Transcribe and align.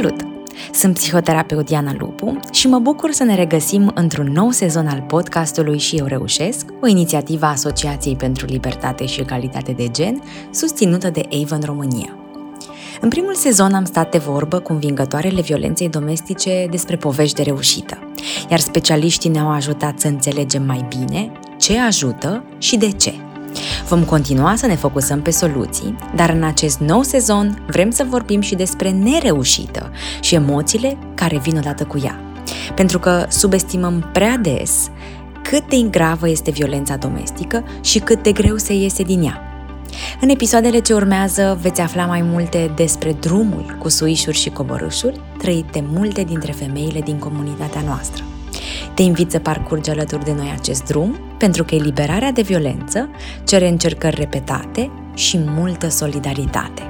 Salut! 0.00 0.26
Sunt 0.72 0.94
psihoterapeut 0.94 1.66
Diana 1.66 1.94
Lupu 1.98 2.40
și 2.52 2.68
mă 2.68 2.78
bucur 2.78 3.10
să 3.10 3.24
ne 3.24 3.34
regăsim 3.34 3.90
într-un 3.94 4.26
nou 4.32 4.50
sezon 4.50 4.86
al 4.86 5.00
podcastului 5.00 5.78
Și 5.78 5.96
eu 5.96 6.06
reușesc, 6.06 6.66
o 6.82 6.86
inițiativă 6.86 7.46
a 7.46 7.48
Asociației 7.48 8.16
pentru 8.16 8.46
Libertate 8.46 9.06
și 9.06 9.20
Egalitate 9.20 9.72
de 9.72 9.88
Gen, 9.88 10.22
susținută 10.50 11.10
de 11.10 11.28
Avon 11.42 11.60
România. 11.64 12.16
În 13.00 13.08
primul 13.08 13.34
sezon 13.34 13.74
am 13.74 13.84
stat 13.84 14.10
de 14.10 14.18
vorbă 14.18 14.58
cu 14.58 14.72
învingătoarele 14.72 15.40
violenței 15.40 15.88
domestice 15.88 16.66
despre 16.70 16.96
povești 16.96 17.36
de 17.36 17.42
reușită, 17.42 17.98
iar 18.50 18.58
specialiștii 18.58 19.30
ne-au 19.30 19.50
ajutat 19.50 20.00
să 20.00 20.08
înțelegem 20.08 20.62
mai 20.62 20.86
bine 20.88 21.32
ce 21.58 21.78
ajută 21.78 22.44
și 22.58 22.76
de 22.76 22.90
ce– 22.90 23.14
Vom 23.90 24.04
continua 24.04 24.54
să 24.56 24.66
ne 24.66 24.74
focusăm 24.74 25.22
pe 25.22 25.30
soluții, 25.30 25.96
dar 26.14 26.30
în 26.30 26.42
acest 26.42 26.78
nou 26.78 27.02
sezon 27.02 27.64
vrem 27.66 27.90
să 27.90 28.06
vorbim 28.08 28.40
și 28.40 28.54
despre 28.54 28.90
nereușită 28.90 29.90
și 30.20 30.34
emoțiile 30.34 30.98
care 31.14 31.38
vin 31.38 31.56
odată 31.56 31.84
cu 31.84 32.00
ea. 32.04 32.20
Pentru 32.74 32.98
că 32.98 33.26
subestimăm 33.28 34.10
prea 34.12 34.36
des 34.36 34.90
cât 35.42 35.68
de 35.68 35.76
gravă 35.90 36.28
este 36.28 36.50
violența 36.50 36.96
domestică 36.96 37.64
și 37.80 37.98
cât 37.98 38.22
de 38.22 38.32
greu 38.32 38.56
se 38.56 38.74
iese 38.74 39.02
din 39.02 39.22
ea. 39.22 39.42
În 40.20 40.28
episoadele 40.28 40.78
ce 40.78 40.94
urmează 40.94 41.58
veți 41.60 41.80
afla 41.80 42.06
mai 42.06 42.22
multe 42.22 42.72
despre 42.76 43.12
drumul 43.12 43.76
cu 43.78 43.88
suișuri 43.88 44.36
și 44.36 44.50
coborâșuri 44.50 45.20
trăit 45.38 45.66
de 45.72 45.82
multe 45.92 46.22
dintre 46.22 46.52
femeile 46.52 47.00
din 47.00 47.18
comunitatea 47.18 47.82
noastră. 47.86 48.29
Te 48.94 49.02
invit 49.02 49.30
să 49.30 49.38
parcurgi 49.38 49.90
alături 49.90 50.24
de 50.24 50.32
noi 50.32 50.54
acest 50.58 50.84
drum, 50.84 51.18
pentru 51.38 51.64
că 51.64 51.74
eliberarea 51.74 52.32
de 52.32 52.42
violență 52.42 53.08
cere 53.44 53.68
încercări 53.68 54.16
repetate 54.16 54.90
și 55.14 55.38
multă 55.38 55.88
solidaritate. 55.88 56.82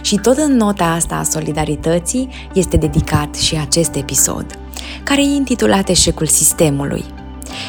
Și 0.00 0.16
tot 0.16 0.36
în 0.36 0.56
nota 0.56 0.84
asta 0.84 1.14
a 1.14 1.22
solidarității 1.22 2.28
este 2.52 2.76
dedicat 2.76 3.34
și 3.34 3.56
acest 3.56 3.94
episod, 3.94 4.58
care 5.02 5.20
e 5.22 5.34
intitulat 5.34 5.88
Eșecul 5.88 6.26
sistemului. 6.26 7.04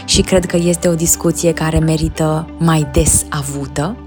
Și 0.06 0.22
cred 0.22 0.45
că 0.45 0.58
este 0.58 0.88
o 0.88 0.95
discuție 0.95 1.53
care 1.53 1.80
merită 1.80 2.50
mai 2.58 2.88
des 2.92 3.25
avută, 3.30 3.97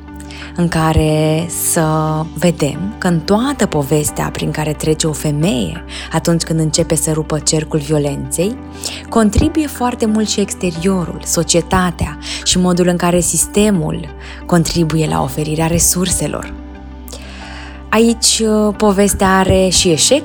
în 0.57 0.69
care 0.69 1.47
să 1.71 1.87
vedem 2.35 2.95
că 2.99 3.07
în 3.07 3.21
toată 3.21 3.67
povestea 3.67 4.29
prin 4.33 4.51
care 4.51 4.73
trece 4.73 5.07
o 5.07 5.13
femeie 5.13 5.85
atunci 6.13 6.43
când 6.43 6.61
începe 6.61 6.95
să 6.95 7.13
rupă 7.13 7.39
cercul 7.39 7.79
violenței, 7.79 8.57
contribuie 9.09 9.67
foarte 9.67 10.07
mult 10.07 10.29
și 10.29 10.41
exteriorul, 10.41 11.21
societatea 11.25 12.19
și 12.45 12.59
modul 12.59 12.89
în 12.89 12.97
care 12.97 13.21
sistemul 13.21 14.09
contribuie 14.47 15.07
la 15.07 15.23
oferirea 15.23 15.67
resurselor. 15.67 16.53
Aici 17.89 18.43
uh, 18.45 18.75
povestea 18.77 19.39
are 19.39 19.69
și 19.69 19.91
eșec 19.91 20.25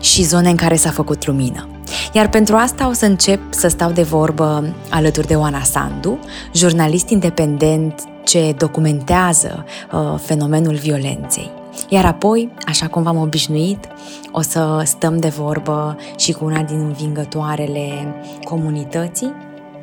și 0.00 0.22
zone 0.22 0.50
în 0.50 0.56
care 0.56 0.76
s-a 0.76 0.90
făcut 0.90 1.26
lumină. 1.26 1.68
Iar 2.12 2.28
pentru 2.28 2.56
asta 2.56 2.88
o 2.88 2.92
să 2.92 3.04
încep 3.04 3.40
să 3.48 3.68
stau 3.68 3.90
de 3.90 4.02
vorbă 4.02 4.74
alături 4.90 5.26
de 5.26 5.34
Oana 5.34 5.62
Sandu, 5.62 6.18
jurnalist 6.52 7.08
independent 7.08 7.94
ce 8.30 8.54
documentează 8.58 9.64
uh, 9.92 10.14
fenomenul 10.18 10.74
violenței. 10.74 11.50
Iar 11.88 12.04
apoi, 12.04 12.52
așa 12.66 12.86
cum 12.86 13.02
v-am 13.02 13.16
obișnuit, 13.16 13.88
o 14.32 14.40
să 14.40 14.82
stăm 14.84 15.18
de 15.18 15.28
vorbă 15.28 15.96
și 16.16 16.32
cu 16.32 16.44
una 16.44 16.62
din 16.62 16.80
învingătoarele 16.80 18.14
comunității 18.44 19.32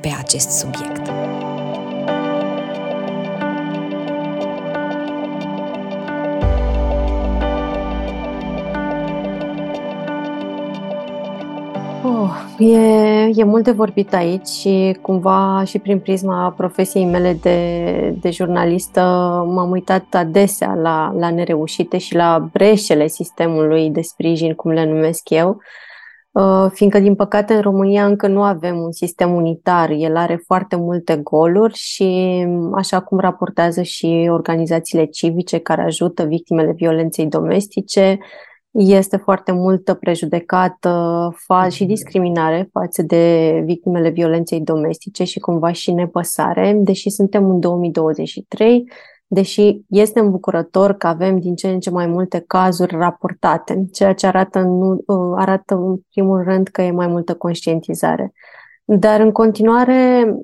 pe 0.02 0.16
acest 0.20 0.50
subiect. 0.50 1.12
E, 12.60 13.32
e 13.36 13.44
mult 13.44 13.64
de 13.64 13.72
vorbit 13.72 14.14
aici 14.14 14.48
și 14.48 14.98
cumva 15.02 15.64
și 15.66 15.80
prin 15.80 16.00
prisma 16.00 16.54
profesiei 16.58 17.06
mele 17.06 17.34
de, 17.34 18.18
de 18.22 18.30
jurnalistă 18.30 19.02
m-am 19.48 19.72
uitat 19.72 20.06
adesea 20.12 20.73
la, 20.73 21.14
la 21.17 21.30
nereușite 21.30 21.98
și 21.98 22.16
la 22.16 22.50
breșele 22.52 23.08
sistemului 23.08 23.90
de 23.90 24.02
sprijin, 24.02 24.54
cum 24.54 24.72
le 24.72 24.86
numesc 24.86 25.30
eu, 25.30 25.62
uh, 26.32 26.66
fiindcă, 26.73 27.00
din 27.00 27.16
păcate, 27.16 27.54
în 27.54 27.62
România 27.62 28.06
încă 28.06 28.28
nu 28.28 28.44
avem 28.44 28.78
un 28.78 28.92
sistem 28.92 29.34
unitar. 29.34 29.90
El 29.90 30.16
are 30.16 30.42
foarte 30.46 30.76
multe 30.76 31.16
goluri 31.16 31.73
și, 31.73 32.46
așa 32.76 33.00
cum 33.00 33.20
raportează 33.20 33.82
și 33.82 34.28
organizațiile 34.30 35.06
civice 35.06 35.58
care 35.58 35.82
ajută 35.82 36.23
victimele 36.23 36.72
violenței 36.72 37.26
domestice, 37.26 38.20
este 38.77 39.17
foarte 39.17 39.52
multă 39.52 39.93
prejudecată 39.93 41.30
fa- 41.33 41.71
și 41.71 41.83
mhm. 41.83 41.92
discriminare 41.92 42.70
față 42.71 43.02
de 43.02 43.52
victimele 43.65 44.10
violenței 44.10 44.61
domestice 44.61 45.23
și 45.23 45.39
cumva 45.39 45.71
și 45.71 45.92
nepăsare, 45.92 46.77
deși 46.80 47.10
suntem 47.10 47.49
în 47.49 47.60
2023, 47.60 48.92
deși 49.27 49.82
este 49.89 50.20
îmbucurător 50.20 50.93
că 50.93 51.08
avem 51.08 51.39
din 51.39 51.55
ce 51.55 51.70
în 51.70 51.80
ce 51.80 51.89
mai 51.89 52.08
multe 52.08 52.43
cazuri 52.48 52.95
raportate, 52.95 53.86
ceea 53.92 54.14
ce 54.14 54.27
arată, 54.27 54.60
nu, 54.60 55.04
uh, 55.05 55.33
arată 55.36 55.76
în 55.76 55.98
primul 56.10 56.43
rând 56.43 56.67
că 56.67 56.82
e 56.82 56.92
mai 56.92 57.08
multă 57.08 57.36
conștientizare. 57.36 58.33
Dar 58.83 59.20
în 59.20 59.32
continuare 59.32 60.36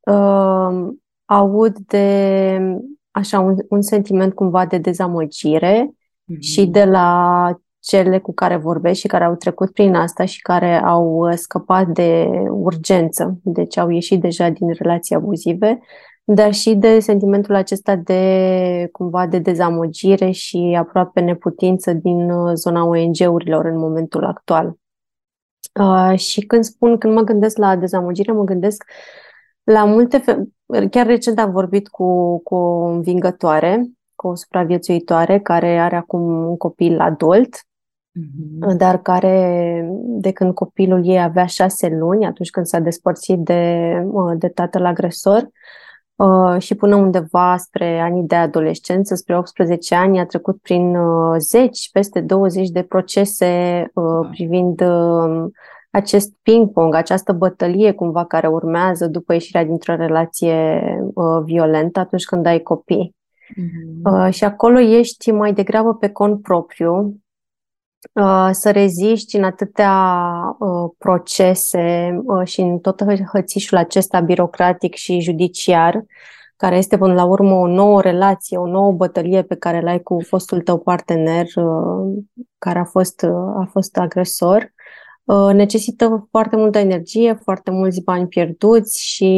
uh, 0.00 0.88
aud 1.24 1.76
de 1.78 2.58
așa 3.10 3.40
un, 3.40 3.56
un 3.68 3.82
sentiment 3.82 4.34
cumva 4.34 4.66
de 4.66 4.78
dezamăgire 4.78 5.94
și 6.40 6.66
de 6.66 6.84
la 6.84 7.50
cele 7.82 8.18
cu 8.18 8.34
care 8.34 8.56
vorbesc 8.56 9.00
și 9.00 9.06
care 9.06 9.24
au 9.24 9.34
trecut 9.34 9.72
prin 9.72 9.94
asta 9.94 10.24
și 10.24 10.40
care 10.40 10.82
au 10.82 11.28
uh, 11.28 11.34
scăpat 11.36 11.86
de 11.86 12.28
urgență, 12.48 13.38
deci 13.42 13.76
au 13.76 13.88
ieșit 13.88 14.20
deja 14.20 14.48
din 14.48 14.72
relații 14.72 15.14
abuzive, 15.14 15.80
dar 16.24 16.52
și 16.52 16.74
de 16.74 16.98
sentimentul 16.98 17.54
acesta 17.54 17.96
de 17.96 18.88
cumva 18.92 19.26
de 19.26 19.38
dezamăgire 19.38 20.30
și 20.30 20.76
aproape 20.78 21.20
neputință 21.20 21.92
din 21.92 22.30
uh, 22.30 22.52
zona 22.54 22.84
ONG-urilor 22.84 23.64
în 23.64 23.78
momentul 23.78 24.24
actual. 24.24 24.74
Uh, 25.80 26.18
și 26.18 26.40
când 26.40 26.64
spun, 26.64 26.98
când 26.98 27.14
mă 27.14 27.22
gândesc 27.22 27.56
la 27.56 27.76
dezamăgire, 27.76 28.32
mă 28.32 28.44
gândesc 28.44 28.84
la 29.62 29.84
multe, 29.84 30.18
fe- 30.18 30.42
chiar 30.90 31.06
recent 31.06 31.38
am 31.38 31.50
vorbit 31.50 31.88
cu, 31.88 32.38
cu 32.42 32.54
o 32.54 32.84
învingătoare 32.84 33.76
cu 33.76 34.01
o 34.28 34.34
supraviețuitoare 34.34 35.38
care 35.38 35.78
are 35.78 35.96
acum 35.96 36.20
un 36.48 36.56
copil 36.56 37.00
adult, 37.00 37.56
mm-hmm. 37.56 38.76
dar 38.76 39.02
care, 39.02 39.88
de 40.02 40.32
când 40.32 40.54
copilul 40.54 41.06
ei 41.06 41.22
avea 41.22 41.46
șase 41.46 41.88
luni, 41.88 42.26
atunci 42.26 42.50
când 42.50 42.66
s-a 42.66 42.78
despărțit 42.78 43.38
de, 43.38 43.92
de 44.38 44.48
tatăl 44.48 44.84
agresor, 44.84 45.50
Uh, 46.16 46.58
și 46.58 46.74
până 46.74 46.96
undeva 46.96 47.56
spre 47.56 48.00
anii 48.00 48.22
de 48.22 48.34
adolescență, 48.34 49.14
spre 49.14 49.36
18 49.36 49.94
ani, 49.94 50.18
a 50.18 50.26
trecut 50.26 50.60
prin 50.60 50.96
uh, 50.96 51.36
zeci, 51.38 51.90
peste 51.92 52.20
20 52.20 52.68
de 52.68 52.82
procese 52.82 53.84
uh, 53.94 54.28
privind 54.30 54.80
uh, 54.80 55.44
acest 55.90 56.32
ping-pong, 56.42 56.94
această 56.94 57.32
bătălie 57.32 57.92
cumva 57.92 58.24
care 58.24 58.46
urmează 58.46 59.06
după 59.06 59.32
ieșirea 59.32 59.64
dintr-o 59.64 59.94
relație 59.94 60.80
uh, 61.14 61.42
violentă 61.44 62.00
atunci 62.00 62.24
când 62.24 62.46
ai 62.46 62.60
copii. 62.60 63.14
Uh-huh. 63.56 64.26
Uh, 64.26 64.32
și 64.32 64.44
acolo 64.44 64.78
ești 64.78 65.30
mai 65.30 65.52
degrabă 65.52 65.94
pe 65.94 66.08
cont 66.08 66.42
propriu, 66.42 67.22
uh, 68.12 68.48
să 68.50 68.70
reziști 68.70 69.36
în 69.36 69.44
atâtea 69.44 69.96
uh, 70.58 70.90
procese 70.98 72.18
uh, 72.24 72.46
și 72.46 72.60
în 72.60 72.78
tot 72.78 73.02
hățișul 73.32 73.78
acesta 73.78 74.20
birocratic 74.20 74.94
și 74.94 75.20
judiciar, 75.20 76.04
care 76.56 76.76
este 76.76 76.98
până 76.98 77.14
la 77.14 77.24
urmă 77.24 77.54
o 77.54 77.66
nouă 77.66 78.00
relație, 78.00 78.58
o 78.58 78.66
nouă 78.66 78.92
bătălie 78.92 79.42
pe 79.42 79.56
care 79.56 79.80
l-ai 79.80 80.00
cu 80.00 80.20
fostul 80.20 80.60
tău 80.60 80.78
partener 80.78 81.46
uh, 81.54 82.22
care 82.58 82.78
a 82.78 82.84
fost, 82.84 83.22
uh, 83.22 83.54
a 83.56 83.68
fost 83.70 83.96
agresor, 83.96 84.72
uh, 85.24 85.50
necesită 85.54 86.26
foarte 86.30 86.56
multă 86.56 86.78
energie, 86.78 87.34
foarte 87.42 87.70
mulți 87.70 88.02
bani 88.02 88.26
pierduți 88.26 89.04
și 89.04 89.30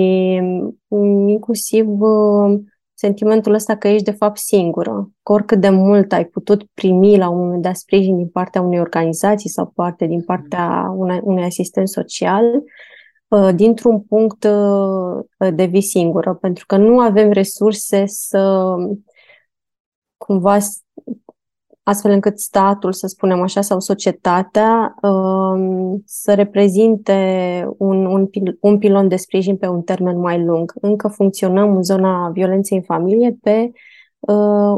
um, 0.88 1.28
inclusiv 1.28 1.86
uh, 2.00 2.60
sentimentul 2.94 3.54
ăsta 3.54 3.76
că 3.76 3.88
ești 3.88 4.04
de 4.04 4.10
fapt 4.10 4.38
singură, 4.38 5.10
că 5.22 5.32
oricât 5.32 5.60
de 5.60 5.68
mult 5.68 6.12
ai 6.12 6.24
putut 6.24 6.64
primi 6.74 7.16
la 7.16 7.28
un 7.28 7.38
moment 7.38 7.62
dat 7.62 7.76
sprijin 7.76 8.16
din 8.16 8.28
partea 8.28 8.60
unei 8.60 8.80
organizații 8.80 9.50
sau 9.50 9.66
parte 9.74 10.06
din 10.06 10.22
partea 10.22 10.92
unei, 10.96 11.20
unui 11.22 11.44
asistent 11.44 11.88
social, 11.88 12.62
uh, 13.28 13.48
dintr-un 13.54 14.00
punct 14.00 14.44
uh, 14.44 15.54
devii 15.54 15.80
singură, 15.82 16.34
pentru 16.34 16.64
că 16.66 16.76
nu 16.76 17.00
avem 17.00 17.30
resurse 17.30 18.04
să 18.06 18.74
cumva 20.16 20.58
astfel 21.84 22.10
încât 22.10 22.38
statul, 22.38 22.92
să 22.92 23.06
spunem 23.06 23.40
așa, 23.40 23.60
sau 23.60 23.80
societatea 23.80 24.94
um, 25.02 26.02
să 26.06 26.34
reprezinte 26.34 27.14
un, 27.78 28.06
un, 28.06 28.26
pil, 28.26 28.56
un 28.60 28.78
pilon 28.78 29.08
de 29.08 29.16
sprijin 29.16 29.56
pe 29.56 29.66
un 29.66 29.82
termen 29.82 30.18
mai 30.18 30.44
lung. 30.44 30.72
Încă 30.80 31.08
funcționăm 31.08 31.76
în 31.76 31.82
zona 31.82 32.28
violenței 32.28 32.76
în 32.76 32.82
familie 32.82 33.38
pe 33.42 33.70
uh, 33.72 33.80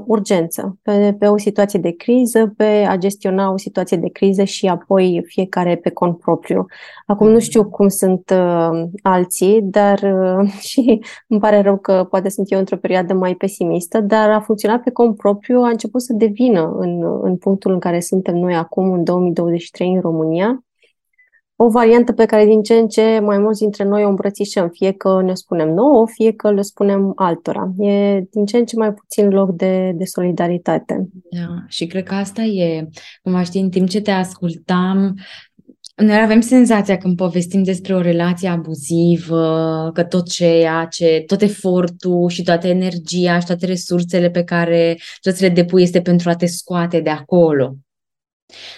urgență, 0.07 0.79
pe, 0.83 1.17
pe 1.19 1.27
o 1.27 1.37
situație 1.37 1.79
de 1.79 1.91
criză, 1.91 2.53
pe 2.57 2.65
a 2.65 2.97
gestiona 2.97 3.53
o 3.53 3.57
situație 3.57 3.97
de 3.97 4.09
criză 4.09 4.45
și 4.45 4.67
apoi 4.67 5.23
fiecare 5.27 5.77
pe 5.77 5.91
cont 5.91 6.19
propriu. 6.19 6.67
Acum 7.07 7.29
nu 7.29 7.39
știu 7.39 7.65
cum 7.65 7.89
sunt 7.89 8.31
uh, 8.35 8.83
alții, 9.03 9.63
dar 9.63 9.99
uh, 10.03 10.51
și 10.71 11.01
îmi 11.29 11.41
pare 11.41 11.61
rău 11.61 11.79
că 11.79 12.07
poate 12.11 12.29
sunt 12.29 12.53
eu 12.53 12.59
într-o 12.59 12.77
perioadă 12.77 13.15
mai 13.15 13.35
pesimistă, 13.35 14.01
dar 14.01 14.31
a 14.31 14.41
funcționat 14.41 14.83
pe 14.83 14.91
cont 14.91 15.17
propriu, 15.17 15.61
a 15.61 15.69
început 15.69 16.03
să 16.03 16.13
devină 16.13 16.77
în, 16.79 17.21
în 17.23 17.37
punctul 17.37 17.73
în 17.73 17.79
care 17.79 18.01
suntem 18.01 18.37
noi 18.37 18.55
acum, 18.55 18.93
în 18.93 19.05
2023, 19.05 19.95
în 19.95 20.01
România, 20.01 20.66
o 21.57 21.69
variantă 21.69 22.13
pe 22.13 22.25
care 22.25 22.45
din 22.45 22.63
ce 22.63 22.75
în 22.75 22.89
ce 22.89 23.19
mai 23.19 23.39
mulți 23.39 23.61
dintre 23.61 23.85
noi 23.85 24.05
o 24.05 24.09
îmbrățișăm, 24.09 24.69
fie 24.69 24.93
că 24.93 25.23
ne 25.23 25.35
spunem 25.35 25.69
nouă, 25.69 26.07
fie 26.07 26.33
că 26.33 26.53
le 26.53 26.63
spunem 26.63 27.13
altora. 27.15 27.73
E 27.79 28.21
din 28.31 28.45
ce 28.45 28.57
în 28.57 28.65
ce 28.65 28.77
mai 28.77 28.93
puțin 28.93 29.29
loc 29.29 29.57
de, 29.57 29.93
de 29.95 30.05
solidaritate. 30.05 31.09
Da, 31.31 31.65
și 31.69 31.87
cred 31.87 32.05
că 32.05 32.15
asta 32.15 32.43
e, 32.43 32.89
cum 33.23 33.43
știi, 33.43 33.61
în 33.61 33.71
timp 33.71 33.89
ce 33.89 34.01
te 34.01 34.11
ascultam, 34.11 35.15
noi 35.97 36.21
avem 36.21 36.41
senzația 36.41 36.97
când 36.97 37.17
povestim 37.17 37.63
despre 37.63 37.95
o 37.95 38.01
relație 38.01 38.49
abuzivă, 38.49 39.91
că 39.95 40.05
tot 40.05 40.29
ceea 40.29 40.87
ce, 40.91 41.23
tot 41.27 41.43
efortul 41.43 42.29
și 42.29 42.43
toată 42.43 42.67
energia 42.67 43.39
și 43.39 43.47
toate 43.47 43.67
resursele 43.67 44.31
pe 44.31 44.45
care 44.45 44.99
trebuie 45.21 45.41
să 45.41 45.45
le 45.45 45.63
depui 45.63 45.83
este 45.83 46.01
pentru 46.01 46.29
a 46.29 46.35
te 46.35 46.47
scoate 46.47 47.01
de 47.01 47.11
acolo. 47.11 47.77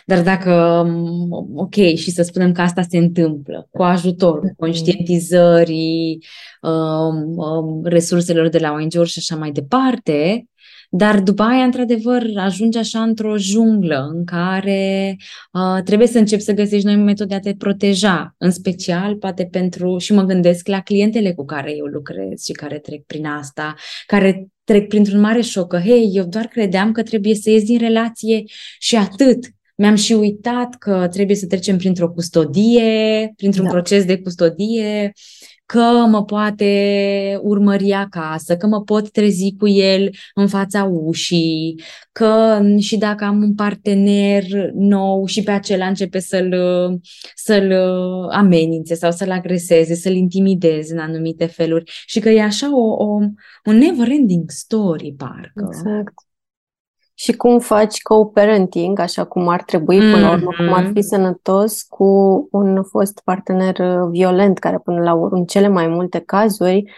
Dar 0.07 0.23
dacă, 0.23 0.53
um, 0.87 1.29
ok, 1.55 1.75
și 1.75 2.11
să 2.11 2.23
spunem 2.23 2.53
că 2.53 2.61
asta 2.61 2.83
se 2.83 2.99
întâmplă 2.99 3.69
cu 3.71 3.83
ajutorul 3.83 4.49
mm-hmm. 4.49 4.57
conștientizării, 4.57 6.25
um, 6.63 7.37
um, 7.37 7.85
resurselor 7.85 8.49
de 8.49 8.59
la 8.59 8.73
ONG-uri 8.73 9.09
și 9.09 9.19
așa 9.19 9.37
mai 9.37 9.51
departe, 9.51 10.49
dar 10.91 11.21
după 11.21 11.43
aia, 11.43 11.65
într-adevăr, 11.65 12.27
ajungi 12.37 12.79
așa 12.79 13.03
într-o 13.03 13.39
junglă 13.39 14.11
în 14.15 14.25
care 14.25 15.17
uh, 15.53 15.83
trebuie 15.85 16.09
să 16.09 16.19
începi 16.19 16.43
să 16.43 16.53
găsești 16.53 16.87
noi 16.87 16.97
metode 16.97 17.29
de 17.29 17.35
a 17.35 17.41
te 17.41 17.55
proteja, 17.55 18.35
în 18.39 18.51
special, 18.51 19.17
poate 19.17 19.49
pentru, 19.51 19.99
și 19.99 20.13
mă 20.13 20.23
gândesc 20.23 20.67
la 20.67 20.81
clientele 20.81 21.33
cu 21.33 21.45
care 21.45 21.77
eu 21.77 21.85
lucrez 21.85 22.45
și 22.45 22.53
care 22.53 22.79
trec 22.79 23.05
prin 23.05 23.27
asta, 23.27 23.75
care 24.07 24.49
trec 24.65 24.89
printr-un 24.89 25.21
mare 25.21 25.41
șoc, 25.41 25.69
că, 25.69 25.79
hei, 25.79 26.11
eu 26.13 26.25
doar 26.25 26.45
credeam 26.45 26.93
că 26.93 27.03
trebuie 27.03 27.35
să 27.35 27.51
ies 27.51 27.63
din 27.63 27.79
relație 27.79 28.43
și 28.79 28.97
atât. 28.97 29.39
Mi-am 29.81 29.95
și 29.95 30.13
uitat 30.13 30.75
că 30.75 31.09
trebuie 31.11 31.37
să 31.37 31.47
trecem 31.47 31.77
printr-o 31.77 32.11
custodie, 32.11 33.33
printr-un 33.37 33.65
da. 33.65 33.71
proces 33.71 34.05
de 34.05 34.21
custodie, 34.21 35.13
că 35.67 36.07
mă 36.09 36.25
poate 36.25 37.41
urmări 37.43 37.93
acasă, 37.93 38.57
că 38.57 38.67
mă 38.67 38.83
pot 38.83 39.11
trezi 39.11 39.55
cu 39.59 39.69
el 39.69 40.11
în 40.35 40.47
fața 40.47 40.85
ușii, 40.85 41.81
că 42.13 42.61
și 42.79 42.97
dacă 42.97 43.25
am 43.25 43.43
un 43.43 43.55
partener 43.55 44.45
nou 44.75 45.27
și 45.27 45.43
pe 45.43 45.51
acela 45.51 45.87
începe 45.87 46.19
să-l, 46.19 46.55
să-l 47.35 47.73
amenințe 48.31 48.95
sau 48.95 49.11
să-l 49.11 49.31
agreseze, 49.31 49.95
să-l 49.95 50.15
intimideze 50.15 50.93
în 50.93 50.99
anumite 50.99 51.47
feluri 51.47 51.93
și 52.07 52.21
că 52.21 52.29
e 52.29 52.43
așa 52.43 52.77
o, 52.77 53.05
o, 53.05 53.19
un 53.65 53.77
never-ending 53.77 54.51
story, 54.51 55.15
parcă. 55.17 55.69
Exact 55.69 56.15
și 57.21 57.33
cum 57.33 57.59
faci 57.59 58.03
co-parenting, 58.03 58.99
așa 58.99 59.25
cum 59.25 59.49
ar 59.49 59.63
trebui 59.63 59.99
până 59.99 60.21
la 60.21 60.33
urmă, 60.33 60.51
cum 60.57 60.73
ar 60.73 60.85
fi 60.85 60.91
mm-hmm. 60.91 61.09
sănătos 61.09 61.83
cu 61.83 62.05
un 62.51 62.83
fost 62.83 63.21
partener 63.25 63.79
uh, 63.79 64.09
violent, 64.11 64.59
care 64.59 64.79
până 64.79 65.03
la 65.03 65.15
urmă, 65.15 65.37
în 65.37 65.45
cele 65.45 65.69
mai 65.69 65.87
multe 65.87 66.19
cazuri, 66.19 66.93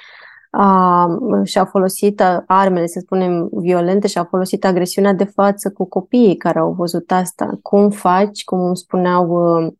a, 0.50 1.06
și-a 1.44 1.64
folosit 1.64 2.22
armele, 2.46 2.87
să 2.87 3.00
spunem, 3.02 3.49
violente 3.52 4.06
și 4.06 4.19
a 4.19 4.25
folosit 4.25 4.64
agresiunea 4.64 5.12
de 5.12 5.25
față 5.25 5.70
cu 5.70 5.88
copiii 5.88 6.37
care 6.37 6.58
au 6.58 6.73
văzut 6.73 7.11
asta. 7.11 7.58
Cum 7.62 7.90
faci, 7.90 8.44
cum 8.44 8.61
îmi 8.61 8.76
spuneau 8.76 9.26
uh, 9.28 9.73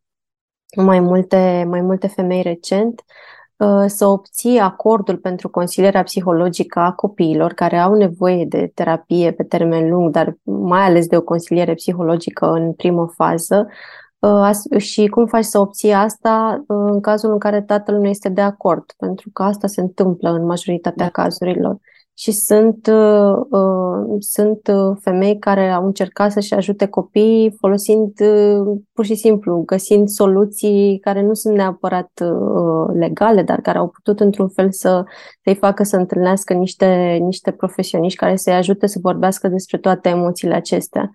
mai 0.76 1.00
multe, 1.00 1.66
mai 1.69 1.81
multe 1.81 2.06
femei 2.06 2.43
recent, 2.43 3.00
Uh, 3.00 3.30
să 3.86 4.06
obții 4.06 4.58
acordul 4.58 5.16
pentru 5.16 5.48
consilierea 5.48 6.02
psihologică 6.02 6.78
a 6.78 6.92
copiilor 6.92 7.52
care 7.52 7.78
au 7.78 7.94
nevoie 7.94 8.44
de 8.44 8.70
terapie 8.74 9.32
pe 9.32 9.42
termen 9.42 9.90
lung, 9.90 10.10
dar 10.10 10.36
mai 10.42 10.80
ales 10.80 11.06
de 11.06 11.16
o 11.16 11.22
consiliere 11.22 11.74
psihologică 11.74 12.46
în 12.46 12.72
primă 12.72 13.12
fază, 13.14 13.68
uh, 14.18 14.50
și 14.78 15.06
cum 15.06 15.26
faci 15.26 15.44
să 15.44 15.58
obții 15.58 15.92
asta 15.92 16.64
uh, 16.66 16.76
în 16.90 17.00
cazul 17.00 17.32
în 17.32 17.38
care 17.38 17.62
tatăl 17.62 17.94
nu 17.94 18.08
este 18.08 18.28
de 18.28 18.40
acord, 18.40 18.84
pentru 18.96 19.30
că 19.32 19.42
asta 19.42 19.66
se 19.66 19.80
întâmplă 19.80 20.30
în 20.30 20.44
majoritatea 20.44 21.04
da. 21.04 21.22
cazurilor 21.22 21.78
și 22.20 22.32
sunt, 22.32 22.87
uh, 22.87 23.37
uh, 23.50 24.17
sunt 24.19 24.67
uh, 24.69 24.96
femei 25.00 25.38
care 25.38 25.70
au 25.70 25.87
încercat 25.87 26.32
să-și 26.32 26.55
ajute 26.55 26.87
copiii 26.87 27.55
folosind 27.58 28.20
uh, 28.20 28.78
pur 28.93 29.05
și 29.05 29.14
simplu, 29.14 29.62
găsind 29.67 30.08
soluții 30.08 30.99
care 30.99 31.22
nu 31.22 31.34
sunt 31.34 31.56
neapărat 31.56 32.11
uh, 32.22 32.94
legale, 32.99 33.43
dar 33.43 33.61
care 33.61 33.78
au 33.78 33.88
putut 33.88 34.20
într-un 34.20 34.49
fel 34.49 34.72
să, 34.72 35.05
să-i 35.44 35.55
facă 35.55 35.82
să 35.82 35.96
întâlnească 35.96 36.52
niște, 36.52 37.19
niște 37.20 37.50
profesioniști 37.50 38.19
care 38.19 38.37
să-i 38.37 38.55
ajute 38.55 38.87
să 38.87 38.99
vorbească 39.02 39.49
despre 39.49 39.78
toate 39.78 40.08
emoțiile 40.08 40.55
acestea. 40.55 41.11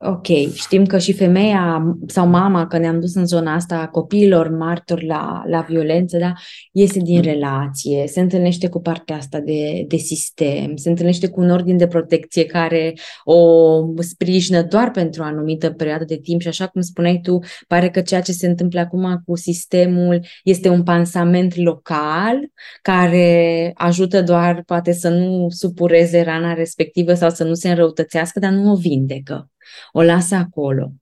Ok, 0.00 0.26
știm 0.54 0.84
că 0.84 0.98
și 0.98 1.12
femeia 1.12 1.96
sau 2.06 2.26
mama, 2.26 2.66
că 2.66 2.78
ne-am 2.78 3.00
dus 3.00 3.14
în 3.14 3.26
zona 3.26 3.54
asta 3.54 3.78
a 3.78 3.88
copiilor 3.88 4.48
martori 4.48 5.06
la, 5.06 5.42
la 5.46 5.60
violență, 5.60 6.18
da, 6.18 6.32
iese 6.72 6.98
din 7.00 7.22
relație, 7.22 8.06
se 8.06 8.20
întâlnește 8.20 8.68
cu 8.68 8.80
partea 8.80 9.16
asta 9.16 9.38
de, 9.40 9.84
de 9.88 9.96
sistem, 9.96 10.76
se 10.76 10.88
întâlnește 10.88 11.28
cu 11.28 11.40
un 11.40 11.50
ordin 11.50 11.76
de 11.76 11.86
protecție 11.86 12.44
care 12.44 12.94
o 13.24 14.02
sprijină 14.02 14.62
doar 14.62 14.90
pentru 14.90 15.22
o 15.22 15.24
anumită 15.24 15.70
perioadă 15.70 16.04
de 16.04 16.16
timp 16.16 16.40
și 16.40 16.48
așa 16.48 16.66
cum 16.66 16.80
spuneai 16.80 17.20
tu, 17.22 17.38
pare 17.68 17.90
că 17.90 18.00
ceea 18.00 18.20
ce 18.20 18.32
se 18.32 18.46
întâmplă 18.46 18.80
acum 18.80 19.22
cu 19.26 19.36
sistemul 19.36 20.20
este 20.44 20.68
un 20.68 20.82
pansament 20.82 21.56
local 21.56 22.36
care 22.82 23.70
ajută 23.74 24.22
doar 24.22 24.62
poate 24.66 24.92
să 24.92 25.08
nu 25.08 25.46
supureze 25.48 26.22
rana 26.22 26.52
respectivă 26.52 27.14
sau 27.14 27.30
să 27.30 27.44
nu 27.44 27.54
se 27.54 27.68
înrăutățească, 27.68 28.38
dar 28.38 28.50
nu 28.50 28.72
o 28.72 28.76
vindecă 28.76 29.50
o 29.92 30.02
lasă 30.02 30.34
acolo. 30.34 30.92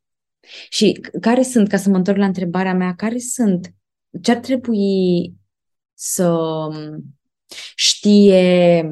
Și 0.69 1.01
care 1.21 1.43
sunt, 1.43 1.69
ca 1.69 1.77
să 1.77 1.89
mă 1.89 1.97
întorc 1.97 2.17
la 2.17 2.27
întrebarea 2.27 2.75
mea, 2.75 2.95
care 2.95 3.19
sunt, 3.19 3.75
ce 4.23 4.31
ar 4.31 4.37
trebui 4.37 5.35
să 5.95 6.39
știe, 7.75 8.83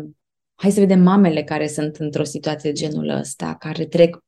hai 0.55 0.71
să 0.71 0.81
vedem 0.81 1.01
mamele 1.01 1.43
care 1.43 1.67
sunt 1.67 1.97
într-o 1.97 2.25
situație 2.25 2.73
de 2.73 2.77
genul 2.77 3.09
ăsta, 3.09 3.57
care 3.59 3.85
trec, 3.85 4.19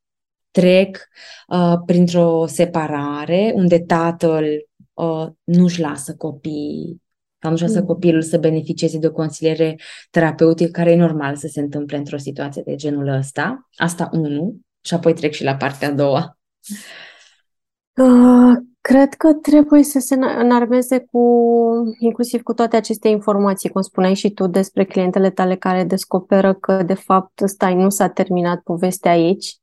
trec 0.51 1.09
uh, 1.49 1.75
printr-o 1.87 2.47
separare 2.47 3.53
unde 3.55 3.81
tatăl 3.81 4.45
uh, 4.93 5.27
nu-și 5.45 5.81
lasă 5.81 6.15
copiii 6.15 7.05
sau 7.39 7.51
nu-și 7.51 7.63
lasă 7.63 7.81
mm. 7.81 7.87
copilul 7.87 8.23
să 8.23 8.39
beneficieze 8.39 8.99
de 8.99 9.07
o 9.07 9.13
consiliere 9.13 9.79
terapeutică 10.11 10.71
care 10.71 10.91
e 10.91 10.97
normal 10.97 11.37
să 11.37 11.47
se 11.47 11.61
întâmple 11.61 11.97
într-o 11.97 12.17
situație 12.17 12.63
de 12.63 12.75
genul 12.75 13.09
ăsta. 13.09 13.69
Asta 13.75 14.09
unu. 14.13 14.61
Și 14.87 14.95
apoi 14.95 15.15
trec 15.15 15.33
și 15.33 15.45
la 15.45 15.55
partea 15.55 15.89
a 15.89 15.93
doua. 15.93 16.39
Uh, 17.97 18.57
cred 18.81 19.15
că 19.15 19.33
trebuie 19.33 19.83
să 19.83 19.99
se 19.99 20.15
înarmeze 20.15 21.07
cu, 21.11 21.21
inclusiv 21.99 22.43
cu 22.43 22.53
toate 22.53 22.77
aceste 22.77 23.09
informații, 23.09 23.69
cum 23.69 23.83
spuneai 23.83 24.15
și 24.15 24.31
tu 24.31 24.47
despre 24.47 24.85
clientele 24.85 25.31
tale 25.31 25.57
care 25.57 25.85
descoperă 25.85 26.55
că, 26.55 26.83
de 26.83 26.95
fapt, 26.95 27.43
stai, 27.45 27.75
nu 27.75 27.89
s-a 27.89 28.09
terminat 28.09 28.61
povestea 28.61 29.11
aici. 29.11 29.57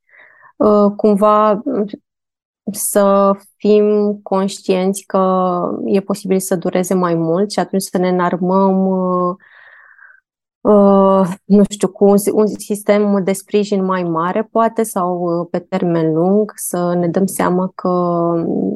Uh, 0.58 0.92
cumva 0.96 1.63
să 2.72 3.32
fim 3.58 4.20
conștienți 4.24 5.03
că 5.06 5.62
e 5.86 6.00
posibil 6.00 6.39
să 6.39 6.56
dureze 6.56 6.94
mai 6.94 7.15
mult 7.15 7.51
și 7.51 7.60
atunci 7.60 7.82
să 7.82 7.98
ne 7.98 8.10
înarmăm 8.10 8.88
uh, 8.88 9.36
Uh, 10.63 11.27
nu 11.46 11.63
știu, 11.70 11.88
cu 11.88 12.05
un, 12.05 12.17
un 12.34 12.48
sistem 12.48 13.24
de 13.24 13.34
sprijin 13.34 13.86
mai 13.86 14.03
mare, 14.03 14.48
poate, 14.51 14.84
sau 14.84 15.20
uh, 15.20 15.48
pe 15.51 15.60
termen 15.60 16.13
lung, 16.13 16.51
să 16.55 16.96
ne 17.00 17.08
dăm 17.08 17.25
seama 17.25 17.72
că 17.75 17.89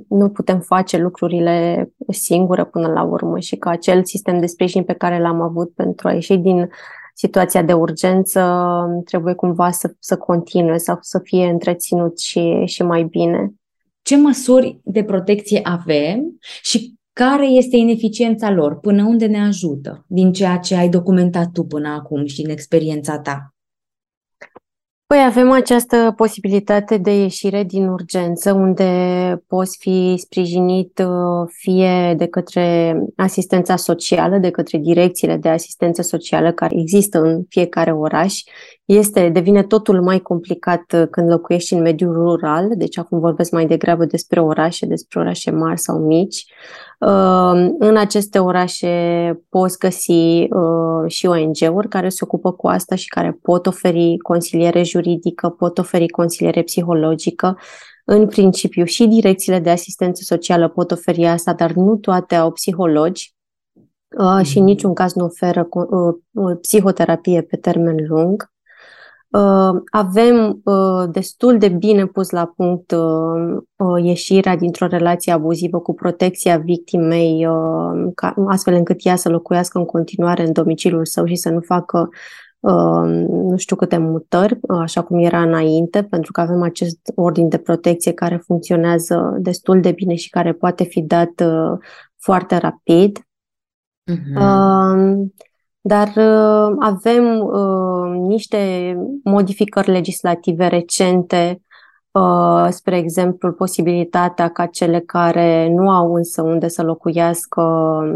nu 0.08 0.30
putem 0.30 0.60
face 0.60 0.98
lucrurile 0.98 1.90
singură 2.08 2.66
până 2.66 2.88
la 2.88 3.04
urmă 3.04 3.40
și 3.40 3.56
că 3.56 3.70
acel 3.70 4.06
sistem 4.06 4.40
de 4.40 4.46
sprijin 4.46 4.84
pe 4.84 4.94
care 4.94 5.20
l-am 5.20 5.42
avut 5.42 5.74
pentru 5.74 6.08
a 6.08 6.14
ieși 6.14 6.38
din 6.38 6.70
situația 7.14 7.62
de 7.62 7.74
urgență 7.74 8.62
trebuie 9.06 9.34
cumva 9.34 9.72
să, 9.72 9.94
să 10.00 10.18
continue 10.18 10.78
sau 10.78 10.98
să 11.02 11.20
fie 11.24 11.46
întreținut 11.46 12.20
și, 12.20 12.62
și 12.66 12.84
mai 12.84 13.04
bine. 13.04 13.54
Ce 14.02 14.18
măsuri 14.18 14.80
de 14.84 15.04
protecție 15.04 15.60
avem 15.64 16.38
și 16.62 16.97
care 17.18 17.46
este 17.48 17.78
ineficiența 17.78 18.52
lor? 18.52 18.80
Până 18.80 19.04
unde 19.04 19.26
ne 19.26 19.40
ajută 19.40 20.06
din 20.08 20.32
ceea 20.32 20.58
ce 20.58 20.76
ai 20.76 20.90
documentat 20.90 21.52
tu 21.52 21.64
până 21.64 21.90
acum 21.90 22.26
și 22.26 22.42
din 22.42 22.50
experiența 22.50 23.20
ta? 23.20 23.56
Păi 25.08 25.24
avem 25.26 25.52
această 25.52 26.14
posibilitate 26.16 26.98
de 26.98 27.12
ieșire 27.12 27.64
din 27.64 27.88
urgență, 27.88 28.54
unde 28.54 29.44
poți 29.48 29.78
fi 29.80 30.16
sprijinit 30.18 31.00
uh, 31.00 31.48
fie 31.48 32.14
de 32.18 32.28
către 32.28 32.98
asistența 33.16 33.76
socială, 33.76 34.38
de 34.38 34.50
către 34.50 34.78
direcțiile 34.78 35.38
de 35.38 35.50
asistență 35.50 36.02
socială 36.02 36.52
care 36.52 36.80
există 36.80 37.20
în 37.20 37.44
fiecare 37.50 37.92
oraș. 37.92 38.44
Este, 38.88 39.30
devine 39.30 39.64
totul 39.64 40.02
mai 40.02 40.20
complicat 40.20 40.94
uh, 40.94 41.08
când 41.12 41.30
locuiești 41.30 41.74
în 41.74 41.82
mediul 41.82 42.14
rural, 42.14 42.72
deci 42.76 42.98
acum 42.98 43.20
vorbesc 43.20 43.52
mai 43.52 43.66
degrabă 43.66 44.06
despre 44.06 44.42
orașe, 44.42 44.86
despre 44.86 45.20
orașe 45.20 45.52
mari 45.52 45.80
sau 45.80 45.98
mici. 45.98 46.46
Uh, 47.00 47.70
în 47.80 47.98
aceste 47.98 48.40
orașe 48.40 49.40
poți 49.50 49.78
găsi 49.78 50.48
uh, 50.50 51.08
și 51.08 51.26
ONG-uri 51.26 51.88
care 51.88 52.10
se 52.10 52.20
ocupă 52.24 52.52
cu 52.52 52.68
asta 52.68 52.96
și 52.96 53.08
care 53.08 53.40
pot 53.42 53.66
oferi 53.66 54.18
consiliere 54.18 54.84
juridică, 54.84 55.50
pot 55.50 55.78
oferi 55.78 56.08
consiliere 56.08 56.62
psihologică. 56.62 57.58
În 58.06 58.28
principiu 58.28 58.84
și 58.84 59.06
direcțiile 59.06 59.60
de 59.60 59.70
asistență 59.70 60.22
socială 60.24 60.68
pot 60.68 60.92
oferi 60.92 61.26
asta, 61.26 61.54
dar 61.54 61.72
nu 61.72 61.96
toate 61.96 62.36
au 62.36 62.52
psihologi 62.52 63.36
uh, 64.18 64.46
și 64.46 64.58
în 64.58 64.64
mhm. 64.64 64.72
niciun 64.72 64.94
caz 64.94 65.14
nu 65.14 65.26
oferă 65.26 65.70
psihoterapie 66.62 67.42
pe 67.42 67.58
termen 67.58 67.96
lung. 68.08 68.56
Uh, 69.30 69.82
avem 69.92 70.62
uh, 70.64 71.10
destul 71.12 71.58
de 71.58 71.68
bine 71.68 72.06
pus 72.06 72.30
la 72.30 72.54
punct 72.56 72.92
uh, 72.92 74.04
ieșirea 74.04 74.56
dintr-o 74.56 74.88
relație 74.88 75.32
abuzivă 75.32 75.80
cu 75.80 75.94
protecția 75.94 76.58
victimei, 76.58 77.48
astfel 78.48 78.74
încât 78.74 79.06
ea 79.06 79.16
să 79.16 79.30
locuiască 79.30 79.78
în 79.78 79.86
continuare 79.86 80.44
în 80.44 80.52
domiciliul 80.52 81.06
său 81.06 81.26
și 81.26 81.36
să 81.36 81.50
nu 81.50 81.60
facă 81.60 82.10
nu 83.28 83.58
știu 83.58 83.76
câte 83.76 83.98
mutări, 83.98 84.60
așa 84.68 85.04
cum 85.04 85.20
era 85.20 85.42
înainte, 85.42 86.04
pentru 86.04 86.32
că 86.32 86.42
avem 86.42 86.62
acest 86.62 87.00
ordin 87.16 87.50
de 87.50 87.58
protecție 87.58 88.12
care 88.12 88.38
funcționează 88.46 89.38
destul 89.40 89.82
de 89.82 89.92
bine 89.92 90.16
și 90.16 90.30
care 90.30 90.54
poate 90.54 90.84
fi 90.84 91.02
dat 91.02 91.32
foarte 92.18 92.58
rapid. 92.58 93.20
Uh-huh. 94.12 94.36
Dar 95.88 96.08
uh, 96.08 96.76
avem 96.80 97.40
uh, 97.40 98.28
niște 98.28 98.94
modificări 99.24 99.92
legislative 99.92 100.68
recente, 100.68 101.62
uh, 102.12 102.68
spre 102.70 102.98
exemplu, 102.98 103.54
posibilitatea 103.54 104.50
ca 104.50 104.66
cele 104.66 105.00
care 105.00 105.70
nu 105.70 105.90
au 105.90 106.14
însă 106.14 106.42
unde 106.42 106.68
să 106.68 106.84
locuiască 106.84 107.64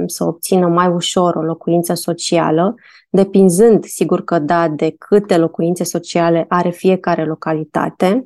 să 0.05 0.23
obțină 0.23 0.67
mai 0.67 0.87
ușor 0.87 1.35
o 1.35 1.41
locuință 1.41 1.93
socială, 1.93 2.75
depinzând, 3.09 3.83
sigur 3.83 4.23
că 4.23 4.39
da, 4.39 4.67
de 4.67 4.95
câte 4.97 5.37
locuințe 5.37 5.83
sociale 5.83 6.45
are 6.47 6.69
fiecare 6.69 7.25
localitate. 7.25 8.25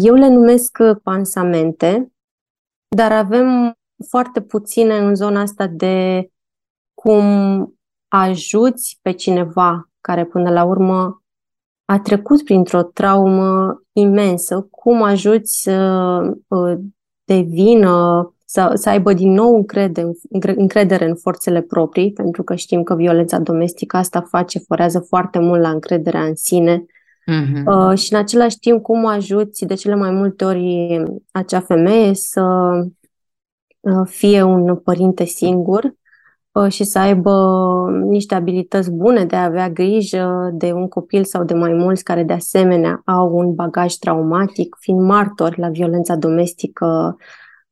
Eu 0.00 0.14
le 0.14 0.28
numesc 0.28 0.78
pansamente, 1.02 2.12
dar 2.88 3.12
avem 3.12 3.74
foarte 4.08 4.40
puține 4.40 4.98
în 4.98 5.14
zona 5.14 5.40
asta 5.40 5.66
de 5.66 6.28
cum 6.94 7.22
ajuți 8.10 8.98
pe 9.02 9.10
cineva 9.10 9.88
care 10.00 10.24
până 10.24 10.50
la 10.50 10.64
urmă 10.64 11.22
a 11.84 11.98
trecut 11.98 12.44
printr-o 12.44 12.82
traumă 12.82 13.82
imensă, 13.92 14.68
cum 14.70 15.02
ajuți 15.02 15.60
să 15.62 15.76
uh, 16.48 16.78
devină, 17.24 18.34
să, 18.44 18.70
să 18.74 18.88
aibă 18.88 19.12
din 19.12 19.32
nou 19.32 19.54
încredere, 19.54 20.10
încredere 20.56 21.08
în 21.08 21.14
forțele 21.14 21.60
proprii, 21.60 22.12
pentru 22.12 22.42
că 22.42 22.54
știm 22.54 22.82
că 22.82 22.94
violența 22.94 23.38
domestică 23.38 23.96
asta 23.96 24.20
face, 24.20 24.58
forează 24.58 24.98
foarte 24.98 25.38
mult 25.38 25.60
la 25.60 25.70
încrederea 25.70 26.22
în 26.22 26.34
sine. 26.34 26.84
Uh-huh. 26.84 27.64
Uh, 27.64 27.98
și 27.98 28.12
în 28.12 28.18
același 28.18 28.58
timp, 28.58 28.82
cum 28.82 29.06
ajuți 29.06 29.64
de 29.64 29.74
cele 29.74 29.94
mai 29.94 30.10
multe 30.10 30.44
ori 30.44 31.02
acea 31.30 31.60
femeie 31.60 32.14
să 32.14 32.42
uh, 33.80 34.06
fie 34.06 34.42
un 34.42 34.76
părinte 34.76 35.24
singur 35.24 35.82
Uh, 35.84 35.99
și 36.68 36.84
să 36.84 36.98
aibă 36.98 37.32
niște 38.04 38.34
abilități 38.34 38.90
bune 38.90 39.24
de 39.24 39.36
a 39.36 39.44
avea 39.44 39.70
grijă 39.70 40.50
de 40.52 40.72
un 40.72 40.88
copil 40.88 41.24
sau 41.24 41.44
de 41.44 41.54
mai 41.54 41.72
mulți 41.72 42.04
care 42.04 42.22
de 42.22 42.32
asemenea 42.32 43.02
au 43.04 43.36
un 43.36 43.54
bagaj 43.54 43.94
traumatic, 43.94 44.76
fiind 44.80 45.00
martori 45.00 45.60
la 45.60 45.68
violența 45.68 46.16
domestică 46.16 47.16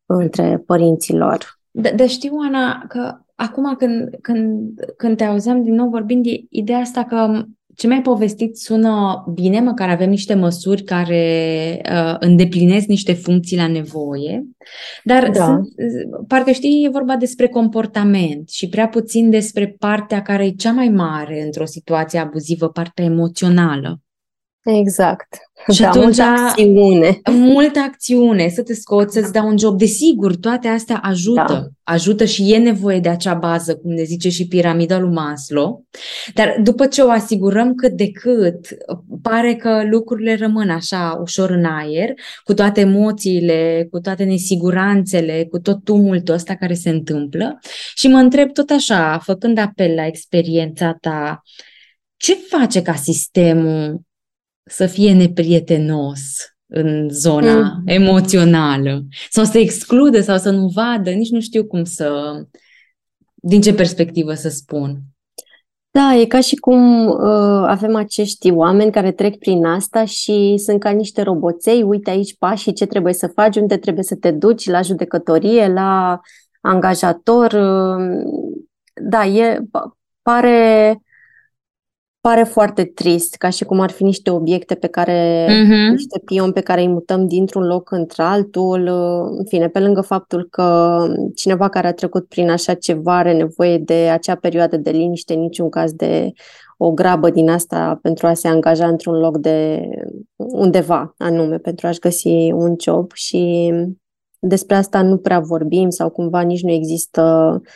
între 0.07 0.63
părinților. 0.67 1.59
Dar 1.71 1.95
de 1.95 2.07
știu, 2.07 2.37
Ana, 2.47 2.85
că 2.89 3.19
acum 3.35 3.75
când, 3.75 4.09
când, 4.21 4.81
când 4.97 5.17
te 5.17 5.25
auzeam 5.25 5.63
din 5.63 5.75
nou 5.75 5.89
vorbind 5.89 6.25
de 6.25 6.45
ideea 6.51 6.79
asta 6.79 7.05
că 7.05 7.45
ce 7.79 7.87
mi-ai 7.87 8.03
povestit 8.03 8.57
sună 8.57 9.25
bine, 9.35 9.61
măcar 9.61 9.89
avem 9.89 10.11
niște 10.11 10.35
măsuri 10.35 10.83
care 10.83 11.81
uh, 11.91 12.17
îndeplinesc 12.19 12.87
niște 12.87 13.13
funcții 13.13 13.57
la 13.57 13.67
nevoie, 13.67 14.47
dar 15.05 15.31
da. 15.31 15.45
sunt, 15.45 15.69
parcă 16.29 16.51
știi, 16.51 16.85
e 16.85 16.89
vorba 16.89 17.17
despre 17.17 17.49
comportament 17.49 18.49
și 18.49 18.69
prea 18.69 18.89
puțin 18.89 19.31
despre 19.31 19.77
partea 19.79 20.23
care 20.23 20.45
e 20.45 20.51
cea 20.51 20.73
mai 20.73 20.89
mare 20.89 21.43
într-o 21.43 21.65
situație 21.65 22.19
abuzivă, 22.19 22.69
partea 22.69 23.05
emoțională. 23.05 24.01
Exact. 24.77 25.39
Și 25.73 25.81
da, 25.81 25.91
multă 25.95 26.23
acțiune. 26.23 27.21
Multă 27.31 27.79
acțiune, 27.79 28.49
să 28.49 28.63
te 28.63 28.75
scoți, 28.75 29.15
să-ți 29.15 29.33
dau 29.33 29.49
un 29.49 29.59
job. 29.59 29.79
Desigur, 29.79 30.37
toate 30.37 30.69
astea 30.69 31.01
ajută. 31.03 31.45
Da. 31.47 31.67
Ajută 31.83 32.25
și 32.25 32.53
e 32.53 32.59
nevoie 32.59 33.01
de 33.01 33.09
acea 33.09 33.35
bază, 33.35 33.77
cum 33.77 33.93
ne 33.93 34.03
zice 34.03 34.29
și 34.29 34.49
piramida 34.49 34.99
lui 34.99 35.11
Maslow. 35.11 35.85
Dar 36.35 36.57
după 36.63 36.87
ce 36.87 37.03
o 37.03 37.11
asigurăm 37.11 37.75
cât 37.75 37.93
de 37.93 38.11
cât, 38.11 38.69
pare 39.23 39.55
că 39.55 39.83
lucrurile 39.91 40.37
rămân 40.37 40.71
așa 40.71 41.19
ușor 41.21 41.51
în 41.51 41.65
aer, 41.65 42.13
cu 42.45 42.55
toate 42.55 42.81
emoțiile, 42.81 43.87
cu 43.91 44.01
toate 44.01 44.25
nesiguranțele, 44.25 45.47
cu 45.51 45.59
tot 45.59 45.85
tumultul 45.85 46.35
ăsta 46.35 46.55
care 46.55 46.75
se 46.75 46.91
întâmplă. 46.91 47.59
Și 47.95 48.09
mă 48.09 48.19
întreb 48.19 48.53
tot 48.53 48.71
așa, 48.71 49.21
făcând 49.23 49.59
apel 49.59 49.95
la 49.95 50.07
experiența 50.07 50.97
ta, 51.01 51.43
ce 52.17 52.35
face 52.35 52.83
ca 52.83 52.95
sistemul 52.95 54.07
să 54.69 54.87
fie 54.87 55.13
neprietenos 55.13 56.21
în 56.67 57.09
zona 57.11 57.61
mm. 57.61 57.83
emoțională 57.85 59.03
sau 59.31 59.45
să 59.45 59.59
excludă 59.59 60.21
sau 60.21 60.39
să 60.39 60.51
nu 60.51 60.67
vadă, 60.67 61.11
nici 61.11 61.31
nu 61.31 61.41
știu 61.41 61.65
cum 61.65 61.85
să, 61.85 62.33
din 63.35 63.61
ce 63.61 63.75
perspectivă 63.75 64.35
să 64.35 64.49
spun. 64.49 64.99
Da, 65.91 66.15
e 66.15 66.25
ca 66.25 66.41
și 66.41 66.57
cum 66.57 67.07
uh, 67.07 67.65
avem 67.67 67.95
acești 67.95 68.51
oameni 68.51 68.93
care 68.93 69.13
trec 69.13 69.39
prin 69.39 69.65
asta 69.65 70.05
și 70.05 70.55
sunt 70.65 70.81
ca 70.81 70.91
niște 70.91 71.23
roboței, 71.23 71.83
uite 71.83 72.11
aici 72.11 72.37
pașii, 72.39 72.73
ce 72.73 72.87
trebuie 72.87 73.13
să 73.13 73.27
faci, 73.27 73.57
unde 73.57 73.77
trebuie 73.77 74.05
să 74.05 74.17
te 74.17 74.31
duci, 74.31 74.69
la 74.69 74.83
judecătorie, 74.83 75.69
la 75.69 76.21
angajator. 76.61 77.53
Uh, 77.53 78.23
da, 78.95 79.27
e, 79.27 79.61
pare 80.23 81.01
pare 82.29 82.43
foarte 82.43 82.85
trist, 82.85 83.35
ca 83.35 83.49
și 83.49 83.65
cum 83.65 83.81
ar 83.81 83.91
fi 83.91 84.03
niște 84.03 84.31
obiecte 84.31 84.75
pe 84.75 84.87
care, 84.87 85.47
uh-huh. 85.47 85.91
niște 85.91 86.21
pioni 86.25 86.53
pe 86.53 86.61
care 86.61 86.81
îi 86.81 86.89
mutăm 86.89 87.27
dintr-un 87.27 87.67
loc 87.67 87.91
într-altul. 87.91 88.87
În 89.39 89.45
fine, 89.45 89.69
pe 89.69 89.79
lângă 89.79 90.01
faptul 90.01 90.47
că 90.51 90.99
cineva 91.35 91.69
care 91.69 91.87
a 91.87 91.93
trecut 91.93 92.29
prin 92.29 92.51
așa 92.51 92.75
ceva 92.75 93.17
are 93.17 93.33
nevoie 93.33 93.79
de 93.79 93.95
acea 93.95 94.35
perioadă 94.35 94.77
de 94.77 94.91
liniște, 94.91 95.35
niciun 95.35 95.69
caz 95.69 95.93
de 95.93 96.33
o 96.77 96.93
grabă 96.93 97.31
din 97.31 97.51
asta 97.51 97.99
pentru 98.03 98.27
a 98.27 98.35
se 98.35 98.49
angaja 98.49 98.87
într-un 98.87 99.15
loc 99.15 99.39
de 99.39 99.89
undeva 100.37 101.15
anume, 101.19 101.57
pentru 101.57 101.87
a-și 101.87 101.99
găsi 101.99 102.53
un 102.53 102.75
job 102.81 103.13
și 103.15 103.73
despre 104.39 104.77
asta 104.77 105.03
nu 105.03 105.17
prea 105.17 105.41
vorbim 105.41 105.91
sau 105.91 106.11
cumva 106.11 106.41
nici 106.41 106.63
nu 106.63 106.71
există 106.71 107.53
uh, 107.63 107.69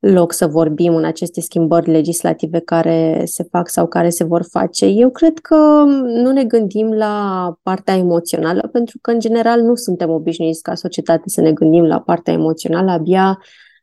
loc 0.00 0.32
să 0.32 0.46
vorbim 0.46 0.94
în 0.94 1.04
aceste 1.04 1.40
schimbări 1.40 1.90
legislative 1.90 2.58
care 2.58 3.22
se 3.24 3.42
fac 3.50 3.68
sau 3.68 3.86
care 3.86 4.08
se 4.08 4.24
vor 4.24 4.44
face. 4.50 4.86
Eu 4.86 5.10
cred 5.10 5.38
că 5.38 5.84
nu 6.04 6.32
ne 6.32 6.44
gândim 6.44 6.92
la 6.92 7.54
partea 7.62 7.94
emoțională, 7.94 8.68
pentru 8.72 8.98
că, 9.00 9.10
în 9.10 9.18
general, 9.18 9.60
nu 9.60 9.74
suntem 9.74 10.10
obișnuiți 10.10 10.62
ca 10.62 10.74
societate 10.74 11.22
să 11.26 11.40
ne 11.40 11.52
gândim 11.52 11.84
la 11.84 12.00
partea 12.00 12.32
emoțională. 12.32 12.90
Abia 12.90 13.38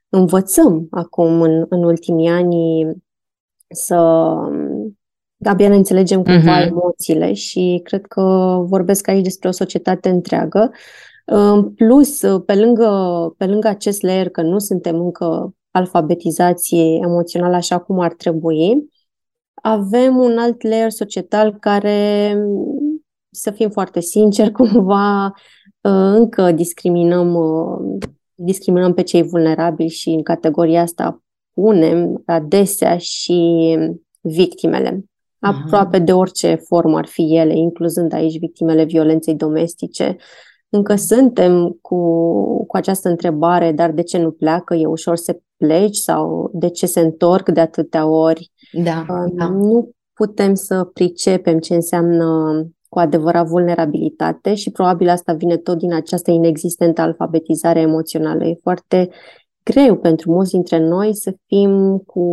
învățăm 0.09 0.88
acum, 0.89 1.41
în, 1.41 1.65
în 1.69 1.83
ultimii 1.83 2.29
ani, 2.29 2.55
să 3.69 3.95
abia 5.43 5.69
ne 5.69 5.75
înțelegem 5.75 6.24
cumva 6.24 6.62
uh-huh. 6.62 6.67
emoțiile 6.67 7.33
și 7.33 7.81
cred 7.83 8.05
că 8.05 8.21
vorbesc 8.67 9.07
aici 9.07 9.24
despre 9.24 9.47
o 9.47 9.51
societate 9.51 10.09
întreagă. 10.09 10.71
În 11.25 11.74
plus, 11.74 12.19
pe 12.45 12.55
lângă, 12.55 12.89
pe 13.38 13.45
lângă 13.45 13.67
acest 13.67 14.01
layer 14.01 14.29
că 14.29 14.41
nu 14.41 14.59
suntem 14.59 15.00
încă 15.00 15.53
alfabetizație 15.77 17.00
emoțională 17.03 17.55
așa 17.55 17.77
cum 17.79 18.00
ar 18.00 18.13
trebui, 18.13 18.89
avem 19.62 20.17
un 20.17 20.38
alt 20.38 20.62
layer 20.62 20.89
societal 20.89 21.57
care, 21.60 22.38
să 23.29 23.51
fim 23.51 23.69
foarte 23.69 24.00
sinceri, 24.00 24.51
cumva 24.62 25.25
uh, 25.25 25.31
încă 26.15 26.51
discriminăm, 26.51 27.34
uh, 27.36 28.07
discriminăm 28.34 28.93
pe 28.93 29.01
cei 29.01 29.24
vulnerabili 29.24 29.89
și 29.89 30.10
în 30.10 30.24
categoria 30.24 30.81
asta 30.81 31.22
punem 31.53 32.22
adesea 32.25 32.98
și 32.98 33.75
victimele. 34.22 35.05
aproape 35.39 36.00
de 36.00 36.13
orice 36.13 36.55
formă 36.55 36.98
ar 36.98 37.05
fi 37.05 37.36
ele, 37.36 37.57
incluzând 37.57 38.13
aici 38.13 38.39
victimele 38.39 38.84
violenței 38.84 39.36
domestice. 39.36 40.17
Încă 40.69 40.96
suntem 40.96 41.77
cu, 41.81 42.65
cu 42.65 42.77
această 42.77 43.10
întrebare, 43.10 43.72
dar 43.72 43.91
de 43.91 44.03
ce 44.03 44.17
nu 44.17 44.31
pleacă? 44.31 44.75
E 44.75 44.86
ușor 44.86 45.15
să 45.15 45.39
pleci 45.58 45.96
sau 45.96 46.50
de 46.54 46.70
ce 46.70 46.86
se 46.86 47.00
întorc 47.00 47.50
de 47.50 47.60
atâtea 47.60 48.08
ori? 48.08 48.52
Da, 48.72 49.06
uh, 49.10 49.32
da. 49.34 49.50
Nu 49.50 49.90
putem 50.14 50.54
să 50.54 50.84
pricepem 50.94 51.60
ce 51.60 51.76
înseamnă 51.76 52.62
cu 52.90 53.00
adevărat 53.00 53.48
vulnerabilitate 53.48 54.56
și 54.56 54.72
probabil 54.72 55.10
asta 55.10 55.34
vine 55.34 55.58
tot 55.58 55.78
din 55.78 55.94
această 55.94 56.32
inexistentă 56.32 57.02
alfabetizare 57.02 57.80
emoțională. 57.80 58.46
E 58.46 58.60
foarte 58.62 59.10
greu 59.64 59.96
pentru 59.96 60.32
mulți 60.32 60.52
dintre 60.52 60.80
noi 60.80 61.16
să 61.16 61.34
fim 61.46 61.98
cu 61.98 62.24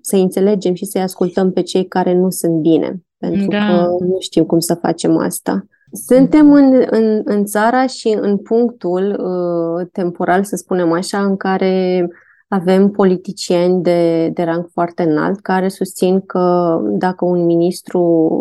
să 0.00 0.16
înțelegem 0.16 0.74
și 0.74 0.84
să-i 0.84 1.00
ascultăm 1.00 1.52
pe 1.52 1.62
cei 1.62 1.86
care 1.86 2.14
nu 2.14 2.30
sunt 2.30 2.60
bine, 2.60 3.02
pentru 3.18 3.46
da. 3.46 3.58
că 3.58 4.04
nu 4.04 4.16
știm 4.18 4.44
cum 4.44 4.58
să 4.58 4.74
facem 4.74 5.16
asta. 5.16 5.66
Suntem 5.94 6.52
în, 6.52 6.84
în, 6.90 7.20
în 7.24 7.44
țara 7.44 7.86
și 7.86 8.16
în 8.20 8.38
punctul 8.38 9.20
uh, 9.20 9.86
temporal, 9.92 10.44
să 10.44 10.56
spunem 10.56 10.92
așa, 10.92 11.24
în 11.24 11.36
care 11.36 12.06
avem 12.48 12.90
politicieni 12.90 13.82
de, 13.82 14.28
de 14.28 14.42
rang 14.42 14.68
foarte 14.72 15.02
înalt 15.02 15.40
care 15.40 15.68
susțin 15.68 16.20
că 16.20 16.78
dacă 16.82 17.24
un 17.24 17.44
ministru 17.44 18.00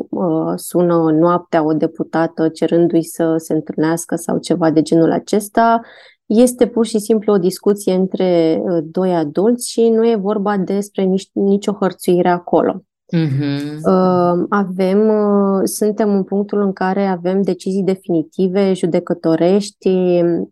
uh, 0.09 0.53
sună 0.55 1.11
noaptea 1.11 1.65
o 1.65 1.73
deputată 1.73 2.49
cerându-i 2.49 3.03
să 3.03 3.35
se 3.37 3.53
întâlnească 3.53 4.15
sau 4.15 4.37
ceva 4.37 4.71
de 4.71 4.81
genul 4.81 5.11
acesta, 5.11 5.81
este 6.25 6.67
pur 6.67 6.85
și 6.85 6.99
simplu 6.99 7.33
o 7.33 7.37
discuție 7.37 7.93
între 7.93 8.61
uh, 8.63 8.83
doi 8.83 9.15
adulți 9.15 9.71
și 9.71 9.89
nu 9.89 10.09
e 10.09 10.15
vorba 10.15 10.57
despre 10.57 11.03
nici, 11.03 11.29
nicio 11.33 11.77
hărțuire 11.79 12.29
acolo. 12.29 12.83
Uh-huh. 13.13 14.45
Avem, 14.49 15.07
uh, 15.07 15.61
suntem 15.63 16.09
în 16.15 16.23
punctul 16.23 16.61
în 16.61 16.73
care 16.73 17.05
avem 17.05 17.41
decizii 17.41 17.83
definitive 17.83 18.73
judecătorești 18.73 19.89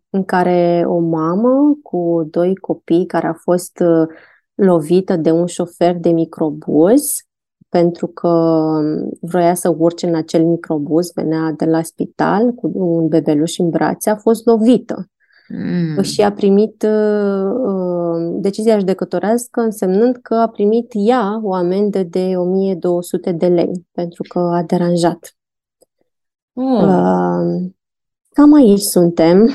în 0.10 0.24
care 0.25 0.84
o 0.88 1.00
mamă 1.00 1.77
cu 1.84 2.27
doi 2.32 2.56
copii 2.56 3.06
care 3.06 3.27
a 3.27 3.34
fost 3.34 3.80
uh, 3.80 4.08
lovită 4.56 5.15
de 5.15 5.32
un 5.32 5.46
șofer 5.46 5.96
de 5.96 6.10
microbuz 6.10 7.01
pentru 7.70 8.08
că 8.08 8.27
um, 8.27 9.10
vroia 9.22 9.53
să 9.53 9.75
urce 9.77 10.08
în 10.08 10.15
acel 10.15 10.46
microbuz, 10.46 11.12
venea 11.13 11.53
de 11.58 11.65
la 11.65 11.82
spital 11.82 12.51
cu 12.51 12.72
un 12.74 13.08
bebeluș 13.08 13.58
în 13.58 13.70
brațe, 13.70 14.10
a 14.10 14.15
fost 14.15 14.46
lovită. 14.46 15.06
Mm. 15.53 16.01
Și 16.01 16.22
a 16.22 16.31
primit 16.31 16.84
uh, 16.84 17.51
uh, 17.65 18.38
decizia 18.41 18.77
judecătorească 18.77 19.62
însemnând 19.62 20.15
că 20.15 20.36
a 20.36 20.48
primit 20.48 20.91
ea 20.93 21.39
o 21.43 21.53
amendă 21.53 22.03
de 22.03 22.34
1200 22.36 23.31
de 23.31 23.48
lei 23.48 23.88
pentru 23.91 24.24
că 24.29 24.39
a 24.39 24.63
deranjat. 24.63 25.36
Mm. 26.53 26.74
Uh, 26.74 27.72
cam 28.29 28.53
aici 28.53 28.81
suntem. 28.81 29.50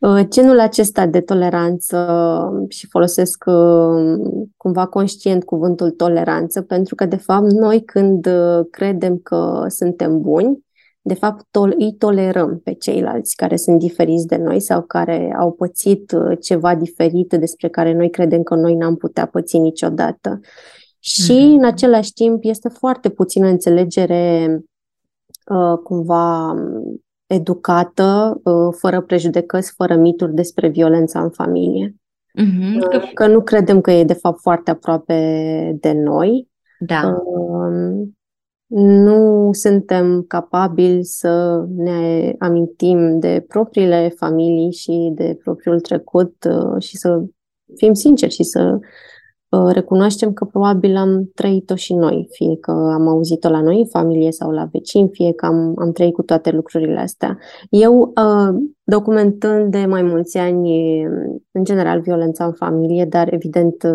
Uh, 0.00 0.20
genul 0.28 0.60
acesta 0.60 1.06
de 1.06 1.20
toleranță 1.20 2.66
și 2.68 2.86
folosesc 2.86 3.44
uh, 3.46 4.18
cumva 4.56 4.86
conștient 4.86 5.44
cuvântul 5.44 5.90
toleranță 5.90 6.62
pentru 6.62 6.94
că 6.94 7.06
de 7.06 7.16
fapt 7.16 7.50
noi 7.50 7.84
când 7.84 8.26
uh, 8.26 8.66
credem 8.70 9.18
că 9.18 9.64
suntem 9.68 10.20
buni, 10.20 10.65
de 11.06 11.14
fapt, 11.14 11.46
tol- 11.50 11.74
îi 11.78 11.94
tolerăm 11.98 12.60
pe 12.64 12.72
ceilalți 12.72 13.36
care 13.36 13.56
sunt 13.56 13.78
diferiți 13.78 14.26
de 14.26 14.36
noi 14.36 14.60
sau 14.60 14.82
care 14.82 15.36
au 15.38 15.52
pățit 15.52 16.12
uh, 16.12 16.38
ceva 16.40 16.74
diferit 16.74 17.34
despre 17.34 17.68
care 17.68 17.92
noi 17.92 18.10
credem 18.10 18.42
că 18.42 18.54
noi 18.54 18.74
n-am 18.74 18.96
putea 18.96 19.26
păți 19.26 19.58
niciodată. 19.58 20.40
Și, 20.98 21.32
mm-hmm. 21.32 21.58
în 21.58 21.64
același 21.64 22.12
timp, 22.12 22.38
este 22.44 22.68
foarte 22.68 23.08
puțină 23.08 23.46
înțelegere 23.46 24.58
uh, 25.46 25.78
cumva 25.82 26.54
educată, 27.26 28.40
uh, 28.44 28.74
fără 28.78 29.00
prejudecăți, 29.00 29.72
fără 29.72 29.96
mituri 29.96 30.34
despre 30.34 30.68
violența 30.68 31.22
în 31.22 31.30
familie. 31.30 31.94
Mm-hmm. 32.42 33.12
Că 33.14 33.26
nu 33.26 33.42
credem 33.42 33.80
că 33.80 33.90
e, 33.90 34.04
de 34.04 34.12
fapt, 34.12 34.40
foarte 34.40 34.70
aproape 34.70 35.76
de 35.80 35.92
noi. 35.92 36.48
Da. 36.78 37.22
Uh, 37.24 38.08
nu 38.68 39.48
suntem 39.52 40.24
capabili 40.28 41.04
să 41.04 41.64
ne 41.76 42.32
amintim 42.38 43.18
de 43.18 43.44
propriile 43.48 44.14
familii 44.16 44.72
și 44.72 45.12
de 45.14 45.38
propriul 45.42 45.80
trecut 45.80 46.46
uh, 46.50 46.82
și 46.82 46.96
să 46.96 47.24
fim 47.76 47.92
sinceri 47.92 48.32
și 48.32 48.42
să 48.42 48.78
uh, 49.48 49.72
recunoaștem 49.72 50.32
că 50.32 50.44
probabil 50.44 50.96
am 50.96 51.30
trăit-o 51.34 51.74
și 51.74 51.94
noi, 51.94 52.28
fie 52.30 52.56
că 52.56 52.70
am 52.70 53.08
auzit-o 53.08 53.48
la 53.48 53.60
noi 53.60 53.78
în 53.78 53.86
familie 53.86 54.30
sau 54.30 54.50
la 54.50 54.68
vecini, 54.72 55.08
fie 55.12 55.32
că 55.32 55.46
am, 55.46 55.74
am 55.78 55.92
trăit 55.92 56.14
cu 56.14 56.22
toate 56.22 56.50
lucrurile 56.50 56.98
astea. 56.98 57.38
Eu, 57.70 58.00
uh, 58.00 58.62
documentând 58.84 59.70
de 59.70 59.86
mai 59.86 60.02
mulți 60.02 60.38
ani, 60.38 61.02
în 61.50 61.64
general, 61.64 62.00
violența 62.00 62.44
în 62.44 62.52
familie, 62.52 63.04
dar 63.04 63.32
evident 63.32 63.86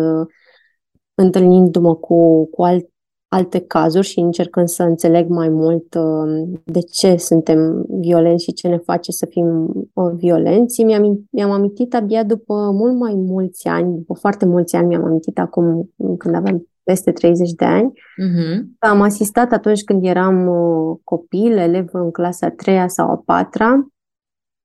întâlnindu-mă 1.14 1.94
cu, 1.94 2.46
cu 2.46 2.62
alt, 2.62 2.91
alte 3.32 3.60
cazuri 3.60 4.06
și 4.06 4.18
încercând 4.18 4.68
să 4.68 4.82
înțeleg 4.82 5.28
mai 5.28 5.48
mult 5.48 5.94
uh, 5.94 6.58
de 6.64 6.80
ce 6.80 7.16
suntem 7.16 7.84
violenți 7.88 8.44
și 8.44 8.52
ce 8.52 8.68
ne 8.68 8.76
face 8.76 9.12
să 9.12 9.26
fim 9.26 9.70
uh, 9.92 10.12
violenți. 10.14 10.82
Mi-am, 10.82 11.28
mi-am 11.30 11.50
amintit 11.50 11.94
abia 11.94 12.24
după 12.24 12.54
mult 12.54 12.98
mai 12.98 13.14
mulți 13.14 13.68
ani, 13.68 13.94
după 13.96 14.14
foarte 14.14 14.46
mulți 14.46 14.76
ani, 14.76 14.86
mi-am 14.86 15.04
amintit 15.04 15.38
acum 15.38 15.90
când 16.18 16.34
aveam 16.34 16.66
peste 16.82 17.12
30 17.12 17.50
de 17.52 17.64
ani. 17.64 17.92
Uh-huh. 17.92 18.62
Am 18.78 19.00
asistat 19.00 19.52
atunci 19.52 19.84
când 19.84 20.04
eram 20.04 20.46
uh, 20.46 20.96
copil, 21.04 21.56
elev 21.56 21.88
în 21.92 22.10
clasa 22.10 22.46
a 22.46 22.50
treia 22.50 22.88
sau 22.88 23.10
a 23.10 23.22
patra, 23.24 23.86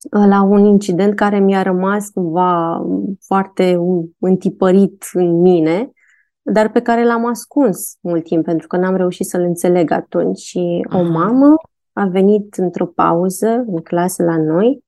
la 0.09 0.43
un 0.43 0.65
incident 0.65 1.15
care 1.15 1.39
mi-a 1.39 1.61
rămas 1.61 2.09
cumva 2.09 2.85
foarte 3.19 3.79
întipărit 4.19 5.05
în 5.13 5.41
mine 5.41 5.91
dar 6.51 6.71
pe 6.71 6.81
care 6.81 7.05
l-am 7.05 7.25
ascuns 7.25 7.97
mult 8.01 8.23
timp 8.23 8.45
pentru 8.45 8.67
că 8.67 8.77
n-am 8.77 8.95
reușit 8.95 9.25
să-l 9.25 9.41
înțeleg 9.41 9.91
atunci. 9.91 10.37
Și 10.37 10.85
Aha. 10.89 10.99
o 10.99 11.03
mamă 11.03 11.55
a 11.93 12.05
venit 12.05 12.55
într-o 12.55 12.85
pauză 12.85 13.47
în 13.47 13.81
clasă 13.81 14.23
la 14.23 14.37
noi 14.37 14.83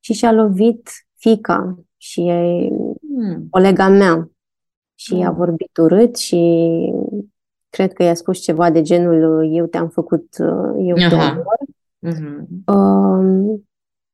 și 0.00 0.12
și-a 0.12 0.32
lovit 0.32 0.90
fica 1.16 1.78
și 1.96 2.28
e 2.28 2.68
hmm. 3.00 3.46
colega 3.50 3.88
mea 3.88 4.30
și 4.94 5.14
hmm. 5.14 5.26
a 5.26 5.30
vorbit 5.30 5.76
urât 5.76 6.16
și 6.16 6.92
cred 7.70 7.92
că 7.92 8.02
i-a 8.02 8.14
spus 8.14 8.38
ceva 8.38 8.70
de 8.70 8.82
genul 8.82 9.48
eu 9.52 9.66
te-am 9.66 9.88
făcut, 9.88 10.36
eu 10.78 10.94
te 10.94 11.14
omor. 11.14 11.58
Mm-hmm. 12.06 12.46
Uh, 12.66 13.60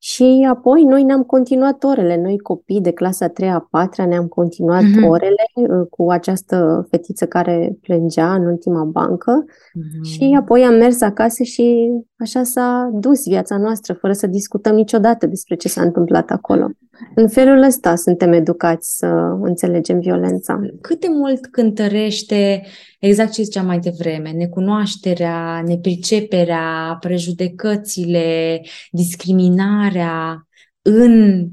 și 0.01 0.47
apoi 0.51 0.83
noi 0.83 1.03
ne-am 1.03 1.23
continuat 1.23 1.85
orele, 1.85 2.21
noi 2.21 2.39
copii 2.39 2.81
de 2.81 2.93
clasa 2.93 3.29
3 3.29 3.51
a 3.51 3.67
4 3.71 4.05
ne-am 4.05 4.27
continuat 4.27 4.83
uh-huh. 4.83 5.09
orele 5.09 5.45
uh, 5.55 5.87
cu 5.91 6.11
această 6.11 6.87
fetiță 6.91 7.27
care 7.27 7.79
plângea 7.81 8.35
în 8.35 8.47
ultima 8.47 8.85
bancă 8.85 9.45
uh-huh. 9.45 10.03
și 10.03 10.37
apoi 10.41 10.63
am 10.63 10.75
mers 10.75 11.01
acasă 11.01 11.43
și 11.43 11.91
așa 12.19 12.43
s-a 12.43 12.91
dus 12.93 13.27
viața 13.27 13.57
noastră, 13.57 13.95
fără 13.95 14.13
să 14.13 14.27
discutăm 14.27 14.75
niciodată 14.75 15.27
despre 15.27 15.55
ce 15.55 15.69
s-a 15.69 15.83
întâmplat 15.83 16.31
acolo. 16.31 16.69
În 17.15 17.29
felul 17.29 17.63
ăsta 17.63 17.95
suntem 17.95 18.33
educați 18.33 18.97
să 18.97 19.07
înțelegem 19.41 20.01
violența. 20.01 20.61
Cât 20.81 21.01
de 21.01 21.07
mult 21.11 21.47
cântărește, 21.47 22.67
exact 22.99 23.33
ce 23.33 23.43
ziceam 23.43 23.67
mai 23.67 23.79
devreme, 23.79 24.31
necunoașterea, 24.31 25.63
nepriceperea, 25.67 26.97
prejudecățile, 27.01 28.61
discriminarea 28.91 30.47
în 30.83 31.47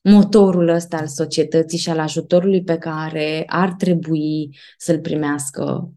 motorul 0.00 0.68
ăsta 0.68 0.96
al 0.96 1.06
societății 1.06 1.78
și 1.78 1.90
al 1.90 1.98
ajutorului 1.98 2.62
pe 2.62 2.76
care 2.76 3.42
ar 3.46 3.72
trebui 3.72 4.56
să-l 4.78 5.00
primească 5.00 5.92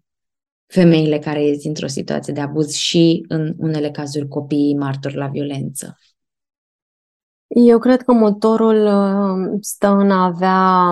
femeile 0.66 1.20
care 1.20 1.44
ies 1.44 1.62
dintr-o 1.62 1.88
situație 1.88 2.34
de 2.34 2.42
abuz 2.42 2.74
și, 2.74 3.26
în 3.28 3.54
unele 3.58 3.92
cazuri, 3.92 4.28
copiii 4.28 4.76
martori 4.76 5.16
la 5.16 5.28
violență. 5.28 5.98
Eu 7.48 7.80
cred 7.80 8.02
că 8.02 8.14
motorul 8.14 8.86
uh, 8.86 9.58
stă 9.62 9.88
în 9.88 10.12
a 10.12 10.24
avea, 10.24 10.92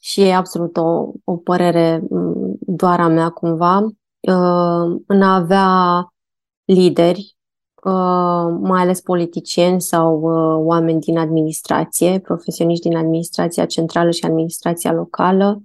și 0.00 0.22
e 0.22 0.34
absolut 0.34 0.76
o, 0.76 1.10
o 1.24 1.36
părere 1.36 2.02
mm, 2.10 2.56
doar 2.60 3.00
a 3.00 3.08
mea 3.08 3.28
cumva, 3.28 3.78
uh, 3.80 5.00
în 5.06 5.22
a 5.22 5.34
avea 5.34 5.68
lideri, 6.64 7.36
uh, 7.84 8.58
mai 8.60 8.80
ales 8.82 9.00
politicieni 9.00 9.80
sau 9.80 10.20
oameni 10.64 11.00
din 11.00 11.18
administrație, 11.18 12.18
profesioniști 12.18 12.88
din 12.88 12.96
administrația 12.96 13.66
centrală 13.66 14.10
și 14.10 14.24
administrația 14.24 14.92
locală, 14.92 15.62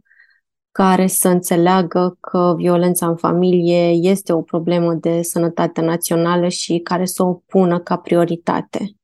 care 0.72 1.08
să 1.08 1.28
înțeleagă 1.28 2.18
că 2.20 2.54
violența 2.58 3.08
în 3.08 3.16
familie 3.16 3.90
este 3.90 4.34
o 4.34 4.42
problemă 4.42 4.94
de 4.94 5.22
sănătate 5.22 5.82
națională 5.82 6.48
și 6.48 6.80
care 6.80 7.06
să 7.06 7.24
o 7.24 7.34
pună 7.34 7.80
ca 7.80 7.96
prioritate. 7.98 8.96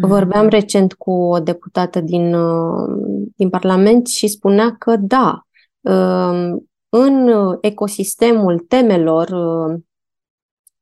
Mhm. 0.00 0.08
Vorbeam 0.08 0.48
recent 0.48 0.94
cu 0.94 1.10
o 1.10 1.38
deputată 1.38 2.00
din, 2.00 2.34
uh, 2.34 2.88
din 3.36 3.48
Parlament 3.48 4.06
și 4.06 4.28
spunea 4.28 4.74
că 4.78 4.96
da, 4.96 5.40
um, 5.80 6.68
în 6.88 7.30
ecosistemul 7.60 8.58
temelor 8.58 9.28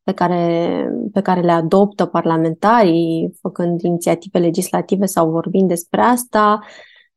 pe 0.03 0.13
care, 0.13 0.89
pe 1.13 1.21
care 1.21 1.41
le 1.41 1.53
adoptă 1.53 2.05
parlamentarii, 2.05 3.33
făcând 3.41 3.81
inițiative 3.81 4.39
legislative 4.39 5.07
sau 5.07 5.31
vorbind 5.31 5.69
despre 5.69 6.01
asta, 6.01 6.61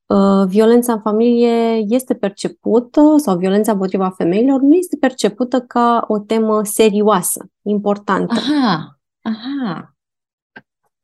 uh, 0.05 0.47
violența 0.47 0.93
în 0.93 0.99
familie 0.99 1.83
este 1.88 2.13
percepută, 2.13 3.15
sau 3.17 3.38
violența 3.38 3.71
împotriva 3.71 4.09
femeilor, 4.09 4.62
nu 4.62 4.73
este 4.73 4.97
percepută 4.99 5.59
ca 5.62 6.03
o 6.07 6.19
temă 6.19 6.63
serioasă, 6.63 7.45
importantă. 7.62 8.33
Aha, 8.33 8.99
aha. 9.21 9.93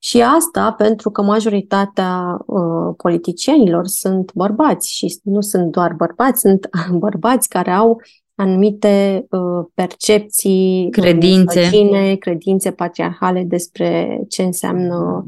Și 0.06 0.22
asta 0.22 0.72
pentru 0.72 1.12
că 1.12 1.22
majoritatea 1.22 2.38
uh, 2.46 2.94
politicienilor 2.98 3.86
sunt 3.88 4.32
bărbați 4.34 4.92
și 4.92 5.20
nu 5.24 5.42
sunt 5.42 5.72
doar 5.72 5.94
bărbați, 5.94 6.40
sunt 6.40 6.70
bărbați 7.06 7.50
care 7.50 7.72
au 7.72 8.02
anumite 8.36 9.26
uh, 9.30 9.66
percepții, 9.74 10.84
uh, 10.86 10.92
credințe. 10.92 11.70
Cine, 11.70 12.16
credințe 12.16 12.72
patriarhale 12.72 13.44
despre 13.44 14.20
ce 14.30 14.44
înseamnă 14.44 15.24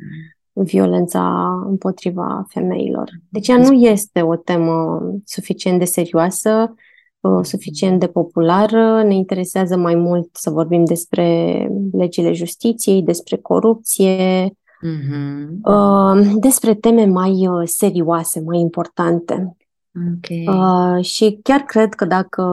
violența 0.54 1.54
împotriva 1.68 2.46
femeilor. 2.48 3.10
Deci 3.30 3.48
ea 3.48 3.58
nu 3.58 3.74
este 3.74 4.22
o 4.22 4.36
temă 4.36 5.02
suficient 5.26 5.80
de 5.80 5.86
serioasă, 5.86 6.74
uh, 7.20 7.40
suficient 7.42 8.00
de 8.00 8.08
populară. 8.08 9.04
Ne 9.04 9.16
interesează 9.16 9.78
mai 9.78 9.96
mult 9.96 10.30
să 10.32 10.50
vorbim 10.50 10.86
despre 10.86 11.70
legile 11.92 12.34
justiției, 12.34 13.02
despre 13.02 13.38
corupție, 13.38 14.52
mm-hmm. 14.82 15.48
uh, 15.63 16.34
despre 16.40 16.74
teme 16.74 17.06
mai 17.06 17.48
uh, 17.48 17.62
serioase, 17.66 18.42
mai 18.46 18.60
importante. 18.60 19.58
Okay. 20.18 20.48
Uh, 20.48 21.04
și 21.06 21.40
chiar 21.44 21.60
cred 21.60 21.94
că 21.94 22.06
dacă 22.06 22.44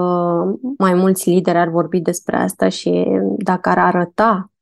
mai 0.78 0.94
mulți 0.94 1.30
lideri 1.30 1.58
ar 1.58 1.68
vorbi 1.68 2.00
despre 2.00 2.36
asta 2.36 2.68
și 2.68 3.06
dacă 3.38 3.68
ar 3.68 3.78
arăta 3.78 4.52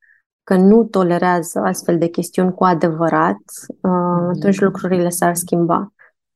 că 0.44 0.56
nu 0.56 0.84
tolerează 0.84 1.58
astfel 1.58 1.98
de 1.98 2.08
chestiuni 2.08 2.54
cu 2.54 2.64
adevărat, 2.64 3.42
uh, 3.68 4.30
atunci 4.36 4.60
mm. 4.60 4.66
lucrurile 4.66 5.08
s-ar 5.08 5.34
schimba. 5.34 5.92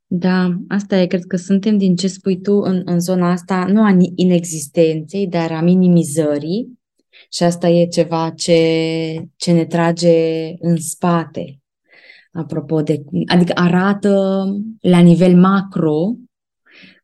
Da, 0.06 0.54
asta 0.68 0.96
e, 0.96 1.06
cred 1.06 1.24
că 1.24 1.36
suntem 1.36 1.78
din 1.78 1.96
ce 1.96 2.08
spui 2.08 2.40
tu 2.40 2.52
în, 2.52 2.82
în 2.84 3.00
zona 3.00 3.30
asta, 3.30 3.64
nu 3.68 3.82
a 3.82 3.96
inexistenței, 4.14 5.26
dar 5.26 5.52
a 5.52 5.60
minimizării 5.60 6.75
și 7.30 7.42
asta 7.42 7.68
e 7.68 7.86
ceva 7.86 8.32
ce, 8.36 9.28
ce 9.36 9.52
ne 9.52 9.64
trage 9.64 10.52
în 10.58 10.76
spate. 10.76 11.60
Apropo 12.32 12.82
de, 12.82 13.04
adică 13.26 13.52
arată 13.54 14.44
la 14.80 14.98
nivel 14.98 15.36
macro 15.36 16.14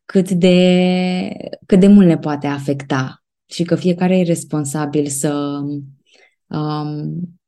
cât 0.05 0.29
de, 0.29 1.29
cât 1.65 1.79
de 1.79 1.87
mult 1.87 2.07
ne 2.07 2.17
poate 2.17 2.47
afecta 2.47 3.23
și 3.45 3.63
că 3.63 3.75
fiecare 3.75 4.17
e 4.17 4.23
responsabil 4.23 5.07
să 5.07 5.59
um, 6.47 7.39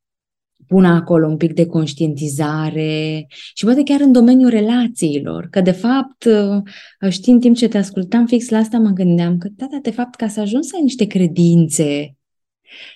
pună 0.67 0.87
acolo 0.87 1.27
un 1.27 1.37
pic 1.37 1.53
de 1.53 1.65
conștientizare 1.65 3.27
și 3.53 3.65
poate 3.65 3.83
chiar 3.83 4.01
în 4.01 4.11
domeniul 4.11 4.49
relațiilor, 4.49 5.47
că 5.49 5.61
de 5.61 5.71
fapt, 5.71 6.25
uh, 6.25 7.09
știi, 7.09 7.33
în 7.33 7.39
timp 7.39 7.55
ce 7.55 7.67
te 7.67 7.77
ascultam 7.77 8.25
fix 8.25 8.49
la 8.49 8.57
asta 8.57 8.77
mă 8.77 8.89
gândeam 8.89 9.37
că, 9.37 9.47
da, 9.51 9.67
da, 9.71 9.77
de 9.81 9.91
fapt, 9.91 10.15
ca 10.15 10.27
să 10.27 10.39
ajungi 10.39 10.67
să 10.67 10.75
ai 10.75 10.81
niște 10.81 11.05
credințe 11.05 12.15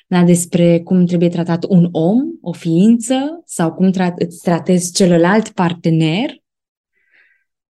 da, 0.07 0.23
despre 0.23 0.79
cum 0.79 1.05
trebuie 1.05 1.29
tratat 1.29 1.65
un 1.67 1.89
om, 1.91 2.19
o 2.41 2.51
ființă, 2.51 3.41
sau 3.45 3.73
cum 3.73 3.91
tra- 3.91 4.13
îți 4.15 4.41
tratezi 4.41 4.93
celălalt 4.93 5.49
partener, 5.49 6.39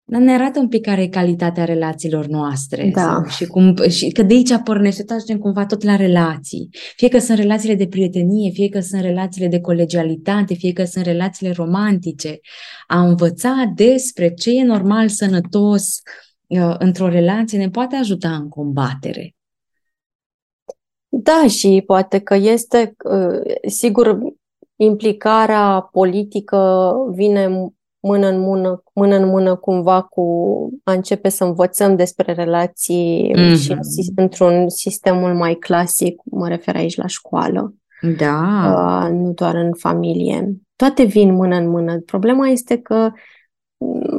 dar 0.09 0.20
ne 0.20 0.32
arată 0.32 0.59
un 0.59 0.68
pic 0.68 0.82
care 0.85 1.02
e 1.02 1.09
calitatea 1.09 1.64
relațiilor 1.64 2.26
noastre. 2.26 2.90
Da. 2.94 3.00
Sau, 3.00 3.24
și, 3.26 3.46
cum, 3.46 3.88
și 3.88 4.09
că 4.09 4.22
de 4.22 4.35
aici 4.35 4.54
pornește, 4.64 5.02
tot 5.02 5.16
ajungem 5.16 5.38
cumva 5.38 5.66
tot 5.66 5.82
la 5.82 5.96
relații. 5.96 6.68
Fie 6.96 7.09
că 7.09 7.18
sunt 7.18 7.38
relațiile 7.38 7.74
de 7.74 7.87
prietenie, 7.87 8.50
fie 8.50 8.68
că 8.68 8.80
sunt 8.80 9.02
relațiile 9.02 9.48
de 9.48 9.61
colegialitate, 9.61 10.54
fie 10.54 10.72
că 10.72 10.85
sunt 10.85 11.04
relațiile 11.04 11.52
romantice. 11.52 12.38
A 12.87 13.06
învăța 13.06 13.72
despre 13.74 14.35
ce 14.35 14.50
e 14.50 14.64
normal 14.64 15.09
sănătos 15.09 16.00
uh, 16.46 16.74
într-o 16.78 17.09
relație 17.09 17.59
ne 17.59 17.68
poate 17.68 17.96
ajuta 17.96 18.35
în 18.35 18.48
combatere. 18.48 19.36
Da, 21.18 21.46
și 21.48 21.83
poate 21.87 22.18
că 22.18 22.35
este, 22.35 22.96
uh, 23.05 23.55
sigur, 23.68 24.18
implicarea 24.76 25.88
politică 25.92 26.92
vine 27.11 27.72
mână 28.00 28.26
în 28.26 28.40
mână, 28.40 28.83
mână 28.94 29.16
în 29.16 29.29
mână 29.29 29.57
cumva 29.57 30.02
cu 30.02 30.22
a 30.85 30.92
începe 30.92 31.29
să 31.29 31.44
învățăm 31.44 31.96
despre 31.96 32.33
relații 32.33 33.33
mm-hmm. 33.37 33.61
și 33.61 34.12
într-un 34.16 34.68
sistemul 34.68 35.35
mai 35.35 35.55
clasic, 35.55 36.20
mă 36.24 36.48
refer 36.48 36.76
aici 36.76 36.96
la 36.96 37.07
școală. 37.07 37.74
Da. 38.16 38.42
Uh, 38.74 39.11
nu 39.12 39.33
doar 39.33 39.55
în 39.55 39.72
familie. 39.72 40.57
Toate 40.76 41.05
vin 41.05 41.35
mână 41.35 41.57
în 41.57 41.68
mână. 41.68 41.98
Problema 41.98 42.46
este 42.46 42.76
că 42.76 42.94
mm, 42.94 43.12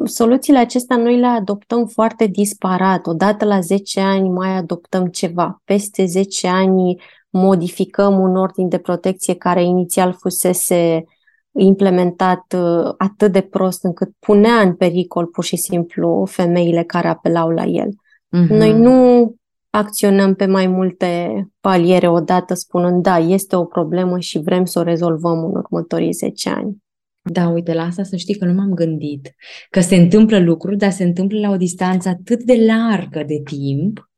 soluțiile 0.04 0.60
acestea 0.60 0.98
noi 0.98 1.20
le 1.20 1.26
adoptăm 1.26 1.86
foarte 1.86 2.26
disparat. 2.26 3.08
Odată 3.08 3.46
la 3.46 3.60
10 3.60 4.00
ani 4.00 4.30
mai 4.30 4.56
adoptăm 4.56 5.06
ceva. 5.08 5.62
Peste 5.64 6.06
10 6.06 6.48
ani 6.48 7.02
modificăm 7.30 8.20
un 8.20 8.36
ordin 8.36 8.68
de 8.70 8.78
protecție 8.78 9.36
care 9.36 9.64
inițial 9.64 10.16
fusese 10.20 11.04
implementat 11.52 12.56
uh, 12.58 12.94
atât 12.98 13.32
de 13.32 13.42
prost 13.42 13.84
încât 13.84 14.10
punea 14.20 14.60
în 14.60 14.74
pericol 14.76 15.26
pur 15.26 15.44
și 15.44 15.56
simplu 15.56 16.26
femeile 16.30 16.84
care 16.84 17.08
apelau 17.08 17.50
la 17.50 17.64
el. 17.64 17.90
Mm-hmm. 17.90 18.48
Noi 18.50 18.74
nu 18.74 19.36
acționăm 19.70 20.34
pe 20.34 20.46
mai 20.46 20.68
multe 20.68 21.44
paliere 21.60 22.10
odată 22.10 22.54
spunând 22.54 23.04
da, 23.04 23.18
este 23.18 23.56
o 23.56 23.64
problemă 23.64 24.20
și 24.20 24.40
vrem 24.40 24.66
să 24.66 24.80
o 24.80 24.84
rezolvăm 24.84 25.44
în 25.44 25.56
următorii 25.56 26.12
10 26.12 26.50
ani. 26.50 26.86
Da, 27.32 27.48
uite, 27.48 27.74
la 27.74 27.84
asta 27.84 28.04
să 28.04 28.16
știi 28.16 28.36
că 28.36 28.46
nu 28.46 28.54
m-am 28.54 28.74
gândit. 28.74 29.36
Că 29.70 29.80
se 29.80 29.96
întâmplă 29.96 30.40
lucruri, 30.40 30.78
dar 30.78 30.92
se 30.92 31.04
întâmplă 31.04 31.40
la 31.40 31.50
o 31.50 31.58
distanță 31.58 32.10
atât 32.10 32.44
de 32.44 32.66
largă 32.66 33.24
de 33.28 33.42
timp, 33.44 34.10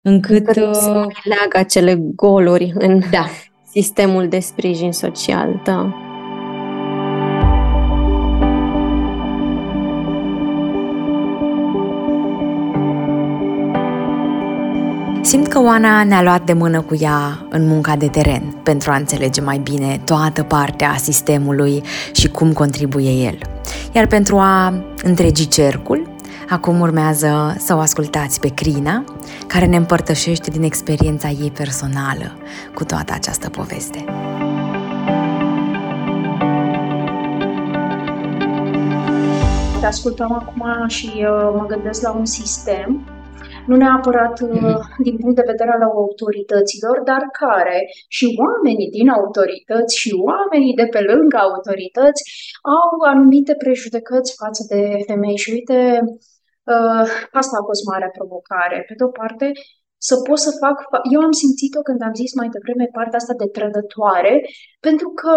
încât... 0.00 0.46
încât 0.46 0.74
să 0.74 1.04
uh, 1.06 1.14
leagă 1.24 1.58
acele 1.58 1.94
goluri 2.14 2.72
în 2.74 3.00
da. 3.10 3.26
sistemul 3.74 4.28
de 4.28 4.38
sprijin 4.38 4.92
social, 4.92 5.62
da. 5.64 6.05
Simt 15.26 15.46
că 15.46 15.60
Oana 15.60 16.04
ne-a 16.04 16.22
luat 16.22 16.42
de 16.42 16.52
mână 16.52 16.80
cu 16.80 16.96
ea 16.98 17.46
în 17.50 17.66
munca 17.66 17.96
de 17.96 18.08
teren 18.08 18.60
pentru 18.62 18.90
a 18.90 18.96
înțelege 18.96 19.40
mai 19.40 19.58
bine 19.58 20.00
toată 20.04 20.42
partea 20.42 20.96
sistemului 20.96 21.82
și 22.12 22.28
cum 22.28 22.52
contribuie 22.52 23.10
el. 23.10 23.38
Iar 23.92 24.06
pentru 24.06 24.38
a 24.38 24.82
întregi 25.02 25.48
cercul, 25.48 26.08
acum 26.48 26.80
urmează 26.80 27.54
să 27.58 27.74
o 27.74 27.78
ascultați 27.78 28.40
pe 28.40 28.48
Crina, 28.48 29.04
care 29.46 29.66
ne 29.66 29.76
împărtășește 29.76 30.50
din 30.50 30.62
experiența 30.62 31.28
ei 31.28 31.50
personală 31.50 32.36
cu 32.74 32.84
toată 32.84 33.12
această 33.12 33.50
poveste. 33.50 34.04
Te 39.80 39.86
ascultăm 39.86 40.32
acum 40.32 40.88
și 40.88 41.12
uh, 41.16 41.54
mă 41.56 41.64
gândesc 41.68 42.02
la 42.02 42.10
un 42.10 42.24
sistem 42.24 43.15
nu 43.66 43.76
neapărat 43.76 44.40
uh, 44.40 44.48
mhm. 44.50 45.02
din 45.06 45.16
punct 45.16 45.36
de 45.36 45.50
vedere 45.52 45.72
al 45.72 45.82
autorităților, 45.82 46.96
dar 47.10 47.22
care 47.42 47.78
și 48.08 48.26
oamenii 48.44 48.90
din 48.98 49.08
autorități 49.08 49.98
și 50.02 50.10
oamenii 50.30 50.74
de 50.80 50.86
pe 50.94 51.00
lângă 51.10 51.36
autorități 51.36 52.22
au 52.62 52.90
anumite 53.12 53.54
prejudecăți 53.54 54.34
față 54.42 54.62
de 54.72 54.80
femei. 55.06 55.36
Și 55.36 55.50
uite, 55.56 55.78
uh, 56.74 57.04
asta 57.40 57.54
a 57.58 57.66
fost 57.70 57.82
marea 57.90 58.14
provocare. 58.18 58.84
Pe 58.88 58.94
de-o 58.98 59.08
parte, 59.20 59.46
să 60.08 60.14
pot 60.26 60.38
să 60.38 60.50
fac. 60.62 60.76
Eu 61.14 61.20
am 61.20 61.34
simțit-o 61.42 61.80
când 61.88 62.00
am 62.02 62.14
zis 62.22 62.34
mai 62.34 62.48
devreme 62.56 62.86
partea 62.98 63.18
asta 63.18 63.34
de 63.42 63.48
trădătoare, 63.56 64.34
pentru 64.80 65.08
că 65.20 65.30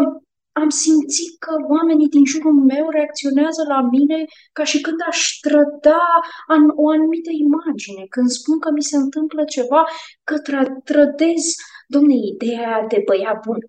am 0.63 0.69
simțit 0.69 1.31
că 1.45 1.51
oamenii 1.75 2.13
din 2.15 2.25
jurul 2.25 2.57
meu 2.73 2.85
reacționează 2.89 3.61
la 3.73 3.81
mine 3.95 4.19
ca 4.57 4.63
și 4.63 4.81
când 4.81 4.99
aș 5.09 5.19
trăda 5.45 6.05
în 6.47 6.63
o 6.75 6.89
anumită 6.89 7.31
imagine. 7.47 8.03
Când 8.15 8.29
spun 8.29 8.59
că 8.59 8.69
mi 8.71 8.87
se 8.89 8.97
întâmplă 8.97 9.43
ceva, 9.55 9.81
că 10.23 10.35
tră- 10.47 10.83
trădez, 10.83 11.43
domne, 11.87 12.15
ideea 12.33 12.85
de 12.91 12.99
băiat 13.07 13.39
bun 13.45 13.59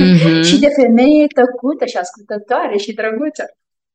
mm-hmm. 0.00 0.42
și 0.48 0.56
de 0.64 0.70
femeie 0.80 1.26
tăcută 1.26 1.84
și 1.86 1.96
ascultătoare 1.96 2.76
și 2.76 2.96
drăguță. 2.98 3.44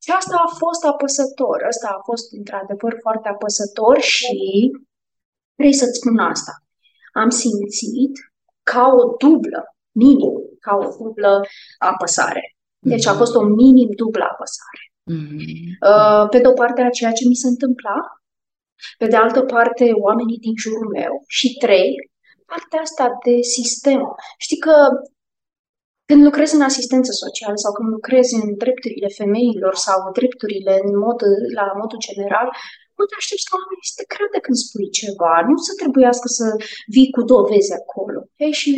Și 0.03 0.11
asta 0.19 0.35
a 0.45 0.55
fost 0.63 0.85
apăsător. 0.85 1.57
Asta 1.71 1.87
a 1.97 2.01
fost, 2.09 2.33
într-adevăr, 2.33 2.93
foarte 3.01 3.27
apăsător 3.27 3.99
și 3.99 4.37
vrei 5.55 5.73
să-ți 5.73 5.99
spun 5.99 6.17
asta. 6.17 6.53
Am 7.13 7.29
simțit 7.29 8.13
ca 8.63 8.85
o 9.01 9.15
dublă, 9.23 9.75
minim, 9.91 10.33
ca 10.59 10.75
o 10.75 11.03
dublă 11.03 11.41
apăsare. 11.77 12.55
Deci 12.79 13.05
a 13.05 13.09
mhm. 13.09 13.19
fost 13.19 13.35
o 13.35 13.43
minim 13.43 13.89
dublă 13.95 14.23
apăsare. 14.23 14.83
Mm-hmm. 15.13 16.29
Pe 16.29 16.39
de 16.39 16.47
o 16.47 16.53
parte, 16.53 16.81
a 16.81 16.89
ceea 16.89 17.11
ce 17.11 17.27
mi 17.27 17.35
se 17.35 17.47
întâmpla 17.47 17.97
Pe 18.97 19.07
de 19.07 19.15
altă 19.15 19.41
parte, 19.41 19.91
oamenii 19.91 20.37
din 20.37 20.53
jurul 20.57 20.87
meu. 20.87 21.23
Și 21.27 21.57
trei, 21.57 21.95
partea 22.45 22.81
asta 22.81 23.17
de 23.25 23.41
sistem. 23.41 24.01
Știi 24.37 24.57
că 24.57 24.87
când 26.05 26.23
lucrezi 26.23 26.55
în 26.55 26.61
asistență 26.61 27.11
socială 27.11 27.55
sau 27.55 27.71
când 27.73 27.89
lucrezi 27.89 28.33
în 28.35 28.57
drepturile 28.57 29.07
femeilor 29.07 29.75
sau 29.75 30.11
drepturile 30.11 30.73
în 30.83 30.97
mod, 30.97 31.19
la 31.55 31.65
modul 31.81 31.99
general, 32.07 32.47
nu 33.01 33.07
te 33.09 33.15
aștepți 33.21 33.47
ca 33.49 33.55
oamenii 33.61 33.89
să 33.91 33.97
te 33.97 34.09
creadă 34.13 34.37
când 34.45 34.57
spui 34.65 34.87
ceva, 35.01 35.33
nu 35.49 35.55
să 35.67 35.71
trebuiască 35.81 36.27
să 36.39 36.45
vii 36.95 37.13
cu 37.15 37.21
dovezi 37.31 37.71
acolo. 37.81 38.19
Ei, 38.45 38.53
și 38.61 38.69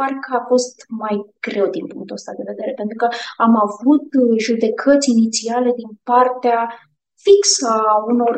parcă 0.00 0.30
a 0.38 0.42
fost 0.52 0.74
mai 1.02 1.16
greu 1.46 1.66
din 1.76 1.86
punctul 1.92 2.18
ăsta 2.20 2.32
de 2.38 2.48
vedere, 2.52 2.72
pentru 2.80 2.96
că 3.00 3.06
am 3.44 3.54
avut 3.66 4.06
judecăți 4.46 5.12
inițiale 5.16 5.70
din 5.80 5.90
partea 6.10 6.60
fixă 7.26 7.68
a 7.92 7.96
unor 8.12 8.34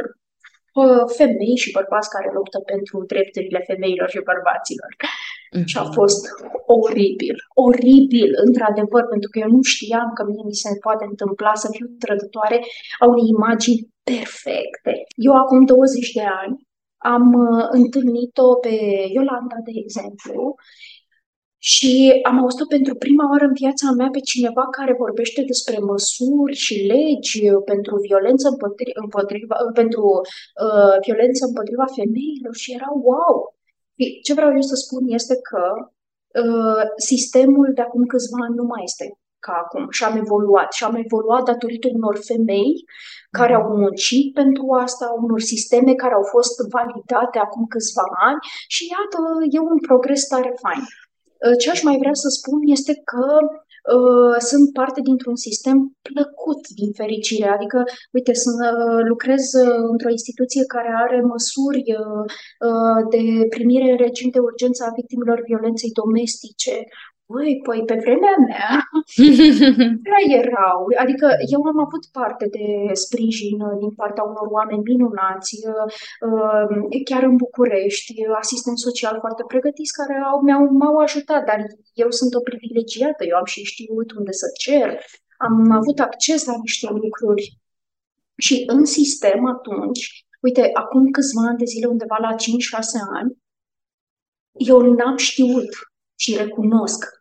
femei 1.19 1.57
și 1.63 1.77
bărbați 1.79 2.13
care 2.15 2.31
luptă 2.33 2.59
pentru 2.73 2.97
drepturile 3.13 3.61
femeilor 3.71 4.09
și 4.09 4.29
bărbaților. 4.31 4.91
Mm-hmm. 5.01 5.65
Și 5.71 5.77
a 5.79 5.85
fost 5.99 6.23
oribil, 6.67 7.37
oribil, 7.69 8.31
într-adevăr, 8.47 9.05
pentru 9.13 9.29
că 9.31 9.39
eu 9.39 9.51
nu 9.57 9.63
știam 9.63 10.09
că 10.17 10.23
mie 10.25 10.45
mi 10.45 10.61
se 10.63 10.71
poate 10.85 11.05
întâmpla 11.05 11.55
să 11.55 11.69
fiu 11.77 11.87
trădătoare 12.05 12.59
a 13.03 13.05
unei 13.07 13.29
imagini 13.37 13.89
perfecte. 14.17 14.93
Eu 15.17 15.37
acum 15.37 15.65
20 15.65 16.13
de 16.13 16.23
ani 16.43 16.69
am 16.97 17.33
uh, 17.33 17.67
întâlnit-o 17.71 18.55
pe 18.55 18.75
Iolanda, 19.13 19.57
de 19.65 19.73
exemplu, 19.75 20.55
și 21.63 22.21
am 22.23 22.39
auzit-o 22.39 22.67
pentru 22.67 22.95
prima 22.95 23.31
oară 23.31 23.45
în 23.45 23.53
viața 23.53 23.91
mea 23.91 24.09
pe 24.13 24.21
cineva 24.21 24.65
care 24.77 25.03
vorbește 25.05 25.43
despre 25.43 25.79
măsuri 25.79 26.55
și 26.55 26.75
legi 26.93 27.41
pentru 27.65 27.97
violență 27.97 28.49
împotriva, 28.49 29.01
împotriva 29.05 29.57
pentru 29.75 30.05
uh, 30.65 30.97
violență 31.07 31.45
împotriva 31.47 31.87
femeilor 31.97 32.55
și 32.63 32.73
era 32.73 32.91
wow! 33.03 33.35
Ce 34.23 34.33
vreau 34.35 34.53
eu 34.55 34.61
să 34.61 34.75
spun 34.75 35.03
este 35.09 35.35
că 35.51 35.65
uh, 36.43 36.85
sistemul 36.97 37.71
de 37.75 37.81
acum 37.81 38.05
câțiva 38.07 38.39
ani 38.47 38.55
nu 38.55 38.65
mai 38.73 38.83
este 38.85 39.07
ca 39.41 39.53
acum 39.65 39.87
și 39.91 40.05
am 40.05 40.17
evoluat. 40.17 40.73
Și 40.73 40.85
am 40.85 40.95
evoluat 41.05 41.45
datorită 41.45 41.89
unor 41.93 42.17
femei 42.31 42.73
care 43.31 43.55
au 43.55 43.77
muncit 43.77 44.35
pentru 44.35 44.65
asta, 44.85 45.15
unor 45.23 45.41
sisteme 45.41 45.93
care 45.95 46.15
au 46.15 46.23
fost 46.23 46.55
validate 46.77 47.39
acum 47.39 47.65
câțiva 47.67 48.07
ani 48.29 48.39
și 48.67 48.83
iată, 48.95 49.21
e 49.51 49.59
un 49.59 49.79
progres 49.89 50.27
tare 50.27 50.53
fain. 50.63 50.83
Uh, 51.47 51.57
ce 51.59 51.71
aș 51.71 51.83
mai 51.83 51.97
vrea 51.99 52.15
să 52.23 52.29
spun 52.29 52.59
este 52.77 52.95
că 53.11 53.27
uh, 53.97 54.37
sunt 54.39 54.73
parte 54.73 55.01
dintr-un 55.01 55.37
sistem 55.37 55.77
plăcut 56.03 56.63
din 56.69 56.91
fericire. 56.93 57.49
Adică, 57.49 57.85
uite, 58.13 58.33
sunt, 58.35 58.59
uh, 58.61 59.01
lucrez 59.09 59.43
uh, 59.53 59.85
într-o 59.93 60.11
instituție 60.11 60.65
care 60.75 60.91
are 61.05 61.21
măsuri 61.21 61.83
uh, 62.01 62.25
uh, 62.69 63.01
de 63.15 63.23
primire 63.49 63.91
în 63.91 63.97
regim 63.97 64.31
de 64.31 64.39
urgență 64.39 64.85
a 64.85 64.97
victimelor 65.01 65.43
violenței 65.51 65.91
domestice, 66.03 66.75
Băi, 67.33 67.61
păi 67.63 67.85
pe 67.85 67.97
vremea 68.05 68.37
mea 68.49 68.71
prea 70.07 70.23
erau. 70.41 70.81
Adică 71.03 71.27
eu 71.55 71.63
am 71.63 71.79
avut 71.87 72.05
parte 72.07 72.47
de 72.57 72.67
sprijin 72.93 73.61
uh, 73.61 73.79
din 73.79 73.91
partea 73.91 74.23
unor 74.23 74.47
oameni 74.51 74.83
minunați, 74.83 75.55
uh, 75.67 75.87
uh, 76.31 77.01
chiar 77.05 77.23
în 77.23 77.37
București, 77.37 78.15
asistent 78.43 78.79
social 78.79 79.17
foarte 79.21 79.43
pregătiți 79.47 79.93
care 79.93 80.15
au, 80.31 80.41
mi-au, 80.41 80.65
m-au 80.81 80.97
ajutat, 80.97 81.45
dar 81.45 81.61
eu 81.93 82.11
sunt 82.11 82.35
o 82.35 82.41
privilegiată, 82.41 83.25
eu 83.25 83.37
am 83.37 83.45
și 83.45 83.63
știut 83.63 84.13
unde 84.13 84.33
să 84.33 84.47
cer, 84.59 84.89
am 85.37 85.71
avut 85.71 85.99
acces 85.99 86.45
la 86.45 86.57
niște 86.61 86.89
lucruri. 86.91 87.59
Și 88.37 88.65
în 88.67 88.85
sistem 88.85 89.47
atunci, 89.47 90.27
uite, 90.41 90.71
acum 90.73 91.11
câțiva 91.11 91.43
ani 91.49 91.59
de 91.59 91.65
zile, 91.65 91.87
undeva 91.87 92.17
la 92.21 92.35
5-6 92.35 92.37
ani, 93.19 93.37
eu 94.53 94.81
n-am 94.81 95.17
știut 95.17 95.73
și 96.15 96.37
recunosc 96.37 97.20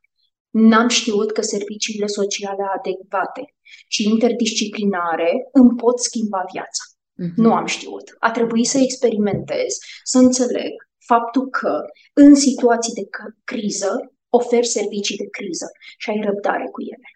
N-am 0.50 0.88
știut 0.88 1.32
că 1.32 1.42
serviciile 1.42 2.08
sociale 2.08 2.64
adecvate 2.78 3.56
și 3.88 4.10
interdisciplinare 4.10 5.32
îmi 5.52 5.76
pot 5.76 6.00
schimba 6.00 6.44
viața. 6.54 6.84
Mm-hmm. 6.90 7.36
Nu 7.36 7.54
am 7.54 7.66
știut. 7.66 8.16
A 8.20 8.32
trebuit 8.32 8.68
să 8.68 8.78
experimentez, 8.78 9.78
să 10.04 10.18
înțeleg 10.18 10.74
faptul 11.06 11.50
că 11.50 11.82
în 12.14 12.36
situații 12.36 12.94
de 12.94 13.08
criză 13.44 14.14
ofer 14.30 14.64
servicii 14.64 15.18
de 15.18 15.28
criză 15.38 15.66
și 15.98 16.10
ai 16.10 16.22
răbdare 16.24 16.68
cu 16.72 16.82
ele. 16.82 17.08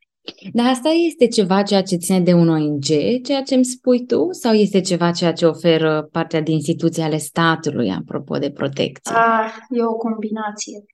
Dar 0.54 0.66
asta 0.66 0.90
este 0.90 1.28
ceva 1.28 1.64
ceea 1.64 1.84
ce 1.84 1.96
ține 1.96 2.20
de 2.20 2.34
un 2.34 2.50
ONG, 2.50 2.86
ceea 3.24 3.42
ce 3.42 3.56
îmi 3.56 3.66
spui 3.66 4.06
tu, 4.06 4.28
sau 4.32 4.54
este 4.54 4.82
ceva 4.82 5.12
ceea 5.12 5.34
ce 5.34 5.46
oferă 5.46 6.08
partea 6.12 6.42
de 6.42 6.52
instituții 6.52 7.02
ale 7.02 7.18
statului, 7.18 7.90
apropo 7.90 8.38
de 8.38 8.52
protecție? 8.52 9.16
Ah, 9.16 9.54
e 9.70 9.84
o 9.84 9.94
combinație. 9.94 10.86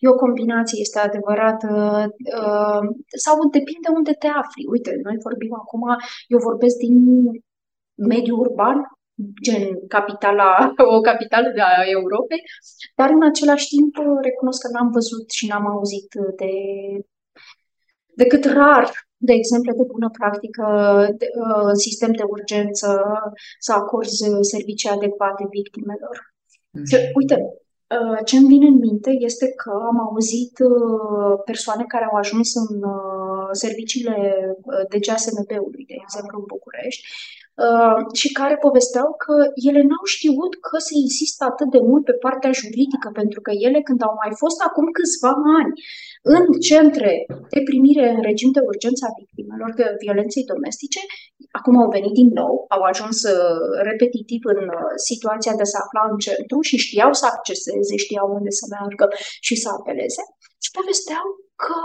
E 0.00 0.08
o 0.08 0.14
combinație, 0.14 0.80
este 0.80 0.98
adevărat, 0.98 1.62
uh, 1.62 2.04
uh, 2.42 2.82
sau 3.24 3.48
depinde 3.50 3.88
unde 3.94 4.12
te 4.12 4.26
afli. 4.26 4.66
Uite, 4.70 4.90
noi 5.02 5.16
vorbim 5.22 5.54
acum, 5.54 5.82
eu 6.28 6.38
vorbesc 6.38 6.76
din 6.76 6.96
mediul 7.94 8.38
urban, 8.38 8.76
gen 9.42 9.86
capitala, 9.88 10.72
o 10.96 11.00
capitală 11.00 11.48
de 11.54 11.60
a 11.60 11.84
Europei, 11.98 12.42
dar 12.94 13.10
în 13.10 13.22
același 13.22 13.68
timp 13.68 13.96
recunosc 14.22 14.60
că 14.62 14.68
n-am 14.72 14.90
văzut 14.90 15.30
și 15.30 15.46
n-am 15.46 15.66
auzit 15.66 16.08
de 16.36 16.52
decât 18.16 18.44
rar 18.44 18.90
de 19.16 19.32
exemple 19.32 19.72
de 19.72 19.84
bună 19.86 20.10
practică, 20.10 20.64
de, 21.18 21.26
uh, 21.44 21.72
sistem 21.72 22.12
de 22.12 22.22
urgență, 22.22 23.02
să 23.58 23.72
acorzi 23.72 24.24
servicii 24.40 24.88
adecvate 24.88 25.44
victimelor. 25.50 26.34
Mm. 26.70 26.84
Și, 26.84 26.96
uite, 27.14 27.36
Uh, 27.36 27.63
ce 28.24 28.36
îmi 28.36 28.46
vine 28.46 28.66
în 28.66 28.78
minte 28.78 29.10
este 29.10 29.48
că 29.48 29.70
am 29.90 29.98
auzit 30.00 30.58
uh, 30.58 31.38
persoane 31.44 31.84
care 31.88 32.04
au 32.04 32.16
ajuns 32.16 32.54
în 32.54 32.82
uh, 32.82 33.48
serviciile 33.52 34.16
de 34.88 34.98
GSMB-ului, 34.98 35.84
de 35.90 35.96
exemplu, 36.02 36.38
în 36.38 36.44
București, 36.46 37.02
și 38.12 38.32
care 38.32 38.56
povesteau 38.56 39.14
că 39.24 39.34
ele 39.68 39.82
n-au 39.82 40.04
știut 40.16 40.52
că 40.66 40.76
se 40.78 40.94
insistă 41.04 41.44
atât 41.44 41.68
de 41.70 41.80
mult 41.90 42.04
pe 42.04 42.12
partea 42.12 42.52
juridică, 42.60 43.08
pentru 43.12 43.40
că 43.40 43.50
ele, 43.66 43.80
când 43.88 44.02
au 44.02 44.14
mai 44.22 44.32
fost 44.42 44.58
acum 44.68 44.86
câțiva 44.98 45.32
ani 45.60 45.72
în 46.32 46.44
centre 46.68 47.12
de 47.54 47.60
primire 47.70 48.06
în 48.14 48.20
regim 48.30 48.50
de 48.56 48.62
urgență 48.70 49.02
a 49.06 49.16
victimelor 49.20 49.70
de 49.80 49.86
violenței 50.04 50.50
domestice, 50.52 51.00
acum 51.58 51.74
au 51.82 51.88
venit 51.96 52.14
din 52.20 52.30
nou, 52.40 52.54
au 52.74 52.82
ajuns 52.92 53.18
uh, 53.34 53.64
repetitiv 53.90 54.42
în 54.54 54.60
uh, 54.78 54.92
situația 55.10 55.54
de 55.58 55.64
a 55.66 55.72
se 55.72 55.78
afla 55.84 56.02
în 56.10 56.16
centru 56.26 56.58
și 56.68 56.84
știau 56.86 57.12
să 57.20 57.24
acceseze, 57.26 57.94
știau 58.04 58.26
unde 58.38 58.52
să 58.58 58.64
meargă 58.72 59.06
și 59.46 59.54
să 59.62 59.68
apeleze. 59.68 60.22
Și 60.64 60.70
povesteau 60.78 61.26
că 61.64 61.78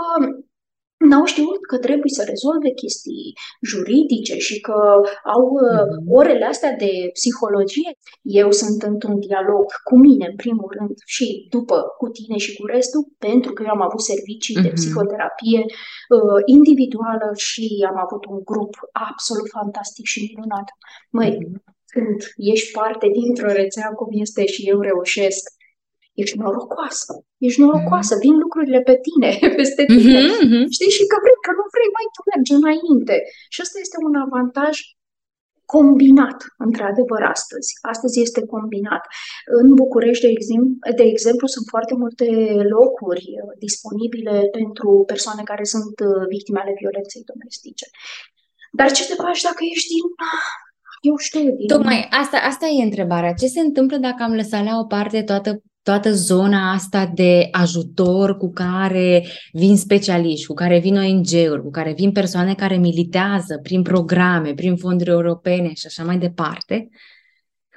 n-au 1.08 1.24
știut 1.24 1.62
că 1.70 1.76
trebuie 1.78 2.12
să 2.18 2.22
rezolve 2.32 2.70
chestii 2.82 3.32
juridice 3.70 4.36
și 4.46 4.60
că 4.60 4.78
au 5.36 5.44
mm-hmm. 5.52 6.04
orele 6.18 6.44
astea 6.44 6.72
de 6.84 6.92
psihologie. 7.12 7.90
Eu 8.22 8.50
sunt 8.50 8.82
într-un 8.82 9.18
dialog 9.26 9.66
cu 9.88 9.94
mine, 10.06 10.26
în 10.30 10.36
primul 10.36 10.70
rând, 10.78 10.94
și 11.14 11.26
după 11.50 11.76
cu 11.98 12.06
tine 12.08 12.36
și 12.44 12.56
cu 12.56 12.66
restul, 12.66 13.02
pentru 13.18 13.52
că 13.52 13.62
eu 13.62 13.72
am 13.76 13.86
avut 13.88 14.02
servicii 14.12 14.56
mm-hmm. 14.56 14.66
de 14.66 14.78
psihoterapie 14.78 15.60
uh, 15.68 16.40
individuală 16.56 17.28
și 17.48 17.64
am 17.90 17.98
avut 18.04 18.22
un 18.32 18.38
grup 18.50 18.72
absolut 19.10 19.48
fantastic 19.58 20.04
și 20.12 20.26
minunat. 20.28 20.68
Măi, 21.16 21.32
mm-hmm. 21.36 21.54
când 21.94 22.18
ești 22.52 22.70
parte 22.78 23.06
dintr-o 23.18 23.52
rețea 23.60 23.88
cum 23.98 24.08
este 24.24 24.42
și 24.46 24.62
eu 24.72 24.78
reușesc 24.80 25.42
ești 26.22 26.38
norocoasă, 26.38 27.12
ești 27.46 27.60
norocoasă, 27.60 28.14
vin 28.24 28.36
lucrurile 28.44 28.80
pe 28.88 28.96
tine, 29.06 29.30
peste 29.60 29.84
tine. 29.84 30.20
Mm-hmm. 30.26 30.64
Știi? 30.76 30.92
Și 30.96 31.04
că 31.10 31.16
vrei, 31.22 31.38
că 31.46 31.52
nu 31.58 31.64
vrei, 31.74 31.90
mai 31.96 32.06
tu 32.14 32.20
mergi 32.30 32.52
înainte. 32.60 33.16
Și 33.54 33.60
asta 33.64 33.78
este 33.84 33.96
un 34.08 34.14
avantaj 34.26 34.74
combinat, 35.74 36.38
într-adevăr, 36.66 37.22
astăzi. 37.36 37.70
Astăzi 37.92 38.16
este 38.26 38.40
combinat. 38.54 39.02
În 39.60 39.68
București, 39.82 40.24
de 40.26 40.32
exemplu, 40.36 40.76
de 41.00 41.06
exemplu, 41.14 41.46
sunt 41.54 41.66
foarte 41.74 41.94
multe 42.02 42.26
locuri 42.76 43.26
uh, 43.42 43.52
disponibile 43.64 44.36
pentru 44.58 44.88
persoane 45.12 45.42
care 45.50 45.64
sunt 45.74 45.96
uh, 46.08 46.24
victime 46.34 46.60
ale 46.60 46.74
violenței 46.80 47.28
domestice. 47.32 47.86
Dar 48.78 48.88
ce 48.96 49.06
te 49.06 49.16
faci 49.24 49.42
dacă 49.48 49.62
ești 49.74 49.92
din 49.94 50.06
eu 51.00 51.16
știu. 51.16 51.40
Din... 51.56 51.66
Tocmai 51.66 52.08
asta, 52.10 52.36
asta 52.36 52.66
e 52.66 52.82
întrebarea. 52.82 53.32
Ce 53.32 53.46
se 53.46 53.60
întâmplă 53.60 53.96
dacă 53.96 54.22
am 54.22 54.34
lăsat 54.34 54.64
la 54.64 54.78
o 54.78 54.84
parte 54.84 55.22
toată 55.22 55.62
toată 55.82 56.12
zona 56.12 56.72
asta 56.72 57.06
de 57.14 57.48
ajutor 57.50 58.36
cu 58.36 58.52
care 58.52 59.26
vin 59.52 59.76
specialiști, 59.76 60.46
cu 60.46 60.54
care 60.54 60.78
vin 60.78 60.96
ONG-uri, 60.96 61.62
cu 61.62 61.70
care 61.70 61.92
vin 61.92 62.12
persoane 62.12 62.54
care 62.54 62.76
militează 62.76 63.58
prin 63.62 63.82
programe, 63.82 64.54
prin 64.54 64.76
fonduri 64.76 65.10
europene 65.10 65.72
și 65.74 65.86
așa 65.86 66.04
mai 66.04 66.18
departe, 66.18 66.88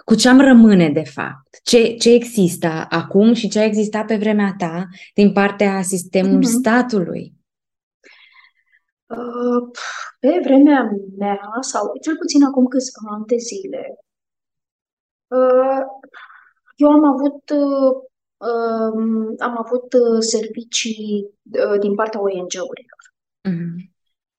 cu 0.05 0.15
ce 0.15 0.29
am 0.29 0.39
rămâne 0.39 0.89
de 0.89 1.03
fapt? 1.03 1.59
Ce, 1.63 1.95
ce 1.95 2.13
există 2.13 2.85
acum 2.89 3.33
și 3.33 3.47
ce 3.49 3.59
a 3.59 3.63
existat 3.63 4.05
pe 4.05 4.15
vremea 4.15 4.55
ta 4.57 4.87
din 5.13 5.31
partea 5.31 5.81
sistemului 5.81 6.47
mm-hmm. 6.47 6.59
statului? 6.59 7.33
Uh, 9.05 9.71
pe 10.19 10.39
vremea 10.43 10.89
mea, 11.17 11.39
sau 11.59 11.97
cel 12.01 12.17
puțin 12.17 12.43
acum 12.43 12.65
câțiva 12.65 13.13
ani 13.15 13.25
de 13.25 13.35
zile, 13.37 13.97
Eu 16.75 16.89
am 16.89 17.03
avut 17.03 17.41
am 19.39 19.55
avut 19.63 19.88
servicii 20.19 21.29
din 21.79 21.95
partea 21.95 22.19
ONG-urilor. 22.21 23.01
Mm-hmm. 23.49 23.91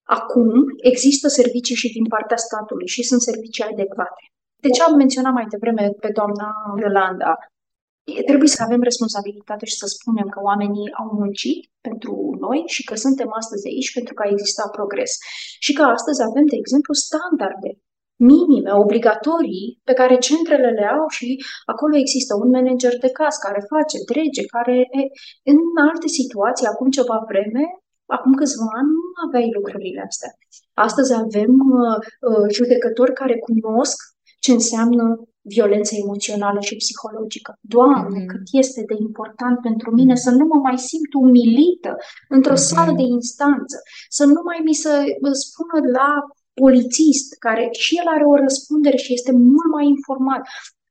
Acum 0.02 0.50
există 0.92 1.28
servicii 1.28 1.74
și 1.74 1.92
din 1.92 2.04
partea 2.04 2.36
statului 2.36 2.86
și 2.86 3.02
sunt 3.02 3.20
servicii 3.20 3.64
adecvate. 3.64 4.22
De 4.62 4.68
ce 4.68 4.82
am 4.82 4.94
menționat 4.96 5.32
mai 5.32 5.46
devreme 5.46 5.90
pe 6.00 6.10
doamna 6.18 6.48
Yolanda? 6.82 7.36
Trebuie 8.26 8.48
să 8.48 8.62
avem 8.62 8.82
responsabilitate 8.82 9.64
și 9.66 9.76
să 9.82 9.86
spunem 9.86 10.28
că 10.28 10.40
oamenii 10.42 10.92
au 11.00 11.08
muncit 11.20 11.70
pentru 11.80 12.36
noi 12.40 12.62
și 12.66 12.84
că 12.84 12.94
suntem 12.94 13.28
astăzi 13.40 13.66
aici 13.66 13.92
pentru 13.92 14.14
că 14.14 14.22
a 14.22 14.30
existat 14.30 14.70
progres. 14.70 15.12
Și 15.58 15.72
că 15.72 15.82
astăzi 15.82 16.22
avem, 16.22 16.46
de 16.46 16.56
exemplu, 16.56 16.92
standarde 16.94 17.70
minime, 18.16 18.72
obligatorii, 18.72 19.80
pe 19.84 19.92
care 19.92 20.18
centrele 20.18 20.70
le 20.70 20.86
au 20.86 21.08
și 21.08 21.44
acolo 21.64 21.96
există 21.96 22.34
un 22.34 22.48
manager 22.50 22.98
de 22.98 23.10
caz 23.10 23.34
care 23.36 23.60
face, 23.72 23.96
drege, 24.12 24.44
care 24.56 24.76
în 25.52 25.58
alte 25.88 26.08
situații, 26.08 26.66
acum 26.66 26.90
ceva 26.90 27.24
vreme, 27.30 27.64
acum 28.06 28.32
câțiva 28.34 28.68
ani 28.80 28.90
nu 28.98 29.08
aveai 29.26 29.50
lucrurile 29.58 30.02
astea. 30.08 30.30
Astăzi 30.74 31.14
avem 31.14 31.52
uh, 31.82 31.98
uh, 32.30 32.46
judecători 32.56 33.12
care 33.12 33.38
cunosc 33.38 33.96
ce 34.38 34.52
înseamnă 34.52 35.04
violență 35.54 35.92
emoțională 35.94 36.60
și 36.60 36.76
psihologică. 36.76 37.58
Doamne, 37.60 38.20
mm-hmm. 38.20 38.30
cât 38.32 38.44
este 38.62 38.82
de 38.90 38.96
important 38.98 39.56
pentru 39.60 39.90
mine 39.98 40.14
să 40.14 40.30
nu 40.30 40.44
mă 40.52 40.58
mai 40.68 40.78
simt 40.78 41.12
umilită 41.24 41.92
într-o 42.28 42.52
mm-hmm. 42.52 42.70
sală 42.72 42.92
de 43.00 43.06
instanță, 43.18 43.76
să 44.08 44.24
nu 44.24 44.40
mai 44.44 44.60
mi 44.64 44.74
se 44.74 44.94
spună 45.46 45.76
la 45.98 46.08
polițist, 46.62 47.28
care 47.46 47.64
și 47.84 47.92
el 48.00 48.08
are 48.14 48.24
o 48.32 48.36
răspundere 48.44 48.96
și 49.04 49.12
este 49.12 49.32
mult 49.32 49.70
mai 49.76 49.86
informat. 49.94 50.42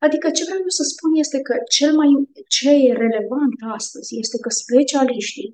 Adică 0.05 0.27
ce 0.37 0.43
vreau 0.43 0.73
să 0.79 0.83
spun 0.83 1.11
este 1.23 1.39
că 1.47 1.53
cel 1.75 1.91
mai, 1.99 2.09
ce 2.55 2.69
e 2.87 3.01
relevant 3.05 3.55
astăzi 3.77 4.09
este 4.23 4.37
că 4.43 4.49
specialiștii 4.49 5.49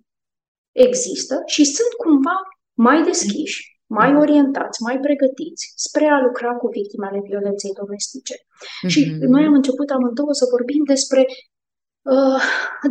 există 0.88 1.36
și 1.54 1.64
sunt 1.76 1.94
cumva 2.04 2.38
mai 2.88 3.00
deschiși, 3.10 3.60
mai 4.00 4.12
orientați, 4.24 4.82
mai 4.88 4.98
pregătiți 5.06 5.64
spre 5.86 6.06
a 6.16 6.20
lucra 6.28 6.52
cu 6.62 6.68
victimele 6.80 7.20
violenței 7.30 7.80
domestice. 7.82 8.36
Mm-hmm. 8.38 8.92
Și 8.94 9.00
noi 9.34 9.44
am 9.50 9.56
început 9.60 9.90
amândouă 9.90 10.34
să 10.42 10.46
vorbim 10.56 10.84
despre 10.94 11.22
uh, 12.14 12.42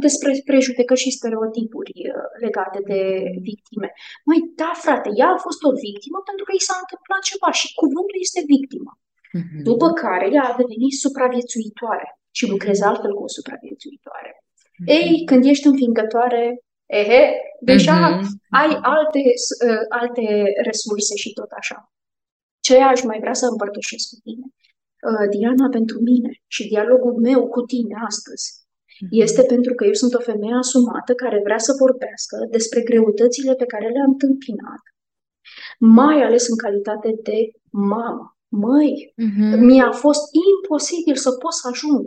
despre 0.06 0.30
prejudecăți 0.50 1.02
și 1.04 1.16
stereotipuri 1.18 1.92
uh, 2.08 2.28
legate 2.44 2.80
de 2.90 3.00
victime. 3.48 3.88
Măi, 4.28 4.40
da, 4.60 4.70
frate, 4.84 5.08
ea 5.20 5.30
a 5.32 5.44
fost 5.46 5.60
o 5.68 5.72
victimă 5.86 6.18
pentru 6.28 6.44
că 6.46 6.52
i 6.54 6.66
s-a 6.68 6.76
întâmplat 6.82 7.22
ceva 7.30 7.50
și 7.60 7.74
cuvântul 7.80 8.18
este 8.26 8.42
victimă. 8.54 8.92
Mm-hmm. 9.36 9.62
După 9.70 9.88
care 10.02 10.26
ea 10.36 10.44
a 10.48 10.58
devenit 10.60 10.94
supraviețuitoare 11.04 12.08
și 12.36 12.50
lucrezi 12.52 12.82
altfel 12.88 13.12
cu 13.14 13.24
o 13.28 13.34
supraviețuitoare. 13.36 14.32
Mm-hmm. 14.36 14.88
Ei, 14.96 15.10
când 15.28 15.42
ești 15.52 15.66
învingătoare, 15.70 16.44
Ehe, 16.88 17.22
deja 17.60 17.98
mm-hmm. 18.08 18.28
ai 18.60 18.78
alte, 18.82 19.22
uh, 19.66 19.84
alte 19.88 20.24
resurse 20.64 21.14
și 21.16 21.32
tot 21.32 21.50
așa. 21.50 21.92
Ce 22.60 22.76
aș 22.82 23.02
mai 23.02 23.18
vrea 23.20 23.34
să 23.34 23.46
împărtășesc 23.46 24.08
cu 24.08 24.16
tine? 24.22 24.46
Uh, 25.08 25.26
Diana, 25.30 25.68
pentru 25.68 25.98
mine 26.00 26.30
și 26.46 26.68
dialogul 26.68 27.14
meu 27.28 27.48
cu 27.48 27.60
tine 27.60 27.94
astăzi 28.06 28.46
mm-hmm. 28.52 28.67
Este 29.10 29.42
pentru 29.42 29.74
că 29.74 29.84
eu 29.84 29.92
sunt 29.92 30.14
o 30.14 30.20
femeie 30.20 30.54
asumată 30.54 31.14
care 31.14 31.40
vrea 31.44 31.58
să 31.58 31.72
vorbească 31.78 32.36
despre 32.50 32.80
greutățile 32.82 33.54
pe 33.54 33.64
care 33.64 33.88
le-am 33.88 34.10
întâmpinat, 34.10 34.82
mai 35.78 36.22
ales 36.22 36.48
în 36.48 36.56
calitate 36.56 37.14
de 37.22 37.50
mamă. 37.70 38.36
Măi, 38.48 39.14
mm-hmm. 39.22 39.58
mi-a 39.58 39.92
fost 39.92 40.22
imposibil 40.52 41.16
să 41.16 41.30
pot 41.30 41.52
să 41.52 41.68
ajung 41.72 42.04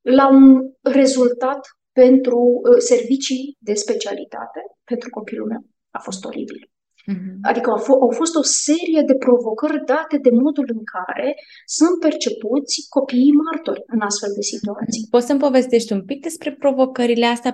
la 0.00 0.28
un 0.28 0.70
rezultat 0.80 1.60
pentru 1.92 2.38
uh, 2.38 2.78
servicii 2.78 3.56
de 3.58 3.74
specialitate 3.74 4.60
pentru 4.84 5.10
copilul 5.10 5.46
meu. 5.46 5.64
A 5.90 5.98
fost 5.98 6.24
oribil. 6.24 6.71
Mm-hmm. 7.10 7.34
Adică 7.50 7.68
au, 7.70 7.80
f- 7.86 8.00
au 8.06 8.12
fost 8.20 8.34
o 8.42 8.44
serie 8.66 9.02
de 9.10 9.16
provocări 9.24 9.84
date 9.92 10.16
de 10.26 10.32
modul 10.44 10.66
în 10.76 10.82
care 10.94 11.28
sunt 11.76 11.94
percepuți 12.06 12.74
copiii 12.96 13.38
martori 13.44 13.82
în 13.94 14.00
astfel 14.08 14.32
de 14.38 14.44
situații. 14.52 15.06
Poți 15.14 15.26
să-mi 15.26 15.44
povestești 15.46 15.92
un 15.92 16.04
pic 16.04 16.22
despre 16.22 16.50
provocările 16.62 17.26
astea? 17.26 17.52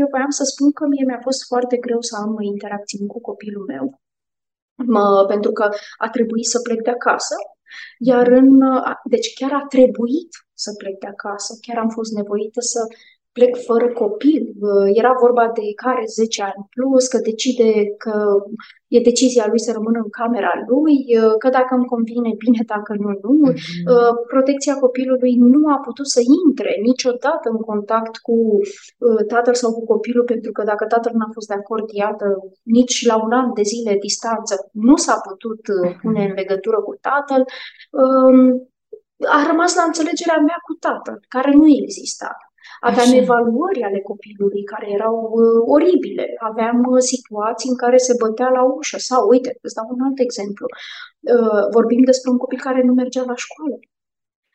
Eu 0.00 0.06
voiam 0.14 0.32
să 0.38 0.44
spun 0.52 0.68
că 0.72 0.84
mie 0.86 1.04
mi-a 1.06 1.22
fost 1.28 1.40
foarte 1.50 1.76
greu 1.76 2.00
să 2.00 2.14
am 2.16 2.32
interacțiuni 2.40 3.12
cu 3.14 3.20
copilul 3.20 3.64
meu, 3.72 3.84
mă, 4.94 5.24
pentru 5.28 5.52
că 5.52 5.64
a 6.04 6.08
trebuit 6.08 6.48
să 6.54 6.58
plec 6.66 6.80
de 6.82 6.90
acasă, 6.90 7.36
iar 7.98 8.26
în. 8.26 8.50
Deci 9.14 9.28
chiar 9.38 9.52
a 9.52 9.64
trebuit 9.74 10.32
să 10.64 10.70
plec 10.78 10.96
de 10.98 11.06
acasă, 11.06 11.50
chiar 11.64 11.78
am 11.84 11.88
fost 11.88 12.12
nevoită 12.12 12.60
să 12.60 12.80
plec 13.36 13.54
fără 13.68 13.88
copil. 14.02 14.42
Era 15.00 15.12
vorba 15.24 15.44
de 15.58 15.62
care 15.84 16.04
10 16.06 16.42
ani 16.42 16.66
plus, 16.74 17.06
că 17.12 17.18
decide 17.18 17.70
că 18.02 18.14
e 18.88 19.08
decizia 19.10 19.46
lui 19.48 19.60
să 19.66 19.72
rămână 19.72 19.98
în 20.04 20.10
camera 20.20 20.52
lui, 20.68 20.96
că 21.38 21.48
dacă 21.48 21.74
îmi 21.74 21.90
convine, 21.94 22.30
bine, 22.44 22.60
dacă 22.66 22.92
nu, 23.02 23.10
nu. 23.22 23.50
Mm-hmm. 23.50 23.54
Protecția 24.26 24.74
copilului 24.84 25.34
nu 25.54 25.68
a 25.74 25.78
putut 25.86 26.08
să 26.08 26.20
intre 26.46 26.70
niciodată 26.82 27.46
în 27.54 27.60
contact 27.70 28.16
cu 28.16 28.36
tatăl 29.28 29.54
sau 29.54 29.72
cu 29.72 29.84
copilul, 29.84 30.24
pentru 30.24 30.52
că 30.52 30.62
dacă 30.62 30.84
tatăl 30.86 31.12
n-a 31.14 31.30
fost 31.32 31.48
de 31.48 31.54
acord, 31.54 31.86
iată, 31.90 32.26
nici 32.62 33.06
la 33.06 33.16
un 33.24 33.32
an 33.32 33.52
de 33.54 33.62
zile 33.62 33.96
distanță 34.00 34.54
nu 34.72 34.96
s-a 34.96 35.16
putut 35.28 35.60
pune 36.02 36.24
în 36.24 36.32
legătură 36.34 36.76
cu 36.76 36.94
tatăl. 37.00 37.42
A 39.38 39.46
rămas 39.50 39.76
la 39.76 39.82
înțelegerea 39.82 40.38
mea 40.48 40.58
cu 40.66 40.72
tatăl, 40.86 41.18
care 41.28 41.50
nu 41.54 41.66
exista. 41.82 42.30
Aveam 42.90 43.10
Așa. 43.10 43.22
evaluări 43.24 43.82
ale 43.82 44.00
copilului 44.00 44.62
care 44.72 44.86
erau 44.90 45.16
uh, 45.32 45.62
oribile. 45.74 46.26
Aveam 46.50 46.78
uh, 46.84 47.00
situații 47.12 47.70
în 47.70 47.76
care 47.76 47.96
se 47.96 48.14
bătea 48.22 48.48
la 48.48 48.62
ușă. 48.62 48.98
Sau, 48.98 49.28
uite, 49.28 49.58
îți 49.62 49.74
dau 49.74 49.86
un 49.94 50.00
alt 50.06 50.18
exemplu. 50.18 50.66
Uh, 51.34 51.64
vorbim 51.76 52.02
despre 52.10 52.30
un 52.30 52.36
copil 52.36 52.60
care 52.68 52.82
nu 52.82 52.92
mergea 52.92 53.24
la 53.32 53.36
școală. 53.44 53.76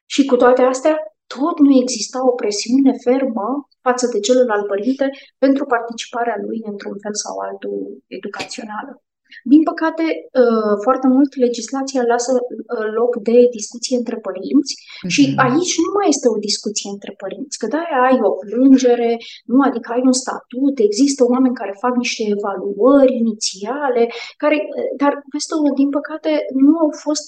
Și 0.05 0.25
cu 0.25 0.35
toate 0.35 0.61
astea, 0.61 0.95
tot 1.37 1.59
nu 1.59 1.71
exista 1.81 2.27
o 2.27 2.31
presiune 2.41 2.93
fermă 3.05 3.47
față 3.81 4.05
de 4.13 4.19
celălalt 4.19 4.67
părinte 4.67 5.09
pentru 5.37 5.65
participarea 5.65 6.37
lui 6.45 6.59
într-un 6.71 6.95
fel 7.03 7.15
sau 7.23 7.37
altul 7.37 8.03
educațională. 8.07 9.03
Din 9.51 9.61
păcate, 9.69 10.05
uh, 10.43 10.75
foarte 10.85 11.07
mult 11.15 11.31
legislația 11.45 12.03
lasă 12.13 12.31
uh, 12.33 12.87
loc 12.99 13.11
de 13.29 13.37
discuție 13.57 13.97
între 14.01 14.17
părinți 14.27 14.73
mm-hmm. 14.77 15.11
și 15.13 15.21
aici 15.45 15.73
nu 15.83 15.91
mai 15.97 16.07
este 16.13 16.27
o 16.35 16.43
discuție 16.49 16.89
între 16.95 17.13
părinți, 17.23 17.57
că 17.61 17.67
da, 17.75 17.83
ai 18.07 18.17
o 18.29 18.31
plângere, 18.43 19.11
nu, 19.51 19.57
adică 19.67 19.87
ai 19.91 20.03
un 20.11 20.17
statut, 20.23 20.75
există 20.89 21.21
oameni 21.33 21.59
care 21.61 21.83
fac 21.85 21.93
niște 22.03 22.23
evaluări 22.35 23.17
inițiale, 23.23 24.03
care, 24.43 24.57
uh, 24.61 24.89
dar 25.01 25.13
peste 25.33 25.53
din 25.81 25.89
păcate, 25.97 26.31
nu 26.63 26.73
au 26.83 26.91
fost 27.05 27.27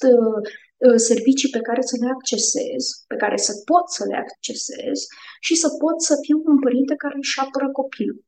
servicii 1.09 1.49
pe 1.49 1.65
care 1.67 1.81
să 1.81 1.95
le 2.01 2.09
accesez, 2.15 2.81
pe 3.11 3.15
care 3.23 3.37
să 3.47 3.53
pot 3.69 3.85
să 3.97 4.03
le 4.09 4.17
accesez 4.23 4.97
și 5.39 5.55
să 5.55 5.67
pot 5.83 5.97
să 6.01 6.13
fiu 6.25 6.37
un 6.51 6.59
părinte 6.65 6.93
care 7.03 7.15
își 7.17 7.39
apără 7.43 7.67
copilul. 7.79 8.19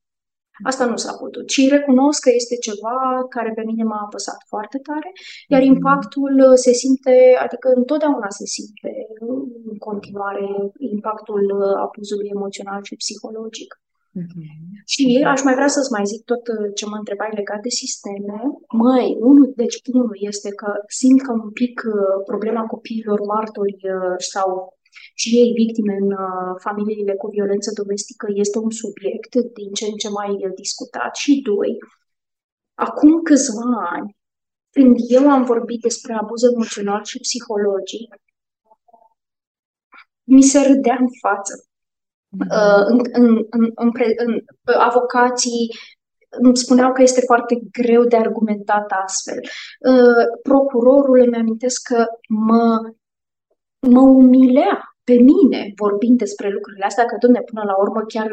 Asta 0.63 0.85
nu 0.85 0.95
s-a 0.95 1.13
putut. 1.13 1.49
Și 1.49 1.67
recunosc 1.67 2.21
că 2.21 2.31
este 2.33 2.55
ceva 2.55 3.25
care 3.29 3.51
pe 3.55 3.63
mine 3.65 3.83
m-a 3.83 4.01
apăsat 4.05 4.39
foarte 4.47 4.77
tare, 4.77 5.11
iar 5.47 5.61
mhm. 5.61 5.73
impactul 5.73 6.51
se 6.55 6.71
simte, 6.71 7.15
adică 7.45 7.67
întotdeauna 7.75 8.29
se 8.29 8.45
simte 8.45 8.91
în 9.19 9.77
continuare 9.77 10.45
impactul 10.77 11.45
abuzului 11.85 12.29
emoțional 12.33 12.83
și 12.83 12.95
psihologic. 12.95 13.77
Mm-hmm. 14.19 14.83
Și 14.85 15.23
aș 15.33 15.43
mai 15.43 15.53
vrea 15.53 15.67
să-ți 15.67 15.91
mai 15.91 16.05
zic 16.05 16.23
tot 16.23 16.43
ce 16.75 16.85
mă 16.85 16.95
întrebai 16.95 17.29
legat 17.33 17.61
de 17.61 17.69
sisteme. 17.69 18.37
Măi, 18.83 19.17
unul, 19.19 19.53
deci 19.55 19.75
unul 19.93 20.17
este 20.19 20.49
că 20.49 20.69
simt 20.87 21.21
că 21.21 21.31
un 21.31 21.51
pic 21.51 21.81
problema 22.25 22.63
copiilor 22.65 23.19
martori 23.33 23.77
sau 24.17 24.77
și 25.13 25.29
ei 25.37 25.51
victime 25.51 25.93
în 26.01 26.11
uh, 26.11 26.55
familiile 26.59 27.15
cu 27.15 27.27
violență 27.27 27.71
domestică 27.81 28.27
este 28.33 28.57
un 28.57 28.71
subiect 28.71 29.35
din 29.35 29.73
ce 29.73 29.85
în 29.85 29.95
ce 29.95 30.09
mai 30.09 30.51
discutat. 30.55 31.15
Și 31.15 31.41
doi, 31.41 31.77
acum 32.73 33.21
câțiva 33.21 33.89
ani, 33.91 34.17
când 34.69 34.95
eu 35.07 35.29
am 35.29 35.43
vorbit 35.43 35.81
despre 35.81 36.13
abuz 36.13 36.43
emoțional 36.43 37.03
și 37.03 37.19
psihologic, 37.19 38.15
mi 40.23 40.43
se 40.43 40.59
râdea 40.67 40.97
în 40.99 41.07
față. 41.21 41.67
Uh, 42.39 42.85
în, 42.85 42.99
în, 43.11 43.45
în, 43.49 43.71
în, 43.75 43.91
în, 44.17 44.41
avocații 44.79 45.69
îmi 46.29 46.57
spuneau 46.57 46.93
că 46.93 47.01
este 47.01 47.21
foarte 47.21 47.61
greu 47.71 48.03
de 48.03 48.15
argumentat 48.15 48.91
astfel. 49.03 49.39
Uh, 49.79 50.39
procurorul 50.43 51.19
îmi 51.19 51.35
amintesc 51.35 51.81
că 51.87 52.05
mă, 52.27 52.91
mă 53.79 54.01
umilea 54.01 54.92
pe 55.03 55.15
mine 55.31 55.73
vorbind 55.75 56.17
despre 56.17 56.49
lucrurile 56.49 56.85
astea, 56.85 57.05
că, 57.05 57.15
domne, 57.19 57.41
până 57.41 57.63
la 57.65 57.75
urmă 57.83 58.01
chiar 58.13 58.27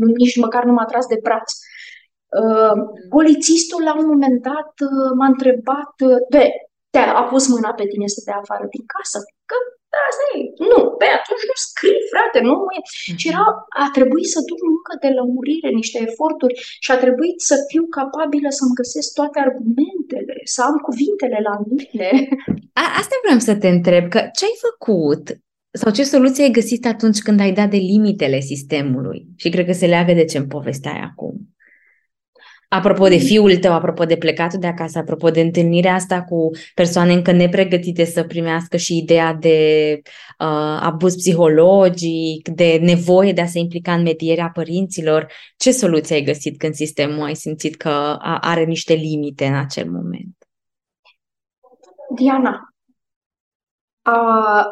nu, 0.00 0.06
nici 0.22 0.36
măcar 0.36 0.64
nu 0.64 0.72
m-a 0.72 0.84
tras 0.84 1.06
de 1.06 1.18
braț. 1.22 1.48
Uh, 2.42 2.76
polițistul 3.16 3.82
la 3.82 3.94
un 4.00 4.06
moment 4.12 4.42
dat 4.42 4.72
uh, 4.88 5.10
m-a 5.18 5.26
întrebat, 5.26 5.94
uh, 6.10 6.20
de, 6.34 6.44
te-a 6.90 7.22
pus 7.30 7.44
mâna 7.54 7.70
pe 7.72 7.86
tine 7.92 8.06
să 8.06 8.20
te 8.24 8.32
afară 8.40 8.66
din 8.74 8.84
casă? 8.94 9.18
Că 9.50 9.56
asta 10.08 10.24
e. 10.36 10.40
Nu, 10.70 10.80
pe 11.00 11.08
atunci 11.18 11.44
nu 11.50 11.56
scrii, 11.66 12.08
frate, 12.12 12.38
nu 12.48 12.54
e. 12.76 12.78
Și 13.20 13.28
era, 13.32 13.46
a 13.82 13.86
trebuit 13.96 14.28
să 14.34 14.40
duc 14.48 14.60
muncă 14.72 14.92
de 15.02 15.10
lămurire, 15.18 15.68
niște 15.80 15.98
eforturi 16.08 16.54
și 16.84 16.90
a 16.92 16.98
trebuit 17.04 17.38
să 17.50 17.56
fiu 17.70 17.84
capabilă 17.98 18.48
să-mi 18.58 18.78
găsesc 18.80 19.08
toate 19.18 19.38
argumentele, 19.46 20.34
să 20.54 20.60
am 20.68 20.76
cuvintele 20.88 21.38
la 21.48 21.54
mine. 21.72 22.08
A, 22.82 22.84
asta 23.00 23.16
vreau 23.24 23.38
să 23.48 23.54
te 23.62 23.68
întreb, 23.76 24.04
că 24.14 24.20
ce 24.36 24.44
ai 24.48 24.56
făcut 24.68 25.24
sau 25.76 25.92
ce 25.92 26.04
soluție 26.04 26.44
ai 26.44 26.50
găsit 26.50 26.86
atunci 26.86 27.18
când 27.18 27.40
ai 27.40 27.52
dat 27.52 27.70
de 27.70 27.76
limitele 27.76 28.40
sistemului? 28.40 29.26
Și 29.36 29.48
cred 29.48 29.66
că 29.66 29.72
se 29.72 29.86
leagă 29.86 30.12
de 30.12 30.24
ce 30.24 30.38
îmi 30.38 30.46
povesteai 30.46 31.00
acum. 31.00 31.56
Apropo 32.68 33.08
de 33.08 33.16
fiul 33.16 33.56
tău, 33.56 33.72
apropo 33.72 34.04
de 34.04 34.16
plecatul 34.16 34.58
de 34.58 34.66
acasă, 34.66 34.98
apropo 34.98 35.30
de 35.30 35.40
întâlnirea 35.40 35.94
asta 35.94 36.22
cu 36.22 36.50
persoane 36.74 37.12
încă 37.12 37.32
nepregătite 37.32 38.04
să 38.04 38.24
primească 38.24 38.76
și 38.76 38.96
ideea 38.96 39.34
de 39.34 40.00
uh, 40.38 40.78
abuz 40.80 41.16
psihologic, 41.16 42.48
de 42.48 42.78
nevoie 42.82 43.32
de 43.32 43.40
a 43.40 43.46
se 43.46 43.58
implica 43.58 43.94
în 43.94 44.02
medierea 44.02 44.50
părinților, 44.52 45.32
ce 45.56 45.72
soluție 45.72 46.14
ai 46.14 46.22
găsit 46.22 46.58
când 46.58 46.74
sistemul 46.74 47.24
ai 47.24 47.34
simțit 47.34 47.76
că 47.76 48.16
are 48.40 48.64
niște 48.64 48.94
limite 48.94 49.46
în 49.46 49.54
acel 49.54 49.90
moment? 49.90 50.36
Diana, 52.16 52.74
a, 54.02 54.66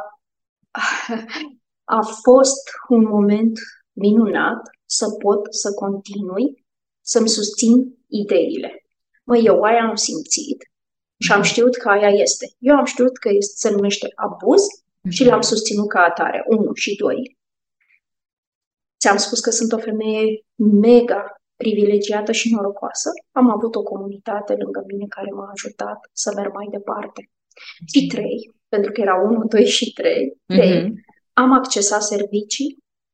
a 1.99 2.01
fost 2.23 2.71
un 2.89 3.03
moment 3.03 3.59
minunat 3.93 4.61
să 4.85 5.11
pot 5.11 5.55
să 5.55 5.73
continui 5.73 6.65
să-mi 7.01 7.29
susțin 7.29 7.99
ideile. 8.09 8.85
Măi, 9.25 9.45
eu 9.45 9.63
aia 9.63 9.83
am 9.89 9.95
simțit 9.95 10.71
și 11.19 11.33
am 11.33 11.43
știut 11.43 11.77
că 11.77 11.89
aia 11.89 12.09
este. 12.09 12.47
Eu 12.59 12.77
am 12.77 12.85
știut 12.85 13.19
că 13.19 13.29
este, 13.29 13.55
se 13.57 13.71
numește 13.71 14.13
abuz 14.15 14.63
și 15.09 15.23
mhm. 15.23 15.31
l-am 15.31 15.41
susținut 15.41 15.89
ca 15.89 16.01
atare. 16.01 16.45
Unu 16.47 16.75
și 16.75 16.97
doi. 16.97 17.39
Ți-am 19.01 19.17
spus 19.17 19.41
că 19.41 19.51
sunt 19.51 19.73
o 19.73 19.79
femeie 19.79 20.45
mega 20.55 21.25
privilegiată 21.57 22.33
și 22.33 22.55
norocoasă. 22.55 23.11
Am 23.33 23.51
avut 23.51 23.75
o 23.75 23.83
comunitate 23.83 24.55
lângă 24.55 24.85
mine 24.87 25.07
care 25.09 25.31
m-a 25.31 25.51
ajutat 25.53 25.99
să 26.13 26.33
merg 26.37 26.53
mai 26.53 26.67
departe. 26.71 27.31
Și 27.93 28.07
trei, 28.07 28.54
pentru 28.75 28.93
că 28.93 29.01
era 29.01 29.17
unu, 29.29 29.45
doi 29.55 29.67
și 29.77 29.93
trei, 29.93 30.25
trei, 30.47 30.81
mm-hmm. 30.81 30.93
am 31.43 31.51
accesat 31.53 32.03
servicii 32.03 32.71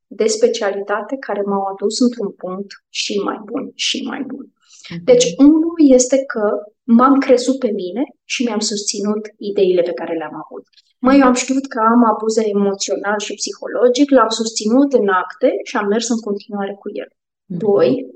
de 0.07 0.27
specialitate 0.27 1.15
care 1.27 1.43
m-au 1.51 1.65
adus 1.73 2.01
într-un 2.01 2.31
punct 2.43 2.71
și 3.01 3.13
mai 3.29 3.39
bun 3.45 3.65
și 3.75 3.99
mai 4.11 4.23
bun. 4.31 4.45
Mhm. 4.91 5.05
Deci, 5.05 5.27
unul 5.39 5.75
este 5.99 6.19
că 6.33 6.45
m-am 6.83 7.19
crezut 7.19 7.59
pe 7.59 7.71
mine 7.83 8.03
și 8.25 8.43
mi-am 8.43 8.63
susținut 8.73 9.23
ideile 9.51 9.83
pe 9.83 9.99
care 10.01 10.15
le-am 10.17 10.37
avut. 10.45 10.65
Mă, 11.05 11.15
eu 11.15 11.27
am 11.31 11.39
știut 11.43 11.67
că 11.67 11.79
am 11.93 12.03
abuz 12.13 12.37
emoțional 12.37 13.19
și 13.19 13.35
psihologic, 13.35 14.11
l-am 14.11 14.29
susținut 14.29 14.93
în 14.93 15.09
acte 15.09 15.51
și 15.69 15.77
am 15.77 15.87
mers 15.87 16.09
în 16.09 16.21
continuare 16.29 16.75
cu 16.81 16.89
el. 17.03 17.11
Mhm. 17.47 17.59
Doi, 17.65 18.07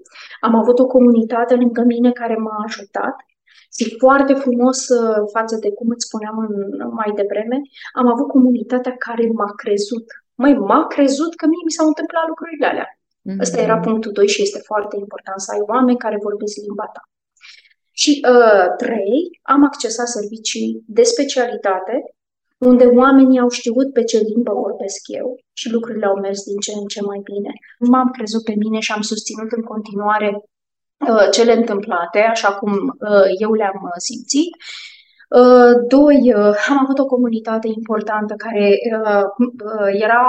am 0.40 0.55
avut 0.55 0.78
o 0.78 0.86
comunitate 0.86 1.55
lângă 1.55 1.82
mine 1.82 2.11
care 2.12 2.36
m-a 2.36 2.59
ajutat 2.66 3.16
și 3.79 3.97
foarte 3.99 4.35
frumos 4.35 4.89
uh, 4.89 5.16
față 5.33 5.57
de 5.57 5.70
cum 5.72 5.89
îți 5.91 6.07
spuneam 6.07 6.37
mai 7.01 7.11
devreme, 7.14 7.59
am 7.93 8.07
avut 8.12 8.29
comunitatea 8.29 8.95
care 8.97 9.31
m-a 9.33 9.53
crezut 9.62 10.05
Măi, 10.35 10.55
m-a 10.55 10.87
crezut 10.87 11.35
că 11.35 11.47
mie 11.47 11.64
mi 11.64 11.77
s-au 11.77 11.87
întâmplat 11.87 12.27
lucrurile 12.29 12.66
alea. 12.66 12.89
Mm-hmm. 12.91 13.41
Ăsta 13.41 13.61
era 13.61 13.79
punctul 13.79 14.12
2 14.12 14.29
și 14.29 14.43
este 14.43 14.61
foarte 14.70 14.97
important 14.99 15.41
să 15.41 15.51
ai 15.53 15.62
oameni 15.72 16.03
care 16.05 16.27
vorbesc 16.29 16.57
limba 16.57 16.87
ta. 16.95 17.03
Și 17.91 18.12
uh, 18.33 18.66
trei, 18.77 19.18
am 19.43 19.64
accesat 19.64 20.09
servicii 20.09 20.83
de 20.87 21.03
specialitate 21.03 21.95
unde 22.59 22.85
oamenii 22.85 23.39
au 23.41 23.49
știut 23.49 23.93
pe 23.93 24.05
ce 24.05 24.18
limbă 24.18 24.53
vorbesc 24.53 25.01
eu 25.20 25.39
și 25.53 25.70
lucrurile 25.70 26.07
au 26.07 26.16
mers 26.20 26.45
din 26.45 26.57
ce 26.57 26.72
în 26.72 26.87
ce 26.87 27.01
mai 27.03 27.20
bine. 27.31 27.53
M-am 27.79 28.11
crezut 28.11 28.45
pe 28.45 28.55
mine 28.57 28.79
și 28.79 28.93
am 28.93 29.01
susținut 29.01 29.51
în 29.53 29.62
continuare 29.62 30.31
uh, 30.33 30.43
cele 31.32 31.53
întâmplate, 31.53 32.20
așa 32.20 32.55
cum 32.55 32.72
uh, 32.72 33.26
eu 33.40 33.53
le-am 33.53 33.80
uh, 33.82 33.90
simțit 33.97 34.57
Uh, 35.42 35.72
doi, 35.88 36.18
uh, 36.40 36.55
am 36.70 36.78
avut 36.84 36.99
o 36.99 37.11
comunitate 37.14 37.68
importantă 37.78 38.34
care 38.45 38.66
uh, 38.99 39.26
era 40.07 40.24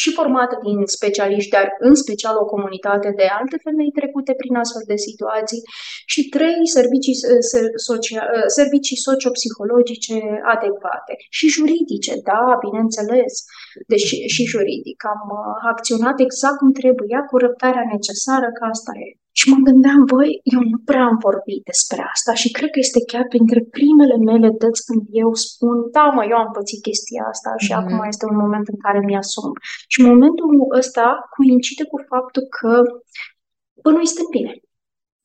și 0.00 0.10
formată 0.18 0.54
din 0.66 0.78
specialiști, 0.96 1.50
dar 1.56 1.66
în 1.78 1.94
special 1.94 2.34
o 2.36 2.50
comunitate 2.54 3.12
de 3.16 3.26
alte 3.38 3.56
femei 3.66 3.96
trecute 3.98 4.32
prin 4.40 4.54
astfel 4.62 4.84
de 4.86 4.96
situații. 5.08 5.62
Și 6.12 6.28
trei, 6.28 6.60
servicii, 6.78 7.16
socia, 7.88 8.22
servicii 8.58 9.04
sociopsihologice 9.08 10.16
adecvate 10.54 11.12
și 11.36 11.46
juridice, 11.56 12.12
da, 12.30 12.42
bineînțeles, 12.66 13.32
deci 13.92 14.08
și 14.34 14.44
juridic. 14.52 14.98
Am 15.14 15.22
acționat 15.72 16.16
exact 16.20 16.58
cum 16.58 16.72
trebuia, 16.72 17.20
cu 17.30 17.36
răbdarea 17.36 17.84
necesară, 17.94 18.48
că 18.56 18.62
asta 18.74 18.92
e. 19.06 19.08
Și 19.38 19.44
mă 19.52 19.58
gândeam, 19.68 20.00
băi, 20.12 20.30
eu 20.54 20.62
nu 20.72 20.78
prea 20.88 21.04
am 21.10 21.18
vorbit 21.28 21.62
despre 21.70 22.00
asta 22.14 22.32
și 22.40 22.54
cred 22.56 22.70
că 22.72 22.78
este 22.78 23.00
chiar 23.10 23.24
printre 23.32 23.60
primele 23.76 24.16
mele 24.28 24.48
dăți 24.62 24.84
când 24.86 25.02
eu 25.22 25.30
spun, 25.46 25.76
da, 25.96 26.04
mă, 26.16 26.22
eu 26.32 26.38
am 26.44 26.50
pățit 26.56 26.80
chestia 26.88 27.22
asta 27.32 27.50
și 27.64 27.70
mm-hmm. 27.70 27.80
acum 27.80 27.98
este 28.12 28.24
un 28.32 28.38
moment 28.44 28.66
în 28.72 28.78
care 28.84 29.00
mi-asum. 29.08 29.50
Și 29.92 29.98
momentul 30.10 30.48
ăsta 30.80 31.06
coincide 31.36 31.84
cu 31.90 31.96
faptul 32.12 32.44
că, 32.58 32.72
bă, 33.82 33.90
noi 33.96 34.06
suntem 34.10 34.28
bine. 34.36 34.52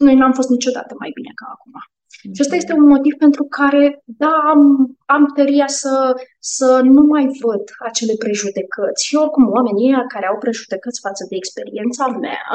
Noi 0.05 0.15
n-am 0.19 0.33
fost 0.39 0.49
niciodată 0.55 0.93
mai 1.01 1.11
bine 1.17 1.31
ca 1.39 1.45
acum. 1.55 1.73
Și 2.21 2.41
ăsta 2.43 2.55
este 2.55 2.73
un 2.73 2.87
motiv 2.87 3.13
pentru 3.25 3.43
care, 3.43 4.03
da, 4.05 4.33
am, 4.53 4.61
am 5.05 5.25
tăria 5.35 5.67
să, 5.67 5.93
să 6.39 6.81
nu 6.83 7.01
mai 7.13 7.25
văd 7.41 7.63
acele 7.89 8.13
prejudecăți. 8.23 9.05
Și 9.05 9.15
oricum, 9.15 9.49
oamenii 9.49 9.87
ăia 9.87 10.05
care 10.13 10.25
au 10.27 10.37
prejudecăți 10.37 10.99
față 11.05 11.25
de 11.29 11.35
experiența 11.35 12.05
mea, 12.07 12.45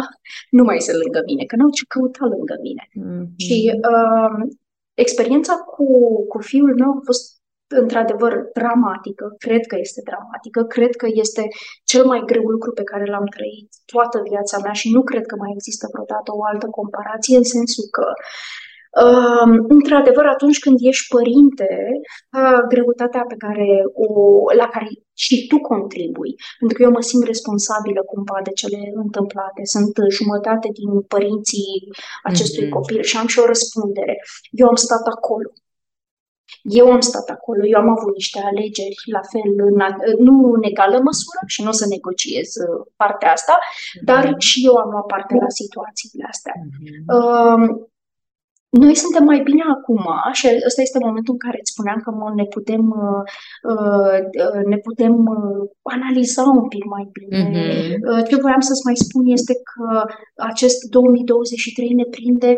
nu 0.51 0.63
mai 0.69 0.81
sunt 0.81 0.97
lângă 1.03 1.21
mine, 1.27 1.45
că 1.45 1.57
n-au 1.57 1.71
ce 1.71 1.85
căuta 1.89 2.25
lângă 2.35 2.57
mine. 2.67 2.85
Mm-hmm. 2.89 3.27
Și 3.37 3.57
uh, 3.93 4.39
experiența 5.05 5.55
cu, 5.55 5.87
cu 6.33 6.39
fiul 6.39 6.75
meu 6.75 6.91
a 6.91 7.01
fost 7.05 7.39
într-adevăr 7.83 8.33
dramatică, 8.59 9.35
cred 9.39 9.67
că 9.67 9.77
este 9.79 10.03
dramatică, 10.05 10.61
cred 10.65 10.93
că 10.97 11.07
este 11.25 11.43
cel 11.85 12.05
mai 12.05 12.23
greu 12.27 12.47
lucru 12.55 12.73
pe 12.73 12.83
care 12.83 13.05
l-am 13.05 13.27
trăit 13.37 13.69
toată 13.85 14.23
viața 14.31 14.59
mea 14.65 14.73
și 14.73 14.93
nu 14.93 15.03
cred 15.03 15.27
că 15.27 15.37
mai 15.39 15.51
există 15.55 15.89
vreodată 15.93 16.31
o 16.39 16.45
altă 16.45 16.67
comparație 16.67 17.37
în 17.37 17.49
sensul 17.57 17.85
că 17.91 18.07
într-adevăr, 19.69 20.27
atunci 20.27 20.59
când 20.59 20.79
ești 20.81 21.09
părinte, 21.09 21.69
greutatea 22.69 23.25
pe 23.29 23.35
care 23.39 23.69
o, 23.95 24.07
la 24.57 24.69
care 24.69 24.89
și 25.15 25.47
tu 25.47 25.59
contribui, 25.59 26.35
pentru 26.59 26.77
că 26.77 26.83
eu 26.83 26.91
mă 26.91 27.01
simt 27.01 27.25
responsabilă 27.25 28.03
cumva 28.03 28.41
de 28.43 28.51
cele 28.51 28.93
întâmplate. 28.95 29.61
Sunt 29.65 29.93
jumătate 30.09 30.69
din 30.73 31.01
părinții 31.01 31.89
acestui 32.23 32.67
mm-hmm. 32.67 32.77
copil 32.77 33.03
și 33.03 33.17
am 33.17 33.27
și 33.27 33.39
o 33.39 33.47
răspundere. 33.47 34.17
Eu 34.51 34.67
am 34.69 34.75
stat 34.75 35.07
acolo. 35.07 35.51
Eu 36.63 36.93
am 36.93 37.01
stat 37.01 37.29
acolo, 37.29 37.67
eu 37.67 37.79
am 37.79 37.89
avut 37.89 38.13
niște 38.15 38.41
alegeri, 38.41 38.97
la 39.17 39.21
fel, 39.33 39.51
în, 39.69 39.77
nu 40.19 40.53
în 40.53 40.63
egală 40.63 40.99
măsură 41.09 41.41
și 41.47 41.63
nu 41.63 41.69
o 41.69 41.73
să 41.81 41.87
negociez 41.89 42.49
uh, 42.55 42.87
partea 42.97 43.33
asta, 43.33 43.59
mm-hmm. 43.59 44.05
dar 44.05 44.35
și 44.39 44.67
eu 44.67 44.75
am 44.75 44.91
luat 44.91 45.07
parte 45.07 45.35
la 45.35 45.49
situațiile 45.49 46.25
astea. 46.29 46.55
Mm-hmm. 46.57 47.05
Uh, 47.17 47.87
noi 48.69 48.95
suntem 48.95 49.25
mai 49.25 49.41
bine 49.43 49.63
acum 49.69 50.05
și 50.33 50.47
ăsta 50.67 50.83
este 50.83 50.99
momentul 50.99 51.33
în 51.33 51.39
care 51.39 51.59
îți 51.61 51.71
spuneam 51.73 52.01
că 52.01 52.11
ne 52.35 52.45
putem, 52.45 52.85
uh, 52.91 53.23
uh, 53.73 54.65
ne 54.65 54.77
putem 54.77 55.27
uh, 55.27 55.69
analiza 55.83 56.43
un 56.43 56.69
pic 56.69 56.85
mai 56.85 57.09
bine. 57.13 57.39
Mm-hmm. 57.45 58.29
Ce 58.29 58.37
voiam 58.37 58.61
să-ți 58.61 58.85
mai 58.85 58.97
spun 58.97 59.27
este 59.27 59.55
că 59.71 60.05
acest 60.37 60.83
2023 60.91 61.93
ne 61.93 62.05
prinde 62.05 62.57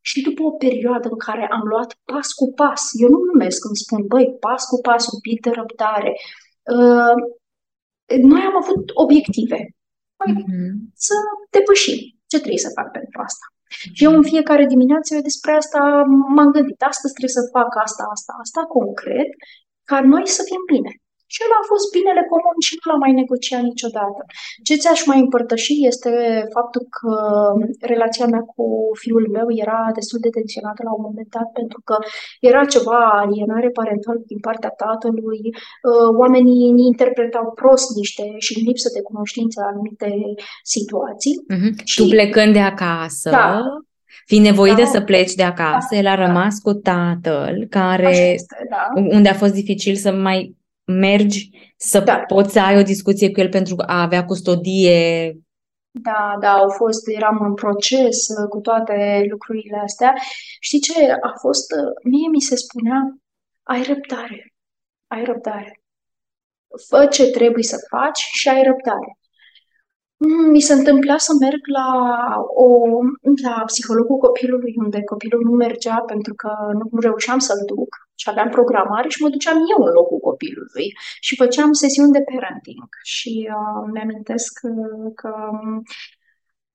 și 0.00 0.22
după 0.22 0.42
o 0.42 0.50
perioadă 0.50 1.08
în 1.10 1.18
care 1.18 1.48
am 1.50 1.62
luat 1.68 1.98
pas 2.04 2.32
cu 2.32 2.52
pas, 2.52 2.82
eu 3.02 3.08
nu 3.08 3.20
numesc 3.32 3.60
când 3.60 3.76
spun, 3.76 4.06
băi, 4.06 4.36
pas 4.40 4.64
cu 4.64 4.80
pas, 4.80 5.06
un 5.12 5.20
pic 5.20 5.40
de 5.40 5.50
răbdare, 5.50 6.12
noi 8.32 8.40
am 8.40 8.56
avut 8.62 8.90
obiective. 8.94 9.58
Păi, 10.16 10.32
mm-hmm. 10.32 10.72
Să 10.94 11.14
depășim. 11.50 11.98
Ce 12.26 12.36
trebuie 12.36 12.58
să 12.66 12.76
fac 12.78 12.90
pentru 12.90 13.20
asta? 13.24 13.53
Și 13.68 14.04
eu 14.04 14.12
în 14.14 14.22
fiecare 14.22 14.66
dimineață 14.66 15.14
eu 15.14 15.20
despre 15.20 15.52
asta 15.52 16.04
m-am 16.34 16.50
gândit. 16.50 16.82
Astăzi 16.82 17.12
trebuie 17.12 17.38
să 17.38 17.50
fac 17.52 17.76
asta, 17.82 18.04
asta, 18.10 18.32
asta 18.40 18.62
concret, 18.62 19.28
ca 19.84 20.00
noi 20.00 20.26
să 20.26 20.42
fim 20.46 20.62
bine. 20.66 20.92
Și 21.34 21.40
el 21.46 21.52
a 21.60 21.64
fost 21.72 21.86
binele 21.96 22.22
comun 22.32 22.58
și 22.66 22.74
nu 22.76 22.84
l-am 22.88 23.02
mai 23.04 23.14
negociat 23.22 23.62
niciodată. 23.70 24.20
Ce 24.66 24.74
ți-aș 24.80 25.00
mai 25.10 25.18
împărtăși 25.24 25.74
este 25.90 26.12
faptul 26.56 26.82
că 26.96 27.14
relația 27.92 28.26
mea 28.32 28.44
cu 28.52 28.64
fiul 29.02 29.26
meu 29.36 29.46
era 29.64 29.80
destul 29.98 30.18
de 30.24 30.34
tensionată 30.36 30.80
la 30.84 30.92
un 30.96 31.02
moment 31.06 31.30
dat 31.36 31.48
pentru 31.58 31.80
că 31.88 31.96
era 32.50 32.62
ceva 32.74 33.00
alienare 33.22 33.68
parentală 33.78 34.20
din 34.32 34.40
partea 34.46 34.72
tatălui, 34.84 35.40
uh, 35.54 36.10
oamenii 36.22 36.62
interpretau 36.92 37.46
prost 37.60 37.88
niște 38.00 38.24
și 38.44 38.52
în 38.58 38.62
lipsă 38.68 38.88
de 38.96 39.02
cunoștință 39.10 39.58
anumite 39.70 40.10
situații. 40.74 41.34
Mm-hmm. 41.52 41.72
Și... 41.90 41.98
Tu 42.00 42.08
plecând 42.16 42.52
de 42.52 42.64
acasă, 42.72 43.28
da. 43.30 43.62
Fi 44.26 44.38
nevoit 44.38 44.76
da. 44.76 44.80
de 44.80 44.84
să 44.84 45.00
pleci 45.00 45.34
de 45.34 45.42
acasă, 45.42 45.90
da. 45.90 45.96
el 45.96 46.06
a 46.06 46.14
rămas 46.26 46.54
da. 46.54 46.62
cu 46.64 46.72
tatăl, 46.78 47.66
care, 47.70 48.16
este, 48.36 48.56
da. 48.70 49.00
unde 49.16 49.28
a 49.28 49.40
fost 49.42 49.52
dificil 49.52 49.94
să 49.94 50.12
mai 50.12 50.38
mergi 50.84 51.50
să 51.76 52.00
da. 52.00 52.18
poți 52.18 52.52
să 52.52 52.60
ai 52.60 52.78
o 52.78 52.82
discuție 52.82 53.30
cu 53.30 53.40
el 53.40 53.48
pentru 53.48 53.74
a 53.86 54.02
avea 54.02 54.24
custodie 54.24 55.32
da, 56.02 56.36
da, 56.40 56.52
au 56.52 56.68
fost, 56.68 57.08
eram 57.08 57.38
în 57.40 57.54
proces 57.54 58.28
uh, 58.28 58.48
cu 58.48 58.60
toate 58.60 59.26
lucrurile 59.30 59.76
astea. 59.76 60.14
Știi 60.60 60.80
ce 60.80 61.10
a 61.10 61.32
fost? 61.40 61.72
Uh, 61.72 62.10
mie 62.10 62.28
mi 62.28 62.40
se 62.40 62.56
spunea, 62.56 63.16
ai 63.62 63.82
răbdare, 63.82 64.54
ai 65.06 65.24
răbdare. 65.24 65.82
Fă 66.88 67.06
ce 67.06 67.30
trebuie 67.30 67.62
să 67.62 67.86
faci 67.88 68.18
și 68.18 68.48
ai 68.48 68.62
răbdare. 68.62 69.18
Mm, 70.16 70.50
mi 70.50 70.60
se 70.60 70.72
întâmpla 70.72 71.18
să 71.18 71.32
merg 71.40 71.60
la, 71.66 71.88
o, 72.54 72.66
la 73.42 73.62
psihologul 73.66 74.16
copilului, 74.16 74.74
unde 74.76 75.02
copilul 75.02 75.42
nu 75.44 75.50
mergea 75.50 75.96
pentru 76.06 76.34
că 76.34 76.50
nu, 76.72 76.88
nu 76.90 77.00
reușeam 77.00 77.38
să-l 77.38 77.62
duc 77.66 78.03
și 78.14 78.28
aveam 78.30 78.48
programare 78.48 79.08
și 79.08 79.22
mă 79.22 79.28
duceam 79.28 79.56
eu 79.56 79.86
în 79.86 79.92
locul 79.92 80.18
copilului 80.18 80.86
și 81.20 81.36
făceam 81.36 81.72
sesiuni 81.72 82.12
de 82.12 82.24
parenting. 82.32 82.88
Și 83.02 83.50
uh, 83.50 83.90
mi-amintesc 83.92 84.58
că, 84.60 84.70
că 85.14 85.32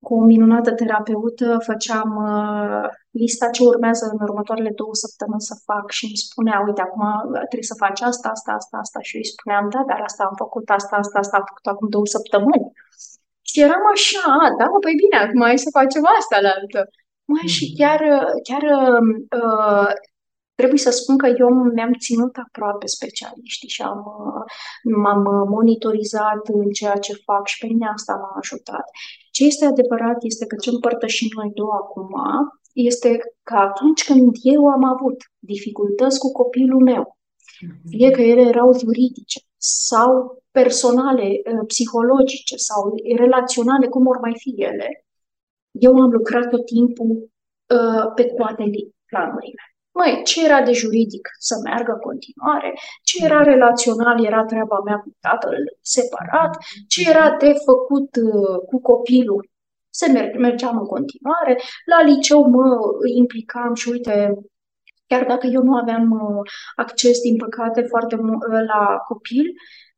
cu 0.06 0.14
o 0.14 0.24
minunată 0.24 0.72
terapeută 0.72 1.58
făceam 1.70 2.10
uh, 2.30 2.90
lista 3.10 3.50
ce 3.50 3.64
urmează 3.64 4.10
în 4.12 4.20
următoarele 4.28 4.72
două 4.76 4.94
săptămâni 4.94 5.48
să 5.50 5.56
fac 5.66 5.86
și 5.92 6.06
îmi 6.06 6.24
spunea, 6.28 6.64
uite, 6.68 6.82
acum 6.82 7.04
trebuie 7.50 7.72
să 7.72 7.82
faci 7.84 8.02
asta, 8.02 8.30
asta, 8.30 8.52
asta, 8.52 8.78
asta 8.78 9.00
și 9.02 9.16
eu 9.16 9.22
îi 9.24 9.34
spuneam, 9.36 9.70
da, 9.70 9.82
dar 9.88 10.00
asta 10.10 10.24
am 10.24 10.36
făcut, 10.44 10.70
asta, 10.70 10.96
asta, 10.96 11.20
asta 11.20 11.38
am 11.38 11.46
făcut 11.48 11.68
acum 11.68 11.88
două 11.90 12.06
săptămâni. 12.06 12.72
Și 13.50 13.62
eram 13.62 13.84
așa, 13.96 14.56
da, 14.60 14.66
păi 14.84 14.96
bine, 15.04 15.18
acum 15.24 15.42
hai 15.42 15.66
să 15.66 15.78
facem 15.80 16.04
asta 16.20 16.38
la 16.46 16.52
altă. 16.58 16.80
Mai 17.32 17.48
și 17.56 17.66
mm. 17.68 17.76
chiar, 17.80 18.00
chiar 18.48 18.64
uh, 18.80 19.92
trebuie 20.60 20.80
să 20.80 20.92
spun 20.92 21.18
că 21.18 21.28
eu 21.44 21.50
mi-am 21.50 21.94
ținut 22.06 22.34
aproape 22.46 22.86
specialiștii 22.88 23.70
și 23.76 23.82
am, 23.82 24.02
m-am 25.04 25.24
monitorizat 25.56 26.44
în 26.62 26.70
ceea 26.80 26.98
ce 27.06 27.14
fac 27.28 27.48
și 27.48 27.58
pe 27.60 27.68
mine 27.68 27.88
asta 27.96 28.14
m-a 28.14 28.34
ajutat. 28.42 28.86
Ce 29.32 29.46
este 29.46 29.66
adevărat 29.66 30.18
este 30.32 30.46
că 30.46 30.56
ce 30.56 30.70
împărtășim 30.70 31.30
noi 31.36 31.52
două 31.54 31.74
acum 31.74 32.12
este 32.74 33.10
că 33.44 33.56
atunci 33.56 34.06
când 34.06 34.36
eu 34.42 34.68
am 34.68 34.84
avut 34.84 35.18
dificultăți 35.40 36.20
cu 36.20 36.32
copilul 36.32 36.82
meu, 36.84 37.04
mm-hmm. 37.18 37.90
fie 37.90 38.10
că 38.12 38.22
ele 38.22 38.42
erau 38.42 38.80
juridice 38.80 39.40
sau 39.58 40.10
personale, 40.52 41.28
uh, 41.28 41.66
psihologice 41.68 42.56
sau 42.56 42.82
relaționale, 43.16 43.88
cum 43.88 44.04
vor 44.04 44.20
mai 44.20 44.36
fi 44.38 44.50
ele, 44.58 45.06
eu 45.72 45.94
am 45.96 46.12
lucrat 46.12 46.50
tot 46.50 46.66
timpul 46.66 47.10
uh, 47.10 48.06
pe 48.16 48.24
toate 48.24 48.64
planurile. 49.06 49.64
Măi, 50.00 50.22
ce 50.24 50.46
era 50.46 50.62
de 50.62 50.74
juridic 50.74 51.30
să 51.40 51.56
meargă 51.64 51.92
în 51.92 52.00
continuare, 52.00 52.74
ce 53.04 53.26
era 53.26 53.42
relațional 53.42 54.26
era 54.26 54.44
treaba 54.46 54.80
mea 54.86 54.98
cu 54.98 55.10
tatăl 55.20 55.58
separat, 55.82 56.58
ce 56.88 57.10
era 57.10 57.36
de 57.44 57.52
făcut 57.66 58.10
uh, 58.16 58.58
cu 58.70 58.82
copilul? 58.82 59.50
Se 59.90 60.06
mergeam 60.38 60.78
în 60.78 60.86
continuare. 60.86 61.54
La 61.86 62.02
liceu 62.10 62.42
mă 62.50 62.80
implicam 63.16 63.74
și 63.74 63.90
uite, 63.90 64.34
chiar 65.08 65.26
dacă 65.26 65.48
eu 65.48 65.64
nu 65.64 65.76
aveam 65.76 66.12
uh, 66.12 66.52
acces, 66.76 67.20
din 67.20 67.38
păcate, 67.38 67.82
foarte 67.82 68.16
mult 68.16 68.42
la 68.74 68.84
copil, 69.08 69.46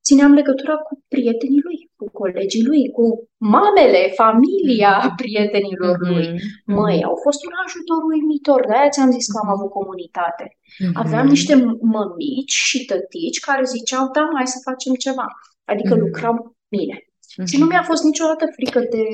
țineam 0.08 0.32
legătura 0.40 0.76
cu 0.88 0.94
prietenii 1.08 1.62
lui, 1.68 1.80
cu 1.96 2.06
colegii 2.20 2.66
lui, 2.66 2.84
cu 2.98 3.06
mamele, 3.38 4.02
familia 4.22 4.94
mm-hmm. 5.00 5.16
prietenilor 5.22 5.96
mm-hmm. 5.98 6.10
lui. 6.12 6.28
Măi, 6.66 7.04
au 7.10 7.16
fost 7.26 7.40
un 7.48 7.56
ajutor 7.66 8.00
uimitor, 8.14 8.60
de-aia 8.68 8.90
ți-am 8.90 9.12
zis 9.18 9.26
că 9.32 9.38
am 9.44 9.50
avut 9.56 9.72
comunitate. 9.80 10.46
Mm-hmm. 10.54 10.94
Aveam 11.04 11.28
niște 11.28 11.54
mămici 11.96 12.56
și 12.68 12.86
tătici 12.86 13.40
care 13.48 13.74
ziceau, 13.76 14.04
da, 14.16 14.24
hai 14.36 14.48
să 14.56 14.68
facem 14.70 14.94
ceva. 15.06 15.28
Adică 15.72 15.94
mm-hmm. 15.94 16.06
lucram 16.06 16.38
bine. 16.76 16.98
Mm-hmm. 17.00 17.48
Și 17.50 17.60
nu 17.60 17.66
mi-a 17.66 17.84
fost 17.84 18.04
niciodată 18.04 18.46
frică 18.56 18.80
de, 18.80 19.06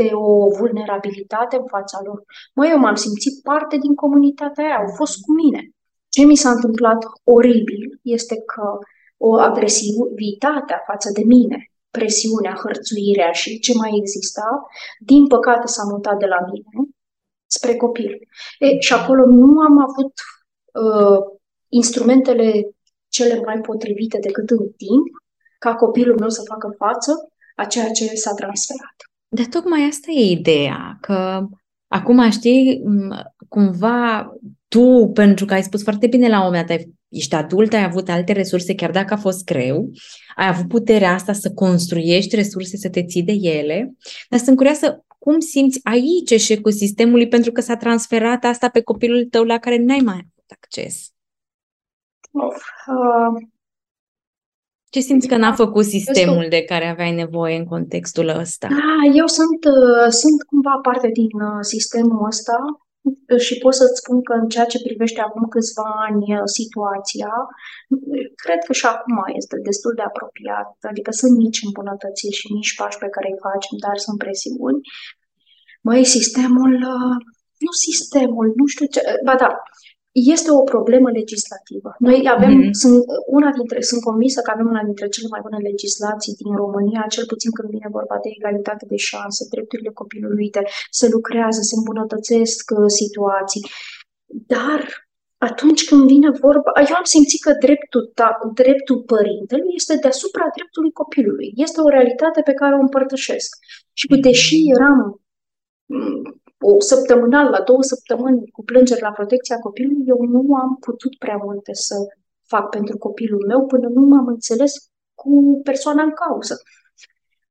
de 0.00 0.08
o 0.12 0.48
vulnerabilitate 0.58 1.56
în 1.56 1.66
fața 1.74 1.98
lor. 2.06 2.18
Măi, 2.54 2.68
eu 2.74 2.78
m-am 2.78 2.98
simțit 3.04 3.34
parte 3.42 3.76
din 3.84 3.94
comunitatea 3.94 4.64
aia, 4.64 4.76
au 4.76 4.90
fost 5.00 5.14
cu 5.24 5.32
mine. 5.32 5.60
Ce 6.08 6.24
mi 6.24 6.36
s-a 6.36 6.50
întâmplat 6.50 7.00
oribil 7.24 7.82
este 8.02 8.36
că 8.52 8.64
o 9.18 9.34
agresivitate 9.34 10.82
față 10.86 11.10
de 11.12 11.22
mine, 11.24 11.70
presiunea, 11.90 12.60
hărțuirea 12.62 13.32
și 13.32 13.58
ce 13.58 13.72
mai 13.74 13.90
exista, 14.00 14.66
din 14.98 15.26
păcate 15.26 15.66
s-a 15.66 15.82
mutat 15.90 16.18
de 16.18 16.26
la 16.26 16.38
mine 16.52 16.88
spre 17.46 17.76
copil. 17.76 18.18
E, 18.58 18.80
și 18.80 18.92
acolo 18.92 19.26
nu 19.26 19.60
am 19.60 19.78
avut 19.78 20.12
uh, 20.72 21.38
instrumentele 21.68 22.70
cele 23.08 23.40
mai 23.44 23.60
potrivite 23.60 24.18
decât 24.18 24.50
în 24.50 24.58
timp 24.76 25.06
ca 25.58 25.74
copilul 25.74 26.18
meu 26.18 26.28
să 26.28 26.42
facă 26.48 26.74
față 26.76 27.12
a 27.56 27.64
ceea 27.64 27.90
ce 27.90 28.04
s-a 28.04 28.34
transferat. 28.34 28.96
De 29.28 29.44
tocmai 29.50 29.82
asta 29.82 30.10
e 30.10 30.30
ideea, 30.30 30.98
că 31.00 31.46
acum 31.86 32.30
știi, 32.30 32.82
cumva 33.48 34.32
tu, 34.68 35.10
pentru 35.14 35.44
că 35.44 35.54
ai 35.54 35.62
spus 35.62 35.82
foarte 35.82 36.06
bine 36.06 36.28
la 36.28 36.38
un 36.38 36.44
moment 36.44 36.66
dat, 36.66 36.80
ești 37.08 37.34
adult, 37.34 37.72
ai 37.72 37.84
avut 37.84 38.08
alte 38.08 38.32
resurse, 38.32 38.74
chiar 38.74 38.90
dacă 38.90 39.14
a 39.14 39.16
fost 39.16 39.44
greu, 39.44 39.90
ai 40.36 40.48
avut 40.48 40.68
puterea 40.68 41.12
asta 41.12 41.32
să 41.32 41.52
construiești 41.52 42.34
resurse, 42.34 42.76
să 42.76 42.90
te 42.90 43.04
ții 43.04 43.22
de 43.22 43.32
ele, 43.32 43.94
dar 44.28 44.38
sunt 44.38 44.56
curioasă 44.56 45.04
cum 45.18 45.38
simți 45.38 45.80
aici 45.82 46.30
eșecul 46.30 46.72
sistemului 46.72 47.28
pentru 47.28 47.52
că 47.52 47.60
s-a 47.60 47.76
transferat 47.76 48.44
asta 48.44 48.68
pe 48.68 48.82
copilul 48.82 49.24
tău 49.24 49.44
la 49.44 49.58
care 49.58 49.76
n-ai 49.76 50.00
mai 50.04 50.14
avut 50.14 50.50
acces? 50.50 51.12
Of, 52.30 52.62
uh, 52.86 53.48
ce 54.90 55.00
simți 55.00 55.28
că 55.28 55.36
n-a 55.36 55.52
făcut 55.52 55.84
sistemul 55.84 56.46
de 56.48 56.62
care 56.62 56.88
aveai 56.88 57.14
nevoie 57.14 57.56
în 57.56 57.64
contextul 57.64 58.28
ăsta? 58.28 58.68
Da, 58.68 59.16
eu 59.16 59.26
sunt, 59.26 59.64
uh, 59.64 60.10
sunt 60.10 60.42
cumva 60.42 60.78
parte 60.82 61.08
din 61.08 61.40
uh, 61.40 61.58
sistemul 61.60 62.26
ăsta 62.26 62.56
și 63.46 63.54
pot 63.62 63.74
să-ți 63.74 64.00
spun 64.02 64.18
că 64.22 64.32
în 64.32 64.48
ceea 64.48 64.68
ce 64.72 64.86
privește 64.86 65.20
acum 65.20 65.44
câțiva 65.54 65.88
ani 66.08 66.24
uh, 66.34 66.46
situația, 66.58 67.32
cred 68.44 68.60
că 68.66 68.72
și 68.72 68.86
acum 68.86 69.18
este 69.40 69.56
destul 69.68 69.92
de 69.96 70.04
apropiat, 70.10 70.70
adică 70.90 71.10
sunt 71.20 71.34
mici 71.36 71.64
îmbunătățiri 71.66 72.38
și 72.40 72.52
mici 72.52 72.76
pași 72.78 72.98
pe 73.02 73.12
care 73.14 73.26
îi 73.30 73.42
facem, 73.48 73.74
dar 73.84 73.96
sunt 74.06 74.18
presiuni. 74.24 74.80
Măi, 75.86 76.04
sistemul, 76.16 76.72
uh, 76.94 77.16
nu 77.64 77.72
sistemul, 77.86 78.46
nu 78.58 78.66
știu 78.72 78.86
ce, 78.94 79.00
ba 79.24 79.34
da, 79.42 79.50
este 80.34 80.50
o 80.60 80.62
problemă 80.72 81.08
legislativă. 81.10 81.90
Noi 81.98 82.18
avem, 82.36 82.54
mm-hmm. 82.56 82.78
sunt, 82.82 83.02
una 83.26 83.50
dintre, 83.58 83.80
sunt 83.80 84.02
convinsă 84.02 84.40
că 84.40 84.50
avem 84.54 84.68
una 84.74 84.82
dintre 84.90 85.08
cele 85.08 85.28
mai 85.30 85.40
bune 85.42 85.58
legislații 85.70 86.38
din 86.42 86.52
România, 86.62 87.02
cel 87.08 87.26
puțin 87.32 87.50
când 87.56 87.68
vine 87.74 87.88
vorba 87.98 88.16
de 88.22 88.28
egalitate 88.38 88.84
de 88.92 88.96
șanse, 88.96 89.46
drepturile 89.50 89.90
copilului, 90.00 90.50
de 90.50 90.62
se 90.90 91.06
lucrează, 91.14 91.60
se 91.60 91.74
îmbunătățesc 91.76 92.64
uh, 92.70 92.90
situații. 93.00 93.64
Dar 94.54 94.80
atunci 95.38 95.84
când 95.88 96.06
vine 96.06 96.30
vorba, 96.30 96.70
eu 96.88 96.96
am 96.96 97.08
simțit 97.14 97.40
că 97.42 97.52
dreptul, 97.64 98.10
ta, 98.14 98.38
dreptul 98.54 98.98
părintelui 99.12 99.72
este 99.74 99.96
deasupra 100.04 100.46
dreptului 100.56 100.92
copilului. 100.92 101.52
Este 101.56 101.80
o 101.80 101.88
realitate 101.88 102.40
pe 102.42 102.52
care 102.52 102.74
o 102.74 102.84
împărtășesc. 102.86 103.56
Și 103.92 104.06
deși 104.06 104.56
eram 104.76 105.20
o 106.60 106.80
săptămânal, 106.80 107.50
la 107.50 107.60
două 107.60 107.82
săptămâni 107.82 108.50
cu 108.50 108.64
plângeri 108.64 109.00
la 109.00 109.10
protecția 109.10 109.58
copilului, 109.58 110.04
eu 110.06 110.22
nu 110.22 110.54
am 110.54 110.76
putut 110.80 111.18
prea 111.18 111.36
multe 111.36 111.74
să 111.74 111.94
fac 112.46 112.68
pentru 112.68 112.98
copilul 112.98 113.46
meu 113.46 113.66
până 113.66 113.88
nu 113.88 114.00
m-am 114.00 114.26
înțeles 114.26 114.72
cu 115.14 115.60
persoana 115.64 116.02
în 116.02 116.12
cauză. 116.12 116.60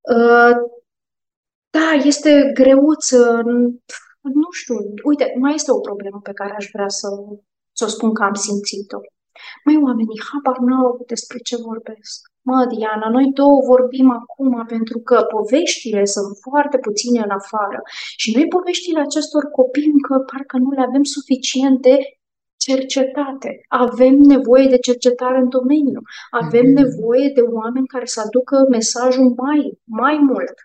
Uh, 0.02 0.56
da, 1.70 1.92
este 2.04 2.52
greuț, 2.54 3.12
nu 4.22 4.52
știu, 4.52 4.76
uite, 5.04 5.34
mai 5.40 5.54
este 5.54 5.72
o 5.72 5.80
problemă 5.80 6.20
pe 6.24 6.34
care 6.34 6.54
aș 6.58 6.70
vrea 6.74 6.88
să, 6.88 7.08
să 7.72 7.84
o 7.86 7.88
spun 7.88 8.14
că 8.14 8.24
am 8.24 8.34
simțit-o. 8.34 8.98
Mai 9.66 9.78
oamenii 9.86 10.22
habar 10.30 10.58
nu 10.58 10.76
au 10.76 11.04
despre 11.08 11.38
ce 11.38 11.56
vorbesc. 11.70 12.18
Mă, 12.50 12.66
Diana, 12.74 13.10
noi 13.10 13.32
două 13.34 13.60
vorbim 13.74 14.10
acum 14.12 14.66
pentru 14.66 15.00
că 15.00 15.18
poveștile 15.36 16.06
sunt 16.06 16.38
foarte 16.48 16.78
puține 16.78 17.20
în 17.20 17.30
afară 17.30 17.82
și 18.22 18.36
noi 18.36 18.48
poveștile 18.48 19.00
acestor 19.00 19.44
copii 19.58 19.92
încă 19.96 20.24
parcă 20.32 20.58
nu 20.58 20.72
le 20.72 20.84
avem 20.88 21.04
suficient 21.04 21.82
de 21.82 21.98
cercetate. 22.58 23.62
Avem 23.68 24.16
nevoie 24.16 24.68
de 24.68 24.78
cercetare 24.78 25.38
în 25.38 25.50
domeniu. 25.50 26.02
Avem 26.30 26.66
mm-hmm. 26.66 26.84
nevoie 26.84 27.32
de 27.36 27.42
oameni 27.42 27.88
care 27.88 28.06
să 28.06 28.22
aducă 28.26 28.66
mesajul 28.70 29.34
mai, 29.38 29.80
mai 29.84 30.18
mult. 30.18 30.56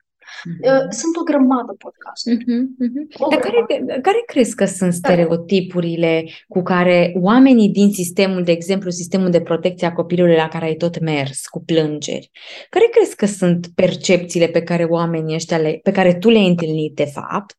Mm-hmm. 0.48 0.90
Sunt 0.90 1.16
o 1.20 1.22
grămadă 1.22 1.76
podcasturi. 1.78 2.36
Mm-hmm, 2.36 2.64
mm-hmm. 2.82 3.30
Dar 3.30 3.38
care, 3.38 3.84
care 4.02 4.22
crezi 4.26 4.54
că 4.54 4.64
sunt 4.64 4.94
da. 4.94 4.96
stereotipurile 4.96 6.24
cu 6.48 6.62
care 6.62 7.12
oamenii 7.20 7.68
din 7.68 7.92
sistemul, 7.92 8.42
de 8.42 8.52
exemplu, 8.52 8.90
sistemul 8.90 9.30
de 9.30 9.40
protecție 9.40 9.86
a 9.86 9.92
copilului 9.92 10.36
la 10.36 10.48
care 10.48 10.64
ai 10.64 10.74
tot 10.74 11.00
mers, 11.00 11.46
cu 11.46 11.64
plângeri, 11.64 12.30
care 12.70 12.84
crezi 12.90 13.16
că 13.16 13.26
sunt 13.26 13.66
percepțiile 13.74 14.46
pe 14.46 14.62
care 14.62 14.84
oamenii 14.84 15.34
ăștia, 15.34 15.56
le, 15.56 15.80
pe 15.82 15.90
care 15.90 16.14
tu 16.14 16.28
le-ai 16.28 16.48
întâlnit 16.48 16.94
de 16.94 17.04
fapt, 17.04 17.56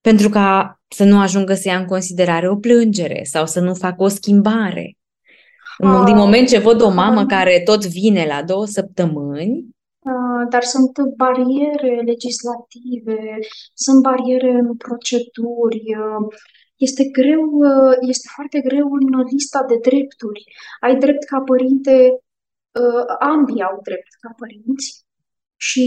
pentru 0.00 0.28
ca 0.28 0.80
să 0.88 1.04
nu 1.04 1.20
ajungă 1.20 1.54
să 1.54 1.68
ia 1.68 1.78
în 1.78 1.84
considerare 1.84 2.48
o 2.48 2.56
plângere 2.56 3.20
sau 3.24 3.46
să 3.46 3.60
nu 3.60 3.74
facă 3.74 4.02
o 4.02 4.08
schimbare? 4.08 4.96
Uh, 5.78 6.02
Din 6.04 6.16
moment 6.16 6.48
ce 6.48 6.58
văd 6.58 6.82
o 6.82 6.88
mamă 6.88 7.20
uh, 7.20 7.26
care 7.28 7.60
tot 7.64 7.86
vine 7.86 8.26
la 8.26 8.42
două 8.42 8.66
săptămâni, 8.66 9.50
uh, 9.50 9.64
dar 10.48 10.62
sunt 10.62 10.98
bariere 11.16 12.00
legislative, 12.00 13.38
sunt 13.74 14.02
bariere 14.02 14.50
în 14.50 14.76
proceduri, 14.76 15.82
uh, 15.96 16.36
este 16.76 17.04
greu, 17.04 17.44
uh, 17.50 17.96
este 18.00 18.28
foarte 18.34 18.60
greu 18.60 18.86
în 18.92 19.24
lista 19.32 19.64
de 19.68 19.76
drepturi. 19.88 20.44
Ai 20.80 20.96
drept 20.96 21.24
ca 21.24 21.40
părinte, 21.40 22.18
ambii 23.18 23.62
au 23.62 23.80
drept 23.82 24.12
ca 24.20 24.34
părinți 24.36 25.04
și, 25.56 25.84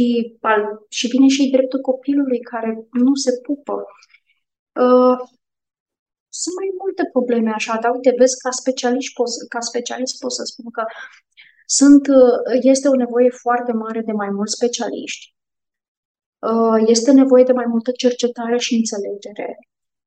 și 0.90 1.08
vine 1.08 1.28
și 1.28 1.50
dreptul 1.50 1.80
copilului 1.80 2.40
care 2.40 2.88
nu 2.92 3.16
se 3.16 3.32
pupă. 3.44 3.86
Sunt 6.42 6.56
mai 6.60 6.70
multe 6.82 7.04
probleme 7.12 7.52
așa, 7.52 7.78
dar 7.82 7.92
uite, 7.92 8.14
vezi, 8.18 8.42
ca 8.44 8.52
specialist, 8.52 9.14
pot, 9.14 9.30
ca 9.50 9.60
specialist 9.60 10.20
pot 10.20 10.34
să 10.34 10.44
spun 10.44 10.72
că 10.72 10.84
sunt, 11.66 12.08
este 12.62 12.88
o 12.88 12.96
nevoie 12.96 13.30
foarte 13.30 13.72
mare 13.72 14.02
de 14.02 14.12
mai 14.12 14.30
mulți 14.30 14.56
specialiști. 14.56 15.36
Este 16.86 17.12
nevoie 17.12 17.44
de 17.44 17.52
mai 17.52 17.66
multă 17.68 17.92
cercetare 17.92 18.58
și 18.58 18.76
înțelegere. 18.76 19.58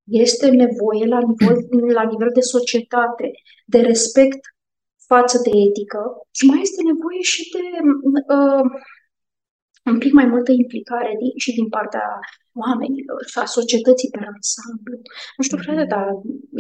Este 0.05 0.51
nevoie 0.51 1.05
la 1.07 1.21
nivel, 1.21 1.57
la 1.93 2.03
nivel 2.03 2.31
de 2.35 2.41
societate, 2.41 3.31
de 3.67 3.81
respect 3.81 4.41
față 5.07 5.37
de 5.47 5.51
etică 5.69 6.01
și 6.31 6.47
mai 6.47 6.61
este 6.61 6.83
nevoie 6.83 7.23
și 7.33 7.43
de 7.55 7.65
uh, 8.35 8.65
un 9.93 9.99
pic 9.99 10.13
mai 10.13 10.27
multă 10.27 10.53
implicare 10.53 11.13
din, 11.21 11.33
și 11.37 11.53
din 11.59 11.69
partea 11.69 12.07
oamenilor 12.65 13.19
și 13.31 13.39
a 13.39 13.45
societății 13.45 14.11
pe 14.11 14.19
ansamblu. 14.35 14.97
Nu 15.37 15.43
știu, 15.45 15.59
frate, 15.65 15.85
mm-hmm. 15.85 15.95
dar 15.95 16.07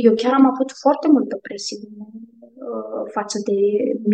eu 0.07 0.15
chiar 0.15 0.33
am 0.33 0.47
avut 0.53 0.71
foarte 0.85 1.09
multă 1.09 1.37
presiune 1.47 2.07
uh, 2.13 2.36
față 3.17 3.39
de 3.49 3.59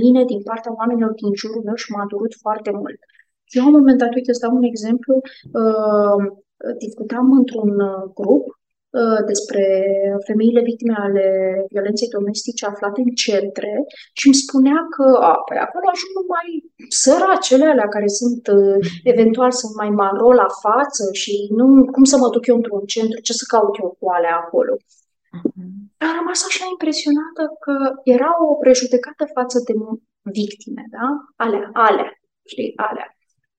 mine 0.00 0.24
din 0.24 0.42
partea 0.42 0.76
oamenilor 0.78 1.12
din 1.12 1.32
jurul 1.40 1.62
meu 1.64 1.74
și 1.74 1.92
m-a 1.92 2.06
durut 2.08 2.32
foarte 2.44 2.70
mult. 2.70 3.00
Eu, 3.56 3.62
la 3.62 3.68
un 3.68 3.78
moment 3.78 3.98
dat, 3.98 4.14
uite, 4.14 4.30
îți 4.30 4.40
dau 4.40 4.54
un 4.56 4.62
exemplu, 4.72 5.14
uh, 5.60 6.20
discutam 6.78 7.26
într-un 7.40 7.72
uh, 7.80 8.02
grup 8.18 8.44
Uh, 9.00 9.20
despre 9.26 9.64
femeile 10.26 10.62
victime 10.70 10.94
ale 10.98 11.26
violenței 11.72 12.08
domestice 12.18 12.66
aflate 12.66 13.00
în 13.00 13.12
centre 13.24 13.72
și 14.18 14.26
îmi 14.26 14.40
spunea 14.44 14.78
că 14.94 15.06
a, 15.28 15.32
păi 15.46 15.58
acolo 15.66 15.86
ajung 15.88 16.12
numai 16.20 16.48
săracele 17.02 17.66
alea 17.68 17.88
care 17.94 18.08
sunt 18.20 18.42
uh, 18.58 18.78
eventual 19.12 19.50
sunt 19.60 19.74
mai 19.82 19.90
maro 20.02 20.28
la 20.42 20.48
față 20.64 21.04
și 21.22 21.34
nu, 21.58 21.66
cum 21.94 22.04
să 22.04 22.16
mă 22.16 22.28
duc 22.34 22.44
eu 22.46 22.56
într-un 22.56 22.84
centru, 22.94 23.20
ce 23.20 23.32
să 23.32 23.44
caut 23.52 23.74
eu 23.82 23.96
cu 24.00 24.06
alea 24.16 24.36
acolo. 24.42 24.72
Uh-huh. 25.38 25.70
Am 26.06 26.12
rămas 26.18 26.40
așa 26.48 26.64
impresionată 26.70 27.42
că 27.64 27.74
era 28.04 28.30
o 28.48 28.54
prejudecată 28.54 29.24
față 29.38 29.58
de 29.66 29.74
victime, 30.38 30.84
da? 30.96 31.06
Alea, 31.44 31.70
alea, 31.72 32.10
știi, 32.50 32.72
alea. 32.76 33.16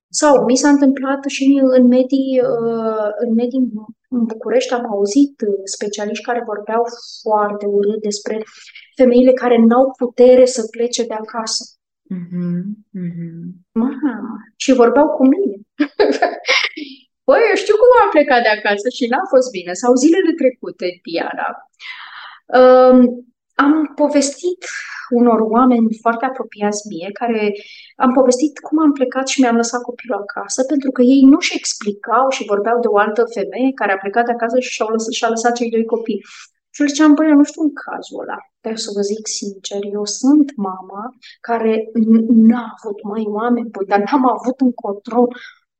Sau 0.10 0.44
mi 0.46 0.58
s-a 0.58 0.70
întâmplat 0.70 1.26
și 1.26 1.60
în 1.64 1.88
medii, 1.88 2.42
uh, 2.42 3.10
în 3.26 3.34
medii 3.34 3.72
în 4.10 4.24
București 4.26 4.74
am 4.74 4.86
auzit 4.92 5.42
uh, 5.42 5.62
specialiști 5.64 6.24
care 6.24 6.44
vorbeau 6.46 6.84
foarte 7.22 7.66
urât 7.66 8.02
despre 8.02 8.44
femeile 8.96 9.34
care 9.34 9.58
n-au 9.58 9.94
putere 9.98 10.46
să 10.46 10.68
plece 10.72 11.06
de 11.06 11.14
acasă. 11.14 11.64
Mm-hmm. 12.16 12.62
Mm-hmm. 13.00 13.42
Mama, 13.72 14.16
și 14.56 14.74
vorbeau 14.74 15.08
cu 15.08 15.28
mine. 15.28 15.56
Păi, 17.28 17.42
eu 17.50 17.56
știu 17.64 17.76
cum 17.82 17.92
am 18.04 18.10
plecat 18.16 18.42
de 18.44 18.52
acasă 18.58 18.88
și 18.98 19.10
n-a 19.12 19.26
fost 19.34 19.50
bine. 19.58 19.74
Sau 19.82 19.92
zilele 20.04 20.34
trecute, 20.42 20.88
Diana. 21.06 21.50
Um, 22.60 22.98
am 23.66 23.74
povestit 23.96 24.62
unor 25.10 25.40
oameni 25.40 25.98
foarte 26.02 26.26
apropiați 26.26 26.88
mie, 26.88 27.10
care 27.22 27.52
am 27.96 28.12
povestit 28.14 28.60
cum 28.60 28.80
am 28.82 28.92
plecat 28.92 29.28
și 29.28 29.42
mi-am 29.42 29.56
lăsat 29.56 29.82
copilul 29.82 30.20
acasă, 30.26 30.64
pentru 30.64 30.92
că 30.92 31.02
ei 31.02 31.22
nu-și 31.32 31.56
explicau 31.56 32.30
și 32.30 32.50
vorbeau 32.54 32.80
de 32.80 32.88
o 32.88 32.98
altă 32.98 33.24
femeie 33.34 33.72
care 33.76 33.92
a 33.92 33.98
plecat 33.98 34.26
de 34.26 34.32
acasă 34.32 34.60
și 34.60 34.72
și-a 34.72 34.86
lăsat, 34.90 35.14
și-a 35.14 35.30
lăsat 35.30 35.54
cei 35.56 35.70
doi 35.70 35.86
copii. 35.86 36.22
Și 36.74 36.82
le 36.82 36.88
ziceam, 36.88 37.14
băi, 37.14 37.28
eu 37.30 37.36
nu 37.36 37.44
știu 37.44 37.62
în 37.62 37.74
cazul 37.74 38.22
ăla, 38.22 38.38
dar 38.62 38.76
să 38.76 38.90
vă 38.96 39.02
zic 39.02 39.28
sincer, 39.28 39.80
eu 39.98 40.06
sunt 40.06 40.56
mama 40.56 41.04
care 41.42 41.90
n-a 42.28 42.66
avut 42.78 43.04
mai 43.04 43.24
oameni, 43.28 43.70
băi, 43.70 43.86
dar 43.86 44.00
n-am 44.00 44.26
avut 44.38 44.58
încotro. 44.68 45.22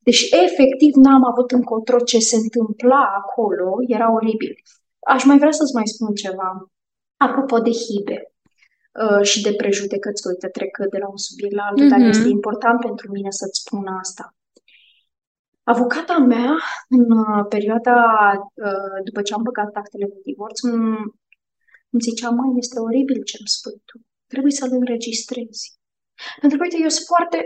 Deci, 0.04 0.30
efectiv, 0.32 0.94
n-am 0.96 1.24
avut 1.26 1.52
încotro 1.52 2.00
ce 2.00 2.20
se 2.20 2.36
întâmpla 2.36 3.04
acolo, 3.18 3.76
era 3.88 4.14
oribil. 4.14 4.56
Aș 5.00 5.24
mai 5.24 5.38
vrea 5.38 5.52
să-ți 5.52 5.74
mai 5.74 5.88
spun 5.88 6.14
ceva. 6.14 6.72
Apropo 7.18 7.58
de 7.60 7.72
hibe, 7.72 8.34
Uh, 9.02 9.24
și 9.30 9.42
de 9.42 9.54
prejudecăți, 9.54 10.28
uite, 10.28 10.48
trec 10.48 10.78
de 10.90 10.98
la 10.98 11.08
un 11.10 11.18
subiect 11.18 11.56
la 11.56 11.64
altul, 11.64 11.86
mm-hmm. 11.86 11.90
dar 11.90 12.00
mhm. 12.00 12.10
este 12.10 12.28
important 12.28 12.80
pentru 12.80 13.12
mine 13.12 13.32
să-ți 13.32 13.60
spun 13.60 13.88
asta. 13.88 14.36
Avocata 15.64 16.18
mea, 16.18 16.52
în 16.98 17.06
uh, 17.22 17.46
perioada 17.50 17.98
uh, 18.54 18.98
după 19.04 19.22
ce 19.22 19.34
am 19.34 19.44
băgat 19.44 19.76
actele 19.76 20.06
de 20.06 20.20
divorț, 20.24 20.62
îmi 21.94 22.06
zicea, 22.08 22.30
mai 22.30 22.52
este 22.58 22.80
oribil 22.80 23.24
ce 23.24 23.38
îmi 23.40 23.54
spui 23.56 23.82
tu. 23.86 23.96
Trebuie 24.28 24.52
să-l 24.52 24.72
înregistrezi. 24.72 25.78
Pentru 26.42 26.58
că, 26.58 26.64
uite, 26.64 26.78
eu 26.82 26.90
sunt 26.98 27.08
foarte, 27.14 27.38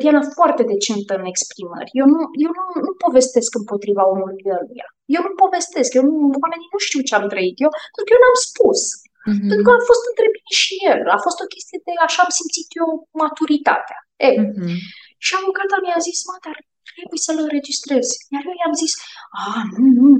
Diana, 0.00 0.22
foarte 0.38 0.62
decentă 0.72 1.12
în 1.20 1.24
exprimări. 1.32 1.90
Eu 2.00 2.06
nu, 2.14 2.20
eu 2.44 2.50
nu, 2.58 2.64
nu 2.86 2.92
povestesc 3.04 3.50
împotriva 3.60 4.02
omului 4.14 4.44
ăluia. 4.58 4.88
Eu 5.16 5.22
nu 5.28 5.32
povestesc. 5.42 5.90
Eu 5.98 6.04
nu, 6.08 6.16
oamenii 6.44 6.72
nu 6.74 6.80
știu 6.86 7.00
ce 7.08 7.14
am 7.14 7.26
trăit 7.32 7.56
eu, 7.64 7.70
pentru 7.94 8.06
că 8.06 8.12
eu 8.14 8.22
n-am 8.22 8.38
spus. 8.50 8.80
Mm-hmm. 9.28 9.48
Pentru 9.50 9.64
că 9.66 9.72
a 9.74 9.88
fost 9.90 10.04
între 10.10 10.26
mine 10.34 10.52
și 10.64 10.74
el. 10.92 11.00
A 11.16 11.18
fost 11.26 11.38
o 11.44 11.50
chestie 11.52 11.78
de 11.86 11.92
așa 12.06 12.20
am 12.24 12.32
simțit 12.40 12.68
eu 12.80 12.88
maturitatea. 13.22 13.98
E, 14.26 14.30
mm-hmm. 14.42 14.76
Și 15.24 15.32
avocata 15.40 15.76
mi-a 15.84 16.00
zis, 16.08 16.18
mă, 16.28 16.36
dar 16.46 16.56
trebuie 16.98 17.20
să-l 17.26 17.38
înregistrez. 17.44 18.06
Iar 18.34 18.44
eu 18.50 18.56
i-am 18.62 18.76
zis, 18.82 18.92
a, 19.40 19.44
nu, 19.82 19.88
nu, 20.00 20.10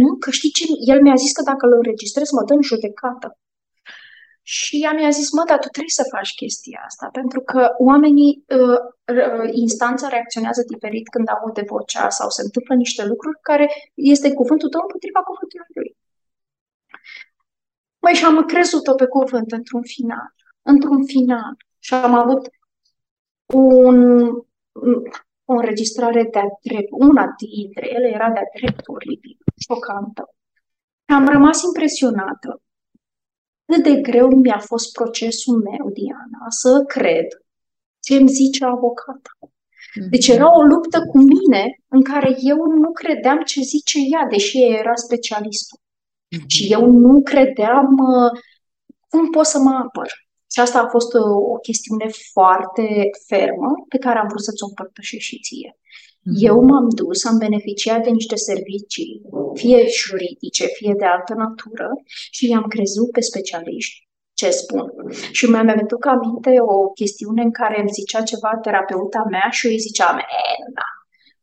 nu, 0.00 0.08
că 0.22 0.28
știi 0.38 0.56
ce? 0.56 0.64
El 0.92 1.00
mi-a 1.04 1.18
zis 1.24 1.32
că 1.36 1.42
dacă 1.50 1.62
îl 1.66 1.72
înregistrez, 1.80 2.28
mă 2.36 2.42
dă 2.48 2.54
în 2.58 2.64
judecată. 2.70 3.28
Și 4.42 4.82
ea 4.82 4.92
mi-a 4.92 5.10
zis, 5.10 5.32
mă, 5.32 5.42
dar 5.46 5.58
tu 5.58 5.68
trebuie 5.68 5.98
să 6.00 6.12
faci 6.14 6.34
chestia 6.34 6.80
asta, 6.86 7.08
pentru 7.12 7.40
că 7.40 7.74
oamenii, 7.78 8.44
uh, 8.48 8.80
uh, 9.16 9.48
instanța 9.52 10.08
reacționează 10.08 10.62
diferit 10.72 11.08
când 11.08 11.28
au 11.28 11.50
de 11.52 11.64
vocea 11.66 12.08
sau 12.08 12.28
se 12.30 12.42
întâmplă 12.42 12.74
niște 12.74 13.04
lucruri 13.04 13.38
care 13.42 13.66
este 13.94 14.32
cuvântul 14.32 14.68
tău 14.68 14.80
împotriva 14.82 15.20
cuvântului 15.20 15.72
lui. 15.74 15.96
Măi, 17.98 18.14
și 18.14 18.24
am 18.24 18.44
crezut-o 18.44 18.94
pe 18.94 19.06
cuvânt 19.06 19.52
într-un 19.52 19.82
final. 19.82 20.34
Într-un 20.62 21.04
final. 21.04 21.56
Și 21.78 21.94
am 21.94 22.14
avut 22.14 22.48
un, 23.54 24.26
o 25.44 25.52
înregistrare 25.52 26.28
de-a 26.32 26.48
drept. 26.62 26.88
Una 26.90 27.34
dintre 27.36 27.90
ele 27.94 28.08
era 28.08 28.30
de-a 28.30 28.48
drept 28.58 28.82
oribil, 28.86 29.38
șocantă. 29.66 30.34
Am 31.04 31.28
rămas 31.28 31.62
impresionată. 31.62 32.60
Cât 33.64 33.82
de 33.82 33.94
greu 33.94 34.28
mi-a 34.28 34.58
fost 34.58 34.92
procesul 34.92 35.56
meu, 35.62 35.90
Diana, 35.90 36.44
să 36.48 36.84
cred 36.86 37.26
ce 38.00 38.14
îmi 38.14 38.28
zice 38.28 38.64
avocata. 38.64 39.30
Deci 40.10 40.28
mhm. 40.28 40.36
era 40.36 40.56
o 40.56 40.62
luptă 40.62 40.98
cu 41.10 41.18
mine 41.18 41.80
în 41.88 42.02
care 42.02 42.36
eu 42.38 42.56
nu 42.56 42.92
credeam 42.92 43.42
ce 43.42 43.60
zice 43.60 43.98
ea, 44.10 44.26
deși 44.30 44.62
ea 44.62 44.78
era 44.78 44.94
specialistul. 44.94 45.78
Mm-hmm. 45.78 46.46
Și 46.46 46.72
eu 46.72 46.90
nu 46.90 47.22
credeam 47.22 47.86
uh, 47.98 48.40
cum 49.08 49.30
pot 49.30 49.46
să 49.46 49.58
mă 49.58 49.70
apăr. 49.70 50.08
Și 50.52 50.60
asta 50.60 50.80
a 50.80 50.88
fost 50.88 51.14
o, 51.14 51.18
uh, 51.18 51.52
o 51.54 51.56
chestiune 51.56 52.06
foarte 52.32 53.10
fermă 53.26 53.70
pe 53.88 53.98
care 53.98 54.18
am 54.18 54.26
vrut 54.28 54.42
să-ți 54.42 54.62
o 54.62 54.66
împărtășesc 54.66 55.22
și 55.22 55.40
ție. 55.40 55.76
Mm-hmm. 56.22 56.48
Eu 56.48 56.62
m-am 56.62 56.88
dus, 56.88 57.24
am 57.24 57.38
beneficiat 57.38 58.02
de 58.04 58.10
niște 58.10 58.36
servicii, 58.36 59.22
fie 59.54 59.86
juridice, 60.00 60.66
fie 60.66 60.94
de 60.98 61.04
altă 61.04 61.34
natură, 61.34 61.88
și 62.30 62.48
i-am 62.48 62.66
crezut 62.74 63.10
pe 63.10 63.20
specialiști 63.20 64.08
ce 64.40 64.50
spun. 64.50 64.86
Și 65.36 65.44
mi-am 65.50 65.68
aduc 65.68 66.04
aminte 66.06 66.52
o 66.74 66.76
chestiune 67.00 67.42
în 67.48 67.52
care 67.60 67.76
îmi 67.80 67.96
zicea 67.98 68.22
ceva 68.30 68.52
terapeuta 68.64 69.22
mea 69.34 69.48
și 69.56 69.62
eu 69.66 69.72
îi 69.72 69.84
ziceam, 69.88 70.16
e, 70.18 70.44
da. 70.78 70.88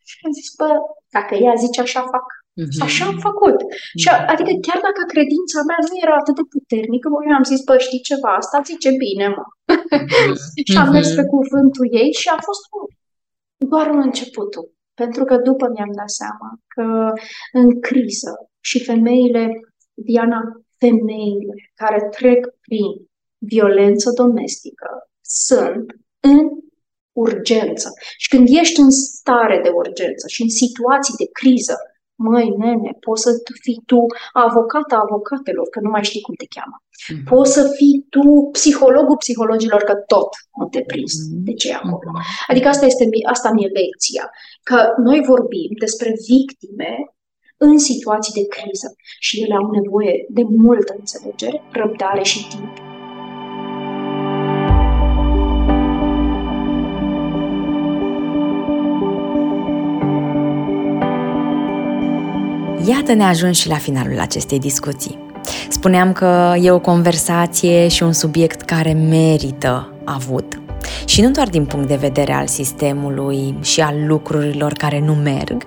Și 0.09 0.15
am 0.25 0.31
zis, 0.39 0.47
bă, 0.59 0.69
dacă 1.17 1.33
ea 1.45 1.55
zice 1.63 1.79
așa, 1.85 2.01
fac. 2.13 2.27
Mm-hmm. 2.59 2.83
Așa 2.87 3.03
am 3.11 3.17
făcut. 3.27 3.57
Mm-hmm. 3.63 3.99
Și 4.01 4.09
adică 4.33 4.51
chiar 4.65 4.79
dacă 4.87 5.01
credința 5.13 5.59
mea 5.69 5.79
nu 5.89 5.95
era 6.05 6.15
atât 6.21 6.35
de 6.39 6.45
puternică, 6.53 7.07
eu 7.27 7.35
am 7.39 7.49
zis, 7.51 7.61
bă, 7.67 7.75
știi 7.85 8.07
ceva, 8.09 8.31
asta 8.41 8.67
zice 8.71 8.89
bine, 9.05 9.25
mă. 9.35 9.45
Mm-hmm. 9.49 10.65
și 10.69 10.77
am 10.81 10.89
mers 10.95 11.09
pe 11.19 11.25
cuvântul 11.35 11.87
ei 12.01 12.11
și 12.21 12.27
a 12.35 12.39
fost 12.47 12.63
doar 13.67 13.89
un 13.89 14.01
începutul. 14.01 14.73
Pentru 14.93 15.23
că 15.23 15.37
după 15.37 15.69
mi-am 15.73 15.91
dat 15.95 16.09
seama 16.09 16.59
că 16.67 17.13
în 17.51 17.81
criză 17.81 18.49
și 18.59 18.83
femeile, 18.83 19.49
Diana, 19.93 20.41
femeile 20.77 21.53
care 21.75 22.07
trec 22.17 22.47
prin 22.61 23.07
violență 23.37 24.11
domestică 24.11 24.87
sunt 25.21 25.85
în 26.19 26.49
urgență. 27.11 27.89
Și 28.17 28.29
când 28.29 28.47
ești 28.51 28.79
în 28.79 28.89
stare 28.89 29.59
de 29.63 29.69
urgență 29.69 30.27
și 30.27 30.41
în 30.41 30.49
situații 30.49 31.13
de 31.17 31.29
criză, 31.31 31.75
Măi, 32.27 32.49
nene, 32.57 32.91
poți 32.99 33.21
să 33.21 33.31
fii 33.61 33.81
tu 33.85 33.99
avocata 34.33 34.95
avocatelor, 35.07 35.67
că 35.69 35.79
nu 35.79 35.89
mai 35.89 36.03
știi 36.03 36.21
cum 36.21 36.33
te 36.37 36.45
cheamă. 36.55 36.77
Mm-hmm. 36.81 37.23
Poți 37.31 37.53
să 37.53 37.63
fii 37.77 38.05
tu 38.09 38.49
psihologul 38.51 39.17
psihologilor, 39.17 39.81
că 39.83 39.95
tot 40.13 40.29
nu 40.59 40.65
te 40.73 40.81
prins 40.81 41.13
mm-hmm. 41.13 41.43
de 41.47 41.53
ce 41.53 41.69
e 41.69 41.73
acolo. 41.73 42.11
Mm-hmm. 42.13 42.47
Adică 42.47 42.67
asta 42.67 42.85
este 42.85 43.05
asta 43.33 43.51
mi-e 43.51 43.67
lecția. 43.67 44.31
Că 44.63 44.79
noi 44.97 45.19
vorbim 45.31 45.71
despre 45.79 46.09
victime 46.29 46.93
în 47.57 47.77
situații 47.77 48.41
de 48.41 48.47
criză 48.47 48.95
și 49.19 49.41
ele 49.41 49.55
au 49.55 49.71
nevoie 49.71 50.25
de 50.29 50.43
multă 50.43 50.95
înțelegere, 50.97 51.61
răbdare 51.71 52.23
și 52.23 52.47
timp. 52.47 52.88
Iată 62.89 63.13
ne 63.13 63.23
ajung 63.23 63.53
și 63.53 63.67
la 63.67 63.75
finalul 63.75 64.19
acestei 64.19 64.59
discuții. 64.59 65.17
Spuneam 65.69 66.13
că 66.13 66.55
e 66.61 66.71
o 66.71 66.79
conversație 66.79 67.87
și 67.87 68.03
un 68.03 68.13
subiect 68.13 68.61
care 68.61 68.93
merită 68.93 69.93
avut. 70.03 70.61
Și 71.05 71.21
nu 71.21 71.31
doar 71.31 71.49
din 71.49 71.65
punct 71.65 71.87
de 71.87 71.95
vedere 71.95 72.33
al 72.33 72.47
sistemului 72.47 73.57
și 73.61 73.81
al 73.81 73.95
lucrurilor 74.07 74.71
care 74.73 74.99
nu 74.99 75.13
merg, 75.13 75.65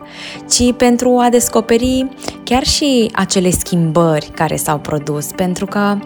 ci 0.51 0.73
pentru 0.77 1.19
a 1.19 1.29
descoperi 1.29 2.09
chiar 2.45 2.65
și 2.65 3.11
acele 3.13 3.51
schimbări 3.51 4.31
care 4.35 4.57
s-au 4.57 4.79
produs, 4.79 5.27
pentru 5.27 5.67
că 5.67 5.99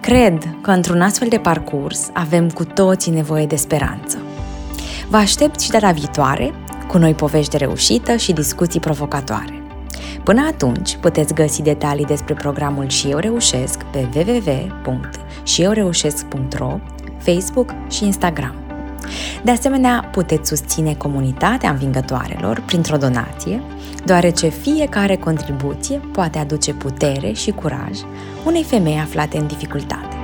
cred 0.00 0.42
că 0.60 0.70
într-un 0.70 1.00
astfel 1.00 1.28
de 1.28 1.38
parcurs 1.38 2.10
avem 2.12 2.50
cu 2.50 2.64
toții 2.64 3.12
nevoie 3.12 3.46
de 3.46 3.56
speranță. 3.56 4.18
Vă 5.08 5.16
aștept 5.16 5.60
și 5.60 5.70
data 5.70 5.90
viitoare 5.90 6.52
cu 6.88 6.98
noi 6.98 7.14
povești 7.14 7.50
de 7.50 7.56
reușită 7.56 8.16
și 8.16 8.32
discuții 8.32 8.80
provocatoare. 8.80 9.57
Până 10.28 10.46
atunci, 10.46 10.96
puteți 10.96 11.34
găsi 11.34 11.62
detalii 11.62 12.04
despre 12.04 12.34
programul 12.34 12.88
Și 12.88 13.10
Eu 13.10 13.18
Reușesc 13.18 13.82
pe 13.82 14.08
www.șieureușesc.ro, 14.14 16.78
Facebook 17.18 17.74
și 17.90 18.04
Instagram. 18.04 18.54
De 19.42 19.50
asemenea, 19.50 20.08
puteți 20.12 20.48
susține 20.48 20.94
comunitatea 20.94 21.70
învingătoarelor 21.70 22.62
printr-o 22.66 22.96
donație, 22.96 23.62
deoarece 24.04 24.48
fiecare 24.48 25.16
contribuție 25.16 26.00
poate 26.12 26.38
aduce 26.38 26.72
putere 26.72 27.32
și 27.32 27.50
curaj 27.50 27.98
unei 28.46 28.64
femei 28.64 28.98
aflate 28.98 29.38
în 29.38 29.46
dificultate. 29.46 30.16